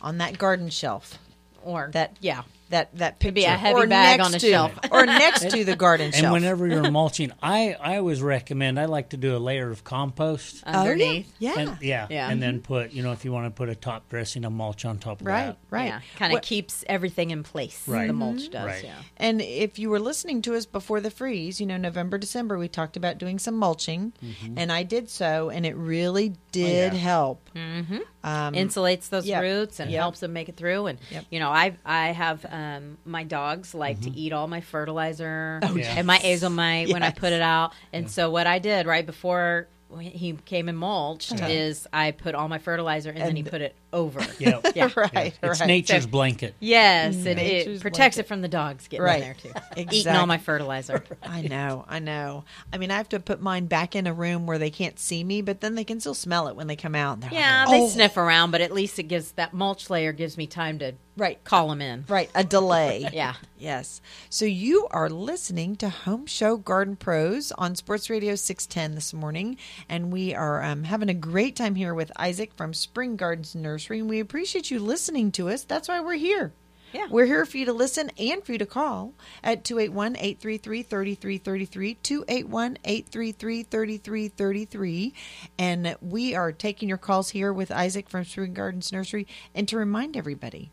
on 0.00 0.16
that 0.18 0.38
garden 0.38 0.70
shelf. 0.70 1.18
Or 1.62 1.90
that 1.92 2.16
yeah. 2.20 2.42
That 2.70 2.96
that 2.98 3.20
Could 3.20 3.34
be 3.34 3.44
a 3.44 3.48
picture. 3.48 3.58
heavy 3.58 3.80
or 3.80 3.86
bag 3.86 4.18
next 4.18 4.28
on 4.28 4.34
a 4.34 4.38
to- 4.38 4.48
shelf. 4.50 4.72
or 4.90 5.04
next 5.06 5.50
to 5.50 5.64
the 5.64 5.76
garden 5.76 6.06
and 6.06 6.14
shelf. 6.14 6.24
And 6.24 6.32
whenever 6.32 6.66
you're 6.66 6.90
mulching, 7.00 7.32
I, 7.42 7.76
I 7.80 7.96
always 7.98 8.22
recommend 8.22 8.78
I 8.80 8.84
like 8.86 9.10
to 9.10 9.16
do 9.16 9.36
a 9.36 9.38
layer 9.38 9.70
of 9.70 9.84
compost 9.84 10.62
Underneath. 10.64 11.26
Oh, 11.28 11.34
yeah. 11.38 11.54
And, 11.58 11.78
yeah, 11.82 12.06
Yeah. 12.08 12.30
and 12.30 12.42
then 12.42 12.60
put 12.60 12.92
you 12.92 13.02
know 13.02 13.12
if 13.12 13.24
you 13.24 13.32
want 13.32 13.46
to 13.46 13.50
put 13.50 13.68
a 13.68 13.74
top 13.74 14.08
dressing 14.08 14.44
of 14.44 14.52
mulch 14.52 14.84
on 14.84 14.98
top 14.98 15.20
of 15.20 15.26
Right, 15.26 15.46
that. 15.46 15.56
right. 15.70 15.86
Yeah. 15.86 16.00
Kind 16.16 16.32
of 16.34 16.42
keeps 16.42 16.84
everything 16.88 17.30
in 17.30 17.42
place. 17.42 17.82
Right. 17.86 18.06
The 18.06 18.12
mulch 18.12 18.48
does. 18.50 18.66
Right. 18.66 18.84
Yeah. 18.84 18.94
And 19.16 19.40
if 19.42 19.78
you 19.78 19.90
were 19.90 20.00
listening 20.00 20.40
to 20.42 20.54
us 20.54 20.64
before 20.66 21.00
the 21.00 21.10
freeze, 21.10 21.60
you 21.60 21.66
know, 21.66 21.76
November, 21.76 22.18
December, 22.18 22.56
we 22.58 22.68
talked 22.68 22.96
about 22.96 23.18
doing 23.18 23.38
some 23.38 23.56
mulching, 23.56 24.12
Mhm. 24.24 24.54
and 24.56 24.70
I 24.72 24.82
did 24.84 25.10
so, 25.10 25.50
and 25.50 25.66
it 25.66 25.76
really 25.76 26.34
did 26.52 26.92
yeah. 26.92 26.98
help. 26.98 27.48
Mm-hmm. 27.54 27.98
Um, 28.22 28.54
insulates 28.54 29.08
those 29.08 29.26
yep. 29.26 29.42
roots 29.42 29.80
and 29.80 29.90
Yep. 29.90 30.00
helps 30.00 30.20
them 30.20 30.32
make 30.32 30.48
it 30.48 30.56
through. 30.56 30.86
And 30.86 30.98
Yep. 31.10 31.24
you 31.30 31.38
know, 31.40 31.50
I 31.50 31.76
I 31.84 32.08
have 32.08 32.44
um, 32.48 32.98
my 33.04 33.24
dogs 33.24 33.74
like 33.74 34.00
to 34.02 34.10
eat 34.10 34.32
all 34.32 34.46
my 34.48 34.60
fertilizer 34.60 35.60
Oh, 35.62 35.76
and 35.76 36.06
my 36.06 36.18
azomite 36.18 36.92
when 36.92 37.02
I 37.02 37.10
put 37.10 37.32
it 37.32 37.42
out. 37.42 37.72
And 37.92 38.10
so 38.10 38.30
what 38.30 38.46
I 38.46 38.58
did 38.58 38.86
right 38.86 39.06
before 39.06 39.68
he 39.98 40.32
came 40.44 40.68
and 40.68 40.78
mulched 40.78 41.32
Uh-huh. 41.32 41.46
is 41.48 41.86
I 41.92 42.12
put 42.12 42.34
all 42.34 42.48
my 42.48 42.58
fertilizer 42.58 43.10
and, 43.10 43.18
then 43.20 43.36
he 43.36 43.42
put 43.42 43.60
it 43.60 43.74
over. 43.92 44.20
Yep. 44.38 44.66
Yeah. 44.74 44.88
Right, 44.96 45.36
It's 45.42 45.60
right. 45.60 45.66
nature's 45.66 46.04
So- 46.04 46.10
blanket. 46.10 46.54
Yes, 46.60 47.16
it, 47.26 47.38
it 47.38 47.80
protects 47.80 48.16
blanket. 48.16 48.18
it 48.20 48.28
from 48.28 48.40
the 48.42 48.48
dogs 48.48 48.86
getting 48.88 49.04
Right. 49.04 49.16
in 49.16 49.20
there 49.22 49.34
too. 49.34 49.48
Exactly. 49.76 49.86
Eating 49.98 50.12
all 50.14 50.26
my 50.26 50.38
fertilizer. 50.38 51.02
I 51.22 51.42
know, 51.42 51.84
I 51.88 51.98
know. 51.98 52.44
I 52.72 52.78
mean, 52.78 52.90
I 52.90 52.96
have 52.96 53.08
to 53.10 53.20
put 53.20 53.40
mine 53.40 53.66
back 53.66 53.96
in 53.96 54.06
a 54.06 54.12
room 54.14 54.46
where 54.46 54.58
they 54.58 54.70
can't 54.70 54.98
see 54.98 55.24
me, 55.24 55.42
but 55.42 55.60
then 55.60 55.74
they 55.74 55.84
can 55.84 55.98
still 56.00 56.14
smell 56.14 56.48
it 56.48 56.56
when 56.56 56.66
they 56.66 56.76
come 56.76 56.94
out. 56.94 57.18
And 57.22 57.32
Yeah, 57.32 57.64
like, 57.66 57.70
they 57.78 57.82
"Oh." 57.84 57.88
sniff 57.88 58.16
around, 58.16 58.50
but 58.52 58.60
at 58.60 58.72
least 58.72 58.98
it 58.98 59.04
gives 59.04 59.32
that 59.32 59.52
mulch 59.54 59.90
layer 59.90 60.12
gives 60.12 60.36
me 60.36 60.46
time 60.46 60.78
to 60.80 60.94
right 61.20 61.42
call 61.44 61.68
them 61.68 61.82
in. 61.82 62.04
Right, 62.08 62.30
a 62.34 62.42
delay. 62.42 63.06
Yeah. 63.12 63.34
Yes. 63.58 64.00
So 64.30 64.44
you 64.46 64.88
are 64.90 65.10
listening 65.10 65.76
to 65.76 65.88
Home 65.90 66.24
Show 66.26 66.56
Garden 66.56 66.96
Pros 66.96 67.52
on 67.52 67.74
Sports 67.74 68.08
Radio 68.08 68.34
610 68.34 68.94
this 68.94 69.12
morning, 69.12 69.58
and 69.88 70.12
we 70.12 70.34
are 70.34 70.62
um, 70.62 70.84
having 70.84 71.10
a 71.10 71.14
great 71.14 71.56
time 71.56 71.74
here 71.74 71.92
with 71.92 72.10
Isaac 72.16 72.54
from 72.54 72.72
Spring 72.72 73.16
Gardens 73.16 73.54
Nursery, 73.54 73.98
and 73.98 74.08
we 74.08 74.20
appreciate 74.20 74.70
you 74.70 74.78
listening 74.78 75.30
to 75.32 75.50
us. 75.50 75.64
That's 75.64 75.88
why 75.88 76.00
we're 76.00 76.14
here. 76.14 76.52
Yeah. 76.92 77.06
We're 77.10 77.26
here 77.26 77.46
for 77.46 77.56
you 77.56 77.66
to 77.66 77.72
listen 77.72 78.10
and 78.18 78.42
for 78.44 78.52
you 78.52 78.58
to 78.58 78.66
call 78.66 79.14
at 79.44 79.64
281 79.64 80.16
833 80.16 80.82
3333, 80.82 81.94
281 81.94 82.78
833 82.84 83.62
3333. 83.62 85.14
And 85.58 85.96
we 86.00 86.34
are 86.34 86.50
taking 86.50 86.88
your 86.88 86.98
calls 86.98 87.30
here 87.30 87.52
with 87.52 87.70
Isaac 87.70 88.08
from 88.08 88.24
Spring 88.24 88.54
Gardens 88.54 88.92
Nursery. 88.92 89.28
And 89.54 89.68
to 89.68 89.76
remind 89.76 90.16
everybody, 90.16 90.72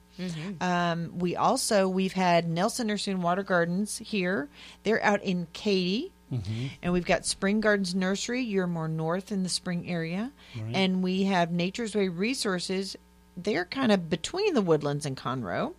um, 0.61 1.19
we 1.19 1.35
also 1.35 1.87
we've 1.87 2.13
had 2.13 2.49
Nelson 2.49 2.87
Nursery 2.87 3.13
and 3.13 3.23
Water 3.23 3.43
Gardens 3.43 3.97
here. 3.97 4.49
They're 4.83 5.03
out 5.03 5.23
in 5.23 5.47
Katy. 5.53 6.11
Mm-hmm. 6.31 6.65
And 6.83 6.91
we've 6.91 7.05
got 7.05 7.25
Spring 7.25 7.61
Gardens 7.61 7.95
Nursery. 7.95 8.41
You're 8.41 8.67
more 8.67 8.89
north 8.89 9.31
in 9.31 9.43
the 9.43 9.49
spring 9.49 9.89
area. 9.89 10.33
Right. 10.55 10.75
And 10.75 11.01
we 11.01 11.23
have 11.23 11.51
Nature's 11.51 11.95
Way 11.95 12.09
Resources. 12.09 12.97
They're 13.37 13.63
kind 13.63 13.93
of 13.93 14.09
between 14.09 14.53
the 14.53 14.61
woodlands 14.61 15.05
and 15.05 15.15
Conroe. 15.15 15.73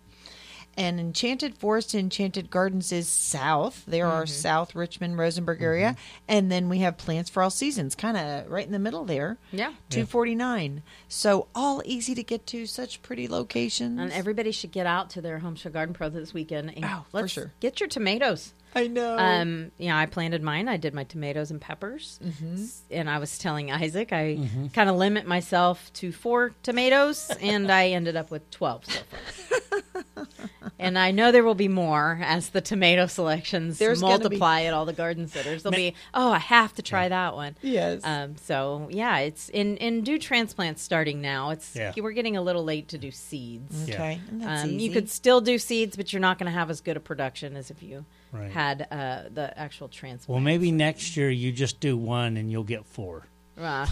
And 0.79 0.97
Enchanted 0.97 1.57
Forest 1.57 1.93
and 1.93 2.03
Enchanted 2.05 2.49
Gardens 2.49 2.93
is 2.93 3.09
south. 3.09 3.83
There 3.85 4.07
are 4.07 4.23
Mhm. 4.23 4.29
South 4.29 4.75
Richmond, 4.75 5.17
Rosenberg 5.17 5.61
area. 5.61 5.97
And 6.25 6.49
then 6.49 6.69
we 6.69 6.77
have 6.79 6.97
Plants 6.97 7.29
for 7.29 7.43
All 7.43 7.49
Seasons, 7.49 7.95
kind 7.95 8.15
of 8.15 8.49
right 8.49 8.65
in 8.65 8.71
the 8.71 8.79
middle 8.79 9.03
there. 9.03 9.37
Yeah. 9.51 9.73
249. 9.89 10.81
So 11.09 11.47
all 11.53 11.81
easy 11.83 12.15
to 12.15 12.23
get 12.23 12.47
to, 12.47 12.65
such 12.65 13.01
pretty 13.01 13.27
locations. 13.27 13.99
And 13.99 14.09
everybody 14.13 14.53
should 14.53 14.71
get 14.71 14.87
out 14.87 15.09
to 15.11 15.21
their 15.21 15.39
Home 15.39 15.55
Show 15.57 15.69
Garden 15.69 15.93
Pro 15.93 16.07
this 16.07 16.33
weekend. 16.33 16.71
And 16.73 16.85
Oh, 16.85 17.05
for 17.11 17.27
sure. 17.27 17.51
Get 17.59 17.81
your 17.81 17.89
tomatoes. 17.89 18.53
I 18.73 18.85
know. 18.87 19.17
Um, 19.17 19.71
yeah, 19.79 19.97
I 19.97 20.05
planted 20.05 20.43
mine. 20.43 20.67
I 20.69 20.77
did 20.77 20.93
my 20.93 21.03
tomatoes 21.03 21.49
and 21.51 21.59
peppers, 21.59 22.19
Mm-hmm. 22.23 22.65
and 22.91 23.09
I 23.09 23.17
was 23.17 23.37
telling 23.39 23.71
Isaac 23.71 24.13
I 24.13 24.37
Mhm. 24.37 24.71
kind 24.71 24.89
of 24.89 24.95
limit 24.95 25.25
myself 25.25 25.91
to 25.93 26.11
four 26.11 26.53
tomatoes, 26.61 27.31
and 27.41 27.71
I 27.71 27.87
ended 27.89 28.15
up 28.15 28.29
with 28.29 28.49
twelve 28.51 28.85
so 28.85 28.99
far. 29.09 30.03
and 30.79 30.97
I 30.97 31.11
know 31.11 31.31
there 31.31 31.43
will 31.43 31.55
be 31.55 31.67
more 31.67 32.19
as 32.23 32.49
the 32.49 32.61
tomato 32.61 33.07
selections 33.07 33.77
There's 33.79 34.01
gonna 34.01 34.17
be- 34.17 34.23
multiply 34.23 34.61
at 34.63 34.73
all 34.73 34.85
the 34.85 34.93
garden 34.93 35.27
centers. 35.27 35.63
There'll 35.63 35.75
be 35.75 35.95
oh, 36.13 36.31
I 36.31 36.39
have 36.39 36.73
to 36.75 36.81
try 36.81 37.09
that 37.09 37.35
one. 37.35 37.55
Yes. 37.61 38.01
Um, 38.03 38.35
so 38.37 38.87
yeah, 38.91 39.19
it's 39.19 39.49
in 39.49 39.77
in 39.77 40.01
do 40.03 40.17
transplants 40.19 40.81
starting 40.81 41.21
now. 41.21 41.51
It's 41.51 41.75
Yeah. 41.75 41.93
we're 41.97 42.11
getting 42.11 42.37
a 42.37 42.41
little 42.41 42.63
late 42.63 42.87
to 42.89 42.97
do 42.97 43.11
seeds. 43.11 43.89
Okay, 43.89 44.19
and 44.29 44.41
that's 44.41 44.63
Um, 44.63 44.79
you 44.79 44.91
could 44.91 45.09
still 45.09 45.41
do 45.41 45.57
seeds, 45.57 45.95
but 45.95 46.11
you're 46.13 46.19
not 46.21 46.37
going 46.39 46.51
to 46.51 46.57
have 46.57 46.69
as 46.69 46.81
good 46.81 46.97
a 46.97 46.99
production 46.99 47.55
as 47.55 47.69
if 47.71 47.81
you 47.83 48.05
Right. 48.31 48.51
had 48.51 48.87
uh, 48.91 49.23
the 49.33 49.57
actual 49.57 49.87
transplant. 49.87 50.29
Well, 50.35 50.39
maybe 50.43 50.71
next 50.71 51.17
year 51.17 51.31
you 51.31 51.51
just 51.51 51.79
do 51.79 51.97
one 51.97 52.37
and 52.37 52.51
you'll 52.51 52.63
get 52.63 52.85
four. 52.85 53.25
Uh, 53.59 53.85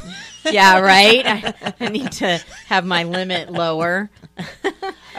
yeah, 0.49 0.79
right. 0.79 1.25
I, 1.25 1.73
I 1.79 1.89
need 1.89 2.11
to 2.13 2.39
have 2.67 2.85
my 2.85 3.03
limit 3.03 3.51
lower. 3.51 4.09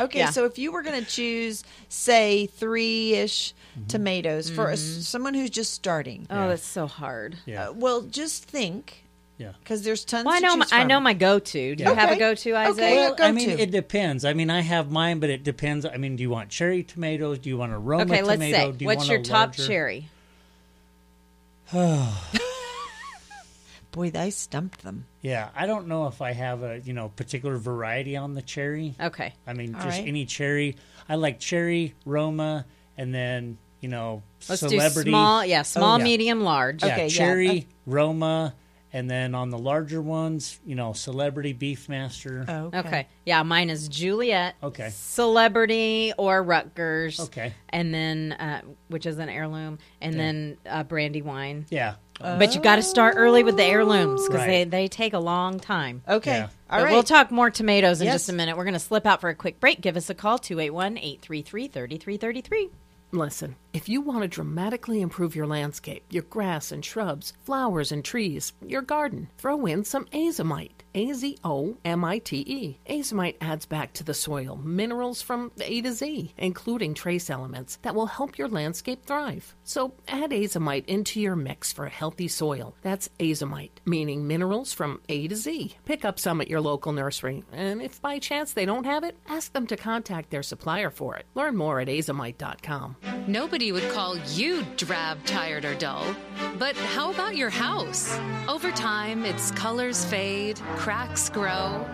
Okay, 0.01 0.21
Yeah. 0.21 0.31
so 0.31 0.45
if 0.45 0.59
you 0.61 0.71
were 0.71 0.83
going 0.83 1.05
to 1.05 1.11
choose, 1.11 1.65
say, 1.89 2.47
three 2.47 3.15
ish 3.15 3.53
tomatoes 3.89 4.49
for 4.49 4.69
a 4.69 4.75
s 4.75 4.81
Mhm. 4.81 5.03
someone 5.03 5.35
who's 5.35 5.51
just 5.51 5.73
starting, 5.75 6.25
Oh, 6.31 6.49
that's 6.49 6.65
so 6.65 6.87
hard. 6.87 7.37
uh, 7.49 7.73
well, 7.75 8.03
just 8.03 8.45
think. 8.45 9.03
Yeah. 9.39 9.55
Because 9.59 9.83
there's 9.83 10.05
tons. 10.05 10.25
Well, 10.25 10.35
I 10.37 10.39
to 10.39 10.47
know 10.47 10.57
my, 10.57 10.65
choose 10.67 10.73
I 10.73 10.85
know 10.85 11.01
my 11.01 11.15
go-to. 11.15 11.75
Do 11.75 11.83
you 11.83 11.95
have 11.95 12.13
a 12.13 12.17
go-to, 12.17 12.55
Isaac? 12.55 12.75
Okay, 12.75 12.95
yeah, 12.95 13.09
Well, 13.11 13.17
I 13.19 13.33
mean, 13.33 13.51
it 13.51 13.73
depends. 13.73 14.25
I 14.25 14.35
mean, 14.35 14.51
I 14.51 14.61
have 14.61 14.89
mine, 14.93 15.19
but 15.19 15.31
it 15.31 15.43
depends. 15.43 15.85
I 15.85 15.97
mean, 15.97 16.15
do 16.15 16.23
you 16.23 16.31
want 16.31 16.49
cherry 16.49 16.85
tomatoes? 16.85 17.41
Do 17.41 17.49
you 17.49 17.57
want 17.59 17.73
a 17.73 17.79
Roma 17.79 18.05
okay, 18.05 18.23
let's 18.23 18.35
tomato? 18.41 18.57
say. 18.57 18.73
Do 18.79 18.85
you 18.85 18.87
What's 18.87 19.09
your 19.09 19.21
top 19.23 19.59
larger- 19.59 19.67
cherry? 19.67 20.09
Boy, 23.91 24.13
I 24.15 24.29
stumped 24.31 24.83
them. 24.83 25.07
Yeah, 25.23 25.49
I 25.57 25.67
don't 25.67 25.89
know 25.89 26.07
if 26.09 26.21
I 26.23 26.33
have 26.33 26.63
a 26.63 26.79
you 26.81 26.93
know 26.93 27.09
particular 27.09 27.57
variety 27.57 28.17
on 28.17 28.35
the 28.35 28.43
cherry. 28.43 28.95
Okay. 29.01 29.35
I 29.47 29.55
mean, 29.55 29.75
All 29.75 29.83
just 29.83 29.99
right. 29.99 30.09
any 30.09 30.27
cherry. 30.27 30.77
I 31.09 31.15
like 31.17 31.41
cherry, 31.41 31.95
Roma, 32.05 32.67
and 32.97 33.15
then 33.15 33.59
you 33.81 33.89
know 33.89 34.23
Let's 34.49 34.61
do 34.63 34.79
small- 34.81 35.45
yeah, 35.45 35.63
small, 35.63 35.99
yeah. 35.99 36.05
medium, 36.05 36.43
large. 36.43 36.83
Yeah, 36.85 36.93
Okay, 36.93 37.03
yeah, 37.09 37.09
cherry, 37.09 37.61
uh, 37.61 37.65
Roma, 37.87 38.55
and 38.93 39.11
then 39.11 39.35
on 39.35 39.51
the 39.51 39.59
larger 39.59 40.01
ones, 40.03 40.59
you 40.67 40.75
know, 40.75 40.93
celebrity, 40.93 41.53
Beefmaster. 41.55 42.49
Oh, 42.49 42.71
Okay. 42.79 43.07
Yeah, 43.27 43.43
mine 43.43 43.69
is 43.71 43.89
Juliet. 43.89 44.55
Okay. 44.63 44.91
Celebrity 44.91 46.13
or 46.17 46.43
Rutgers. 46.43 47.21
Okay. 47.21 47.53
And 47.71 47.93
then, 47.93 48.33
uh, 48.33 48.63
which 48.89 49.05
is 49.07 49.19
an 49.19 49.29
heirloom, 49.29 49.79
and 50.01 50.15
Yeah. 50.15 50.19
then 50.19 50.57
uh, 50.67 50.83
Brandywine. 50.85 51.67
Yeah. 51.71 51.97
But 52.21 52.55
you 52.55 52.61
got 52.61 52.77
to 52.77 52.83
start 52.83 53.15
early 53.17 53.45
with 53.45 53.57
the 53.57 53.65
heirlooms 53.65 54.27
because 54.27 54.45
they, 54.47 54.65
they 54.65 54.89
take 54.89 55.13
a 55.13 55.19
long 55.19 55.61
time. 55.61 56.03
Okay. 56.09 56.31
Yeah. 56.39 56.49
All 56.71 56.79
But 56.79 56.85
right. 56.85 56.93
We'll 56.93 57.03
talk 57.03 57.31
more 57.31 57.51
tomatoes 57.51 58.01
in 58.01 58.07
Yes. 58.07 58.15
just 58.15 58.29
a 58.29 58.33
minute. 58.33 58.57
We're 58.57 58.65
going 58.65 58.75
to 58.75 58.81
slip 58.81 59.07
out 59.07 59.21
for 59.21 59.31
a 59.31 59.35
quick 59.35 59.61
break. 59.61 59.81
Give 59.81 59.97
us 59.97 60.11
a 60.11 60.15
call 60.15 60.39
281 60.39 60.99
833 60.99 61.69
3333. 61.69 62.71
Listen, 63.11 63.57
if 63.73 63.89
you 63.89 64.03
want 64.03 64.21
to 64.23 64.29
dramatically 64.29 65.01
improve 65.01 65.35
your 65.35 65.47
landscape, 65.47 66.05
your 66.11 66.25
grass 66.25 66.71
and 66.71 66.85
shrubs, 66.85 67.33
flowers 67.43 67.91
and 67.91 68.05
trees, 68.05 68.53
your 68.67 68.83
garden, 68.83 69.29
throw 69.39 69.65
in 69.65 69.83
some 69.85 70.05
azomite. 70.07 70.78
A 70.99 71.13
Z 71.13 71.39
O 71.45 71.77
M 71.85 72.05
I 72.05 72.19
T 72.19 72.39
E. 72.39 72.81
Azomite 72.91 73.37
adds 73.41 73.67
back 73.67 73.93
to 73.93 74.03
the 74.03 74.15
soil 74.15 74.57
minerals 74.57 75.23
from 75.23 75.53
A 75.61 75.81
to 75.83 75.93
Z, 75.93 76.35
including 76.37 76.93
trace 76.93 77.31
elements 77.31 77.79
that 77.83 77.95
will 77.95 78.07
help 78.07 78.37
your 78.37 78.49
landscape 78.49 79.05
thrive. 79.07 79.55
So 79.63 79.93
add 80.09 80.31
azomite 80.31 80.87
into 80.87 81.21
your 81.21 81.37
mix 81.37 81.73
for 81.73 81.87
a 81.87 81.91
healthy 81.91 82.27
soil. 82.27 82.75
That's 82.83 83.11
azomite, 83.21 83.79
meaning 83.85 84.27
minerals 84.27 84.73
from 84.73 85.01
A 85.09 85.29
to 85.29 85.37
Z. 85.37 85.77
Pick 85.85 86.05
up 86.05 86.19
some 86.19 86.41
at 86.41 86.49
your 86.49 86.61
local 86.61 86.91
nursery, 86.91 87.45
and 87.53 87.81
if 87.81 88.03
by 88.03 88.19
chance 88.19 88.53
they 88.53 88.65
don't 88.65 88.85
have 88.85 89.05
it, 89.05 89.17
ask 89.29 89.53
them 89.53 89.69
to 89.69 89.77
contact 89.77 90.31
their 90.31 90.43
supplier 90.43 90.91
for 90.91 91.15
it. 91.15 91.27
Learn 91.37 91.57
more 91.57 91.79
at 91.79 91.87
azomite.com. 91.87 92.97
Nobody 93.29 93.71
would 93.71 93.89
call 93.91 94.17
you 94.35 94.65
drab, 94.77 95.25
tired, 95.27 95.65
or 95.65 95.77
dull. 95.77 96.05
But 96.59 96.75
how 96.77 97.13
about 97.13 97.37
your 97.37 97.51
house? 97.51 98.19
Over 98.49 98.73
time, 98.73 99.25
its 99.25 99.53
colors 99.53 100.05
fade, 100.05 100.59
cracks 100.89 101.29
grow. 101.29 101.85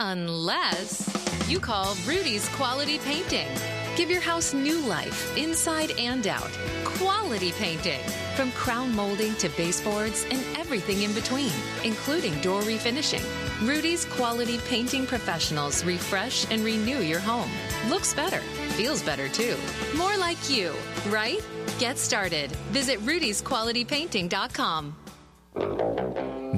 Unless 0.00 1.46
you 1.48 1.60
call 1.60 1.94
Rudy's 2.04 2.48
Quality 2.56 2.98
Painting. 2.98 3.46
Give 3.94 4.10
your 4.10 4.20
house 4.20 4.52
new 4.52 4.80
life, 4.80 5.38
inside 5.38 5.92
and 5.92 6.26
out. 6.26 6.50
Quality 6.82 7.52
painting. 7.52 8.00
From 8.34 8.50
crown 8.50 8.92
molding 8.96 9.36
to 9.36 9.48
baseboards 9.50 10.26
and 10.28 10.44
everything 10.58 11.02
in 11.02 11.12
between, 11.12 11.52
including 11.84 12.34
door 12.40 12.62
refinishing. 12.62 13.22
Rudy's 13.64 14.06
Quality 14.06 14.58
Painting 14.68 15.06
Professionals 15.06 15.84
refresh 15.84 16.50
and 16.50 16.64
renew 16.64 16.98
your 16.98 17.20
home. 17.20 17.50
Looks 17.88 18.12
better, 18.12 18.40
feels 18.74 19.04
better 19.04 19.28
too. 19.28 19.56
More 19.96 20.16
like 20.16 20.50
you, 20.50 20.74
right? 21.10 21.46
Get 21.78 21.96
started. 21.96 22.50
Visit 22.72 22.98
rudysqualitypainting.com. 23.06 25.91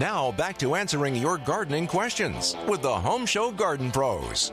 Now 0.05 0.33
back 0.33 0.59
to 0.59 0.75
answering 0.75 1.17
your 1.17 1.39
gardening 1.39 1.87
questions 1.87 2.55
with 2.69 2.83
the 2.83 2.95
Home 2.95 3.25
Show 3.25 3.51
Garden 3.51 3.91
Pros. 3.91 4.53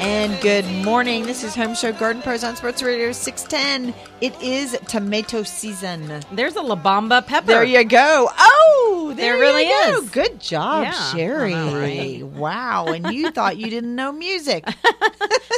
And 0.00 0.40
good 0.40 0.64
morning. 0.82 1.24
This 1.24 1.44
is 1.44 1.54
Home 1.56 1.74
Show 1.74 1.92
Garden 1.92 2.22
Pros 2.22 2.44
on 2.44 2.56
Sports 2.56 2.82
Radio 2.82 3.12
610. 3.12 3.92
It 4.24 4.40
is 4.40 4.78
tomato 4.88 5.42
season. 5.42 6.22
There's 6.32 6.56
a 6.56 6.62
La 6.62 6.76
Bamba 6.76 7.26
pepper. 7.26 7.46
There 7.46 7.62
you 7.64 7.84
go. 7.84 8.30
Oh, 8.38 9.12
there, 9.14 9.34
There 9.34 9.38
really 9.38 9.64
you 9.68 9.82
go. 9.92 9.98
is. 10.02 10.08
Good 10.08 10.40
job, 10.40 10.84
Yeah, 10.84 10.92
Sherri. 11.12 11.50
Know, 11.52 11.78
right? 11.78 12.22
Wow. 12.24 12.86
And 12.86 13.12
you 13.12 13.30
thought 13.32 13.58
you 13.58 13.68
didn't 13.68 13.94
know 13.94 14.12
music. 14.12 14.66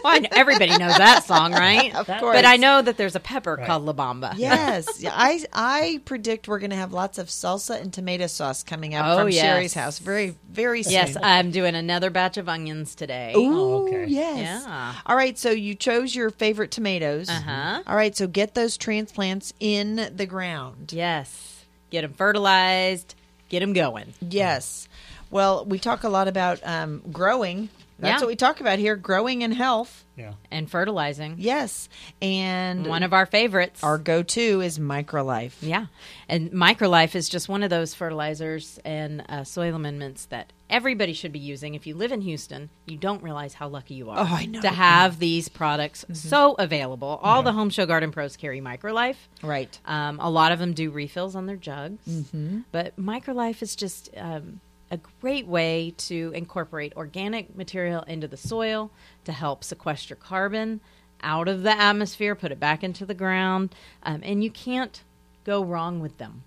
Well, 0.04 0.20
know- 0.20 0.28
everybody 0.32 0.76
knows 0.76 0.96
that 0.98 1.24
song, 1.24 1.52
right? 1.52 1.92
Of 1.96 2.06
course. 2.06 2.36
But. 2.36 2.44
I 2.44 2.56
know 2.58 2.80
that 2.80 2.96
there's 2.96 3.16
a 3.16 3.20
pepper 3.20 3.56
called 3.56 3.84
La 3.84 3.92
Bamba. 3.92 4.34
Yes. 4.36 5.02
I 5.04 5.40
I 5.52 6.00
predict 6.04 6.46
we're 6.46 6.60
going 6.60 6.70
to 6.70 6.76
have 6.76 6.92
lots 6.92 7.18
of 7.18 7.26
salsa 7.26 7.80
and 7.80 7.92
tomato 7.92 8.28
sauce 8.28 8.62
coming 8.62 8.94
up 8.94 9.04
Oh, 9.06 9.18
from 9.20 9.30
yes. 9.30 9.42
Sherri's 9.42 9.74
house 9.74 9.98
very, 9.98 10.36
very 10.48 10.84
soon. 10.84 10.92
Yes, 10.92 11.16
I'm 11.20 11.50
doing 11.50 11.74
another 11.74 12.10
batch 12.10 12.36
of 12.36 12.48
onions 12.48 12.94
today. 12.94 13.32
Ooh, 13.36 13.88
yes. 14.06 14.38
Yeah. 14.64 14.94
All 15.06 15.16
right, 15.16 15.36
so 15.36 15.50
you 15.50 15.74
chose 15.74 16.14
your 16.14 16.30
favorite 16.30 16.70
tomatoes. 16.70 17.28
Uh-huh. 17.28 17.82
All 17.86 17.96
right, 17.96 18.14
so 18.16 18.28
get 18.28 18.54
those 18.57 18.76
transplants 18.76 19.52
in 19.61 20.11
the 20.16 20.26
ground. 20.26 20.92
Yes. 20.92 21.64
Get 21.90 22.02
them 22.02 22.12
fertilized. 22.14 23.14
Get 23.48 23.61
them 23.61 23.72
going. 23.72 24.12
Yes. 24.20 24.88
Well, 25.30 25.64
we 25.64 25.78
talk 25.78 26.02
a 26.02 26.09
lot 26.09 26.26
about 26.26 26.59
um, 26.66 27.02
growing. 27.12 27.68
That's 27.98 28.20
Yeah. 28.20 28.26
what 28.26 28.28
we 28.28 28.36
talk 28.36 28.61
about 28.61 28.78
here 28.80 28.96
growing 28.96 29.42
and 29.44 29.54
health. 29.54 30.04
Yeah. 30.16 30.32
And 30.50 30.70
fertilizing. 30.70 31.36
Yes. 31.38 31.88
And 32.20 32.86
One 32.86 33.02
of 33.02 33.12
our 33.12 33.24
favorites. 33.26 33.82
our 33.84 33.98
go 33.98 34.22
to 34.22 34.61
is 34.61 34.78
Microlife. 34.78 35.52
Yeah. 35.61 35.86
And 36.28 36.50
Microlife 36.52 37.14
is 37.14 37.28
just 37.28 37.48
one 37.48 37.62
of 37.62 37.70
those 37.70 37.94
fertilizers 37.94 38.80
and 38.84 39.22
uh, 39.28 39.44
soil 39.44 39.74
amendments 39.74 40.26
that 40.26 40.52
everybody 40.68 41.12
should 41.12 41.32
be 41.32 41.38
using. 41.38 41.74
If 41.74 41.86
you 41.86 41.94
live 41.94 42.12
in 42.12 42.20
Houston, 42.22 42.70
you 42.86 42.96
don't 42.96 43.22
realize 43.22 43.54
how 43.54 43.68
lucky 43.68 43.94
you 43.94 44.10
are 44.10 44.18
Oh, 44.18 44.26
I 44.28 44.46
know. 44.46 44.60
to 44.62 44.68
have 44.68 45.18
these 45.18 45.48
products 45.48 46.04
so 46.12 46.54
available. 46.58 47.20
All 47.22 47.42
the 47.42 47.52
Home 47.52 47.70
Show 47.70 47.86
Garden 47.86 48.10
Pros 48.12 48.36
carry 48.36 48.60
Microlife. 48.60 49.16
Right. 49.42 49.78
Um, 49.84 50.18
a 50.20 50.30
lot 50.30 50.52
of 50.52 50.58
them 50.58 50.72
do 50.72 50.90
refills 50.90 51.36
on 51.36 51.46
their 51.46 51.56
jugs. 51.56 52.04
Mhm. 52.08 52.64
But 52.72 52.96
Microlife 52.96 53.62
is 53.62 53.76
just 53.76 54.10
um, 54.16 54.60
a 54.90 54.98
great 55.20 55.46
way 55.46 55.94
to 55.98 56.32
incorporate 56.34 56.92
organic 56.96 57.56
material 57.56 58.02
into 58.02 58.26
the 58.28 58.36
soil 58.36 58.90
to 59.24 59.32
help 59.32 59.62
sequester 59.64 60.14
carbon 60.14 60.80
out 61.22 61.48
of 61.48 61.62
the 61.62 61.70
atmosphere, 61.80 62.34
put 62.34 62.52
it 62.52 62.60
back 62.60 62.84
into 62.84 63.06
the 63.06 63.14
ground. 63.14 63.74
Um, 64.02 64.20
and 64.22 64.44
you 64.44 64.50
can't 64.50 65.02
go 65.44 65.62
wrong 65.64 66.00
with 66.00 66.18
them. 66.18 66.42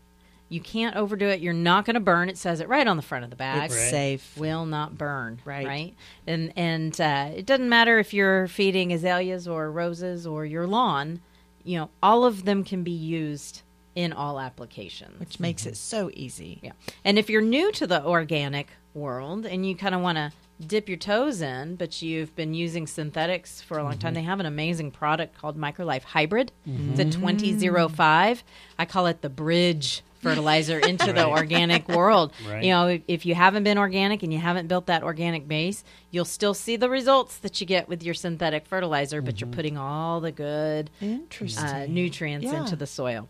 You 0.49 0.59
can't 0.59 0.95
overdo 0.95 1.27
it. 1.27 1.41
You're 1.41 1.53
not 1.53 1.85
going 1.85 1.93
to 1.93 1.99
burn. 1.99 2.27
It 2.27 2.37
says 2.37 2.59
it 2.59 2.67
right 2.67 2.87
on 2.87 2.97
the 2.97 3.03
front 3.03 3.23
of 3.23 3.29
the 3.29 3.35
bag. 3.35 3.65
It's 3.71 3.79
safe. 3.79 4.35
Will 4.35 4.65
not 4.65 4.97
burn. 4.97 5.39
Right. 5.45 5.65
Right. 5.65 5.95
And 6.25 6.51
and 6.57 6.99
uh, 6.99 7.29
it 7.35 7.45
doesn't 7.45 7.69
matter 7.69 7.99
if 7.99 8.13
you're 8.13 8.47
feeding 8.47 8.91
azaleas 8.91 9.47
or 9.47 9.71
roses 9.71 10.25
or 10.25 10.45
your 10.45 10.65
lawn. 10.65 11.21
You 11.63 11.77
know, 11.77 11.89
all 12.01 12.25
of 12.25 12.45
them 12.45 12.63
can 12.63 12.83
be 12.83 12.91
used 12.91 13.61
in 13.93 14.11
all 14.11 14.39
applications. 14.39 15.19
Which 15.19 15.39
makes 15.39 15.65
it 15.65 15.77
so 15.77 16.09
easy. 16.13 16.59
Yeah. 16.63 16.71
And 17.05 17.19
if 17.19 17.29
you're 17.29 17.41
new 17.41 17.71
to 17.73 17.85
the 17.85 18.03
organic 18.03 18.69
world 18.93 19.45
and 19.45 19.67
you 19.67 19.75
kind 19.75 19.93
of 19.93 20.01
want 20.01 20.17
to 20.17 20.31
dip 20.65 20.89
your 20.89 20.97
toes 20.97 21.41
in, 21.41 21.75
but 21.75 22.01
you've 22.01 22.35
been 22.35 22.53
using 22.53 22.87
synthetics 22.87 23.61
for 23.61 23.77
a 23.77 23.83
long 23.83 23.97
time, 23.97 24.13
they 24.13 24.23
have 24.23 24.39
an 24.39 24.45
amazing 24.45 24.91
product 24.91 25.37
called 25.37 25.57
Microlife 25.57 26.03
Hybrid. 26.03 26.51
It's 26.65 26.99
a 26.99 27.05
2005. 27.05 28.43
I 28.77 28.85
call 28.85 29.05
it 29.05 29.21
the 29.21 29.29
bridge 29.29 30.01
fertilizer 30.19 30.79
into 30.91 31.11
the 31.11 31.27
organic 31.27 31.87
world. 31.89 32.31
Right. 32.47 32.63
You 32.63 32.69
know, 32.71 32.99
if 33.07 33.25
you 33.25 33.35
haven't 33.35 33.63
been 33.63 33.77
organic 33.77 34.23
and 34.23 34.31
you 34.31 34.39
haven't 34.39 34.67
built 34.67 34.85
that 34.87 35.03
organic 35.03 35.47
base, 35.47 35.83
you'll 36.11 36.25
still 36.25 36.53
see 36.53 36.75
the 36.75 36.89
results 36.89 37.37
that 37.39 37.59
you 37.59 37.67
get 37.67 37.87
with 37.89 38.03
your 38.03 38.13
synthetic 38.13 38.65
fertilizer, 38.67 39.21
but 39.21 39.39
you're 39.41 39.49
putting 39.49 39.77
all 39.77 40.19
the 40.21 40.31
good 40.31 40.89
uh, 41.01 41.85
nutrients 41.87 42.45
Yeah. 42.45 42.61
into 42.61 42.75
the 42.75 42.87
soil. 42.87 43.27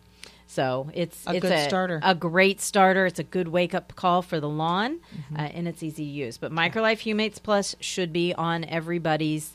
So 0.47 0.89
it's 0.95 1.27
A 1.27 1.35
it's 1.35 1.41
good 1.47 1.67
starter. 1.67 1.99
a 2.03 2.15
great 2.15 2.59
starter. 2.59 3.05
It's 3.05 3.19
a 3.19 3.23
good 3.23 3.47
wake 3.49 3.75
up 3.75 3.95
call 3.95 4.23
for 4.23 4.39
the 4.39 4.49
lawn, 4.49 4.95
Mm-hmm. 5.15 5.35
uh, 5.35 5.43
and 5.43 5.67
it's 5.67 5.83
easy 5.83 6.05
to 6.05 6.09
use. 6.11 6.37
But 6.39 6.51
Microlife 6.51 6.97
Humates 7.03 7.41
Plus 7.41 7.75
should 7.79 8.11
be 8.11 8.33
on 8.33 8.63
everybody's 8.65 9.53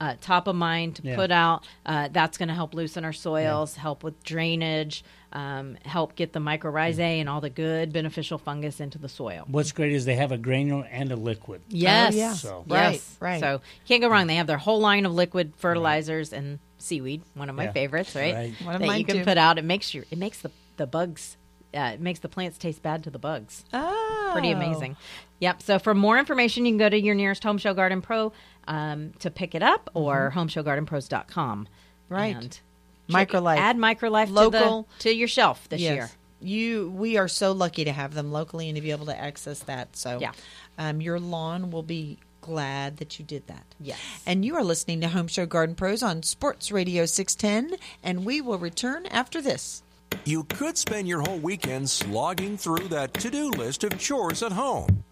uh, 0.00 0.14
top 0.20 0.46
of 0.48 0.56
mind 0.56 0.96
to 0.96 1.02
Yeah. 1.02 1.16
put 1.16 1.30
out. 1.30 1.64
Uh, 1.86 2.08
that's 2.10 2.38
going 2.38 2.48
to 2.48 2.54
help 2.54 2.74
loosen 2.74 3.04
our 3.04 3.12
soils, 3.12 3.76
help 3.76 4.02
with 4.02 4.22
drainage, 4.24 5.04
um, 5.32 5.76
help 5.84 6.14
get 6.16 6.32
the 6.32 6.40
mycorrhizae 6.40 7.20
and 7.20 7.28
all 7.28 7.40
the 7.40 7.50
good 7.50 7.92
beneficial 7.92 8.36
fungus 8.38 8.80
into 8.80 8.98
the 8.98 9.08
soil. 9.08 9.44
What's 9.46 9.72
great 9.72 9.92
is 9.92 10.04
they 10.04 10.16
have 10.16 10.32
a 10.32 10.38
granular 10.38 10.86
and 10.90 11.10
a 11.12 11.16
liquid. 11.16 11.62
Yes. 11.68 12.14
yeah. 12.14 12.32
So 12.34 12.64
Right, 12.66 12.92
Yes. 12.94 13.16
right. 13.20 13.40
So 13.40 13.60
can't 13.86 14.02
go 14.02 14.08
wrong. 14.08 14.26
They 14.26 14.36
have 14.36 14.46
their 14.46 14.58
whole 14.58 14.80
line 14.80 15.06
of 15.06 15.12
liquid 15.14 15.54
fertilizers 15.56 16.32
and 16.32 16.58
seaweed, 16.78 17.22
one 17.34 17.48
of 17.48 17.54
my 17.54 17.64
Yeah. 17.64 17.72
favorites, 17.72 18.14
right? 18.16 18.34
Right. 18.34 18.54
One 18.64 18.74
of 18.74 18.80
that 18.80 18.86
mine 18.86 18.98
you 18.98 19.04
can 19.06 19.18
too. 19.18 19.24
put 19.24 19.38
out. 19.38 19.58
It 19.58 19.64
makes 19.64 19.94
your 19.94 20.04
it 20.10 20.18
makes 20.18 20.40
the 20.40 20.50
the 20.76 20.86
bugs 20.86 21.36
uh, 21.74 21.92
it 21.94 22.00
makes 22.00 22.18
the 22.18 22.28
plants 22.28 22.58
taste 22.58 22.82
bad 22.82 23.02
to 23.04 23.08
the 23.08 23.18
bugs. 23.18 23.64
Oh. 23.72 24.30
Pretty 24.34 24.50
amazing. 24.50 24.94
Yep. 25.40 25.62
So 25.62 25.78
for 25.78 25.94
more 25.94 26.18
information, 26.18 26.66
you 26.66 26.72
can 26.72 26.78
go 26.78 26.88
to 26.90 27.00
your 27.00 27.14
nearest 27.14 27.42
Home 27.44 27.56
Show 27.56 27.72
Garden 27.72 28.02
Pro 28.02 28.32
um, 28.68 29.12
to 29.20 29.30
pick 29.30 29.54
it 29.54 29.62
up 29.62 29.90
or 29.94 30.32
homeshowgardenpros.com. 30.34 31.66
Mm-hmm. 31.66 32.14
Right. 32.14 32.36
And 32.36 32.60
Microlife. 33.08 33.56
Add 33.58 33.76
Microlife 33.76 34.30
Local. 34.30 34.84
to, 34.84 34.88
the, 34.98 35.02
to 35.04 35.14
your 35.14 35.28
shelf 35.28 35.68
this 35.68 35.80
Yes. 35.80 35.94
year. 35.94 36.10
You, 36.40 36.90
we 36.90 37.16
are 37.18 37.28
so 37.28 37.52
lucky 37.52 37.84
to 37.84 37.92
have 37.92 38.14
them 38.14 38.32
locally 38.32 38.68
and 38.68 38.76
to 38.76 38.82
be 38.82 38.90
able 38.90 39.06
to 39.06 39.18
access 39.18 39.60
that. 39.60 39.96
So, 39.96 40.18
Yeah. 40.20 40.32
um, 40.78 41.00
your 41.00 41.20
lawn 41.20 41.70
will 41.70 41.82
be 41.84 42.18
glad 42.40 42.96
that 42.96 43.18
you 43.18 43.24
did 43.24 43.46
that. 43.46 43.64
Yes. 43.80 43.98
And 44.26 44.44
you 44.44 44.56
are 44.56 44.64
listening 44.64 45.00
to 45.02 45.08
Home 45.08 45.28
Show 45.28 45.46
Garden 45.46 45.76
Pros 45.76 46.02
on 46.02 46.22
Sports 46.24 46.72
Radio 46.72 47.06
610, 47.06 47.78
and 48.02 48.24
we 48.24 48.40
will 48.40 48.58
return 48.58 49.06
after 49.06 49.40
this. 49.40 49.82
You 50.24 50.44
could 50.44 50.76
spend 50.76 51.06
your 51.08 51.20
whole 51.22 51.38
weekend 51.38 51.88
slogging 51.88 52.56
through 52.56 52.88
that 52.88 53.14
to 53.14 53.30
do 53.30 53.48
list 53.50 53.84
of 53.84 53.96
chores 53.98 54.42
at 54.42 54.52
home. 54.52 55.04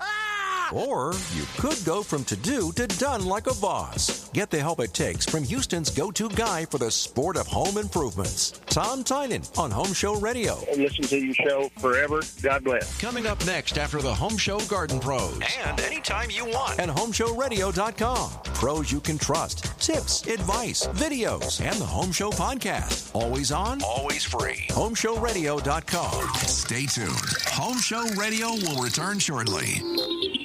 Or 0.72 1.12
you 1.34 1.44
could 1.58 1.84
go 1.84 2.02
from 2.02 2.24
to 2.24 2.36
do 2.36 2.72
to 2.72 2.86
done 2.86 3.24
like 3.26 3.46
a 3.46 3.54
boss. 3.54 4.28
Get 4.30 4.50
the 4.50 4.58
help 4.58 4.80
it 4.80 4.94
takes 4.94 5.26
from 5.26 5.42
Houston's 5.44 5.90
go 5.90 6.10
to 6.12 6.28
guy 6.28 6.64
for 6.64 6.78
the 6.78 6.90
sport 6.90 7.36
of 7.36 7.46
home 7.46 7.76
improvements, 7.76 8.52
Tom 8.66 9.02
Tynan 9.02 9.42
on 9.56 9.70
Home 9.70 9.92
Show 9.92 10.14
Radio. 10.16 10.58
Listen 10.76 11.04
to 11.04 11.18
your 11.18 11.34
show 11.34 11.68
forever. 11.78 12.20
God 12.42 12.64
bless. 12.64 13.00
Coming 13.00 13.26
up 13.26 13.44
next 13.46 13.78
after 13.78 13.98
the 14.00 14.14
Home 14.14 14.36
Show 14.36 14.60
Garden 14.60 15.00
Pros. 15.00 15.40
And 15.64 15.80
anytime 15.80 16.30
you 16.30 16.44
want 16.46 16.78
at 16.78 16.88
HomeShowRadio.com. 16.88 18.30
Pros 18.54 18.92
you 18.92 19.00
can 19.00 19.18
trust, 19.18 19.64
tips, 19.80 20.26
advice, 20.26 20.86
videos, 20.88 21.60
and 21.64 21.74
the 21.76 21.86
Home 21.86 22.12
Show 22.12 22.30
podcast. 22.30 23.14
Always 23.14 23.50
on, 23.52 23.82
always 23.82 24.24
free. 24.24 24.66
HomeShowRadio.com. 24.68 26.28
Stay 26.46 26.86
tuned. 26.86 27.10
Home 27.48 27.78
Show 27.78 28.06
Radio 28.16 28.48
will 28.50 28.82
return 28.82 29.18
shortly. 29.18 30.30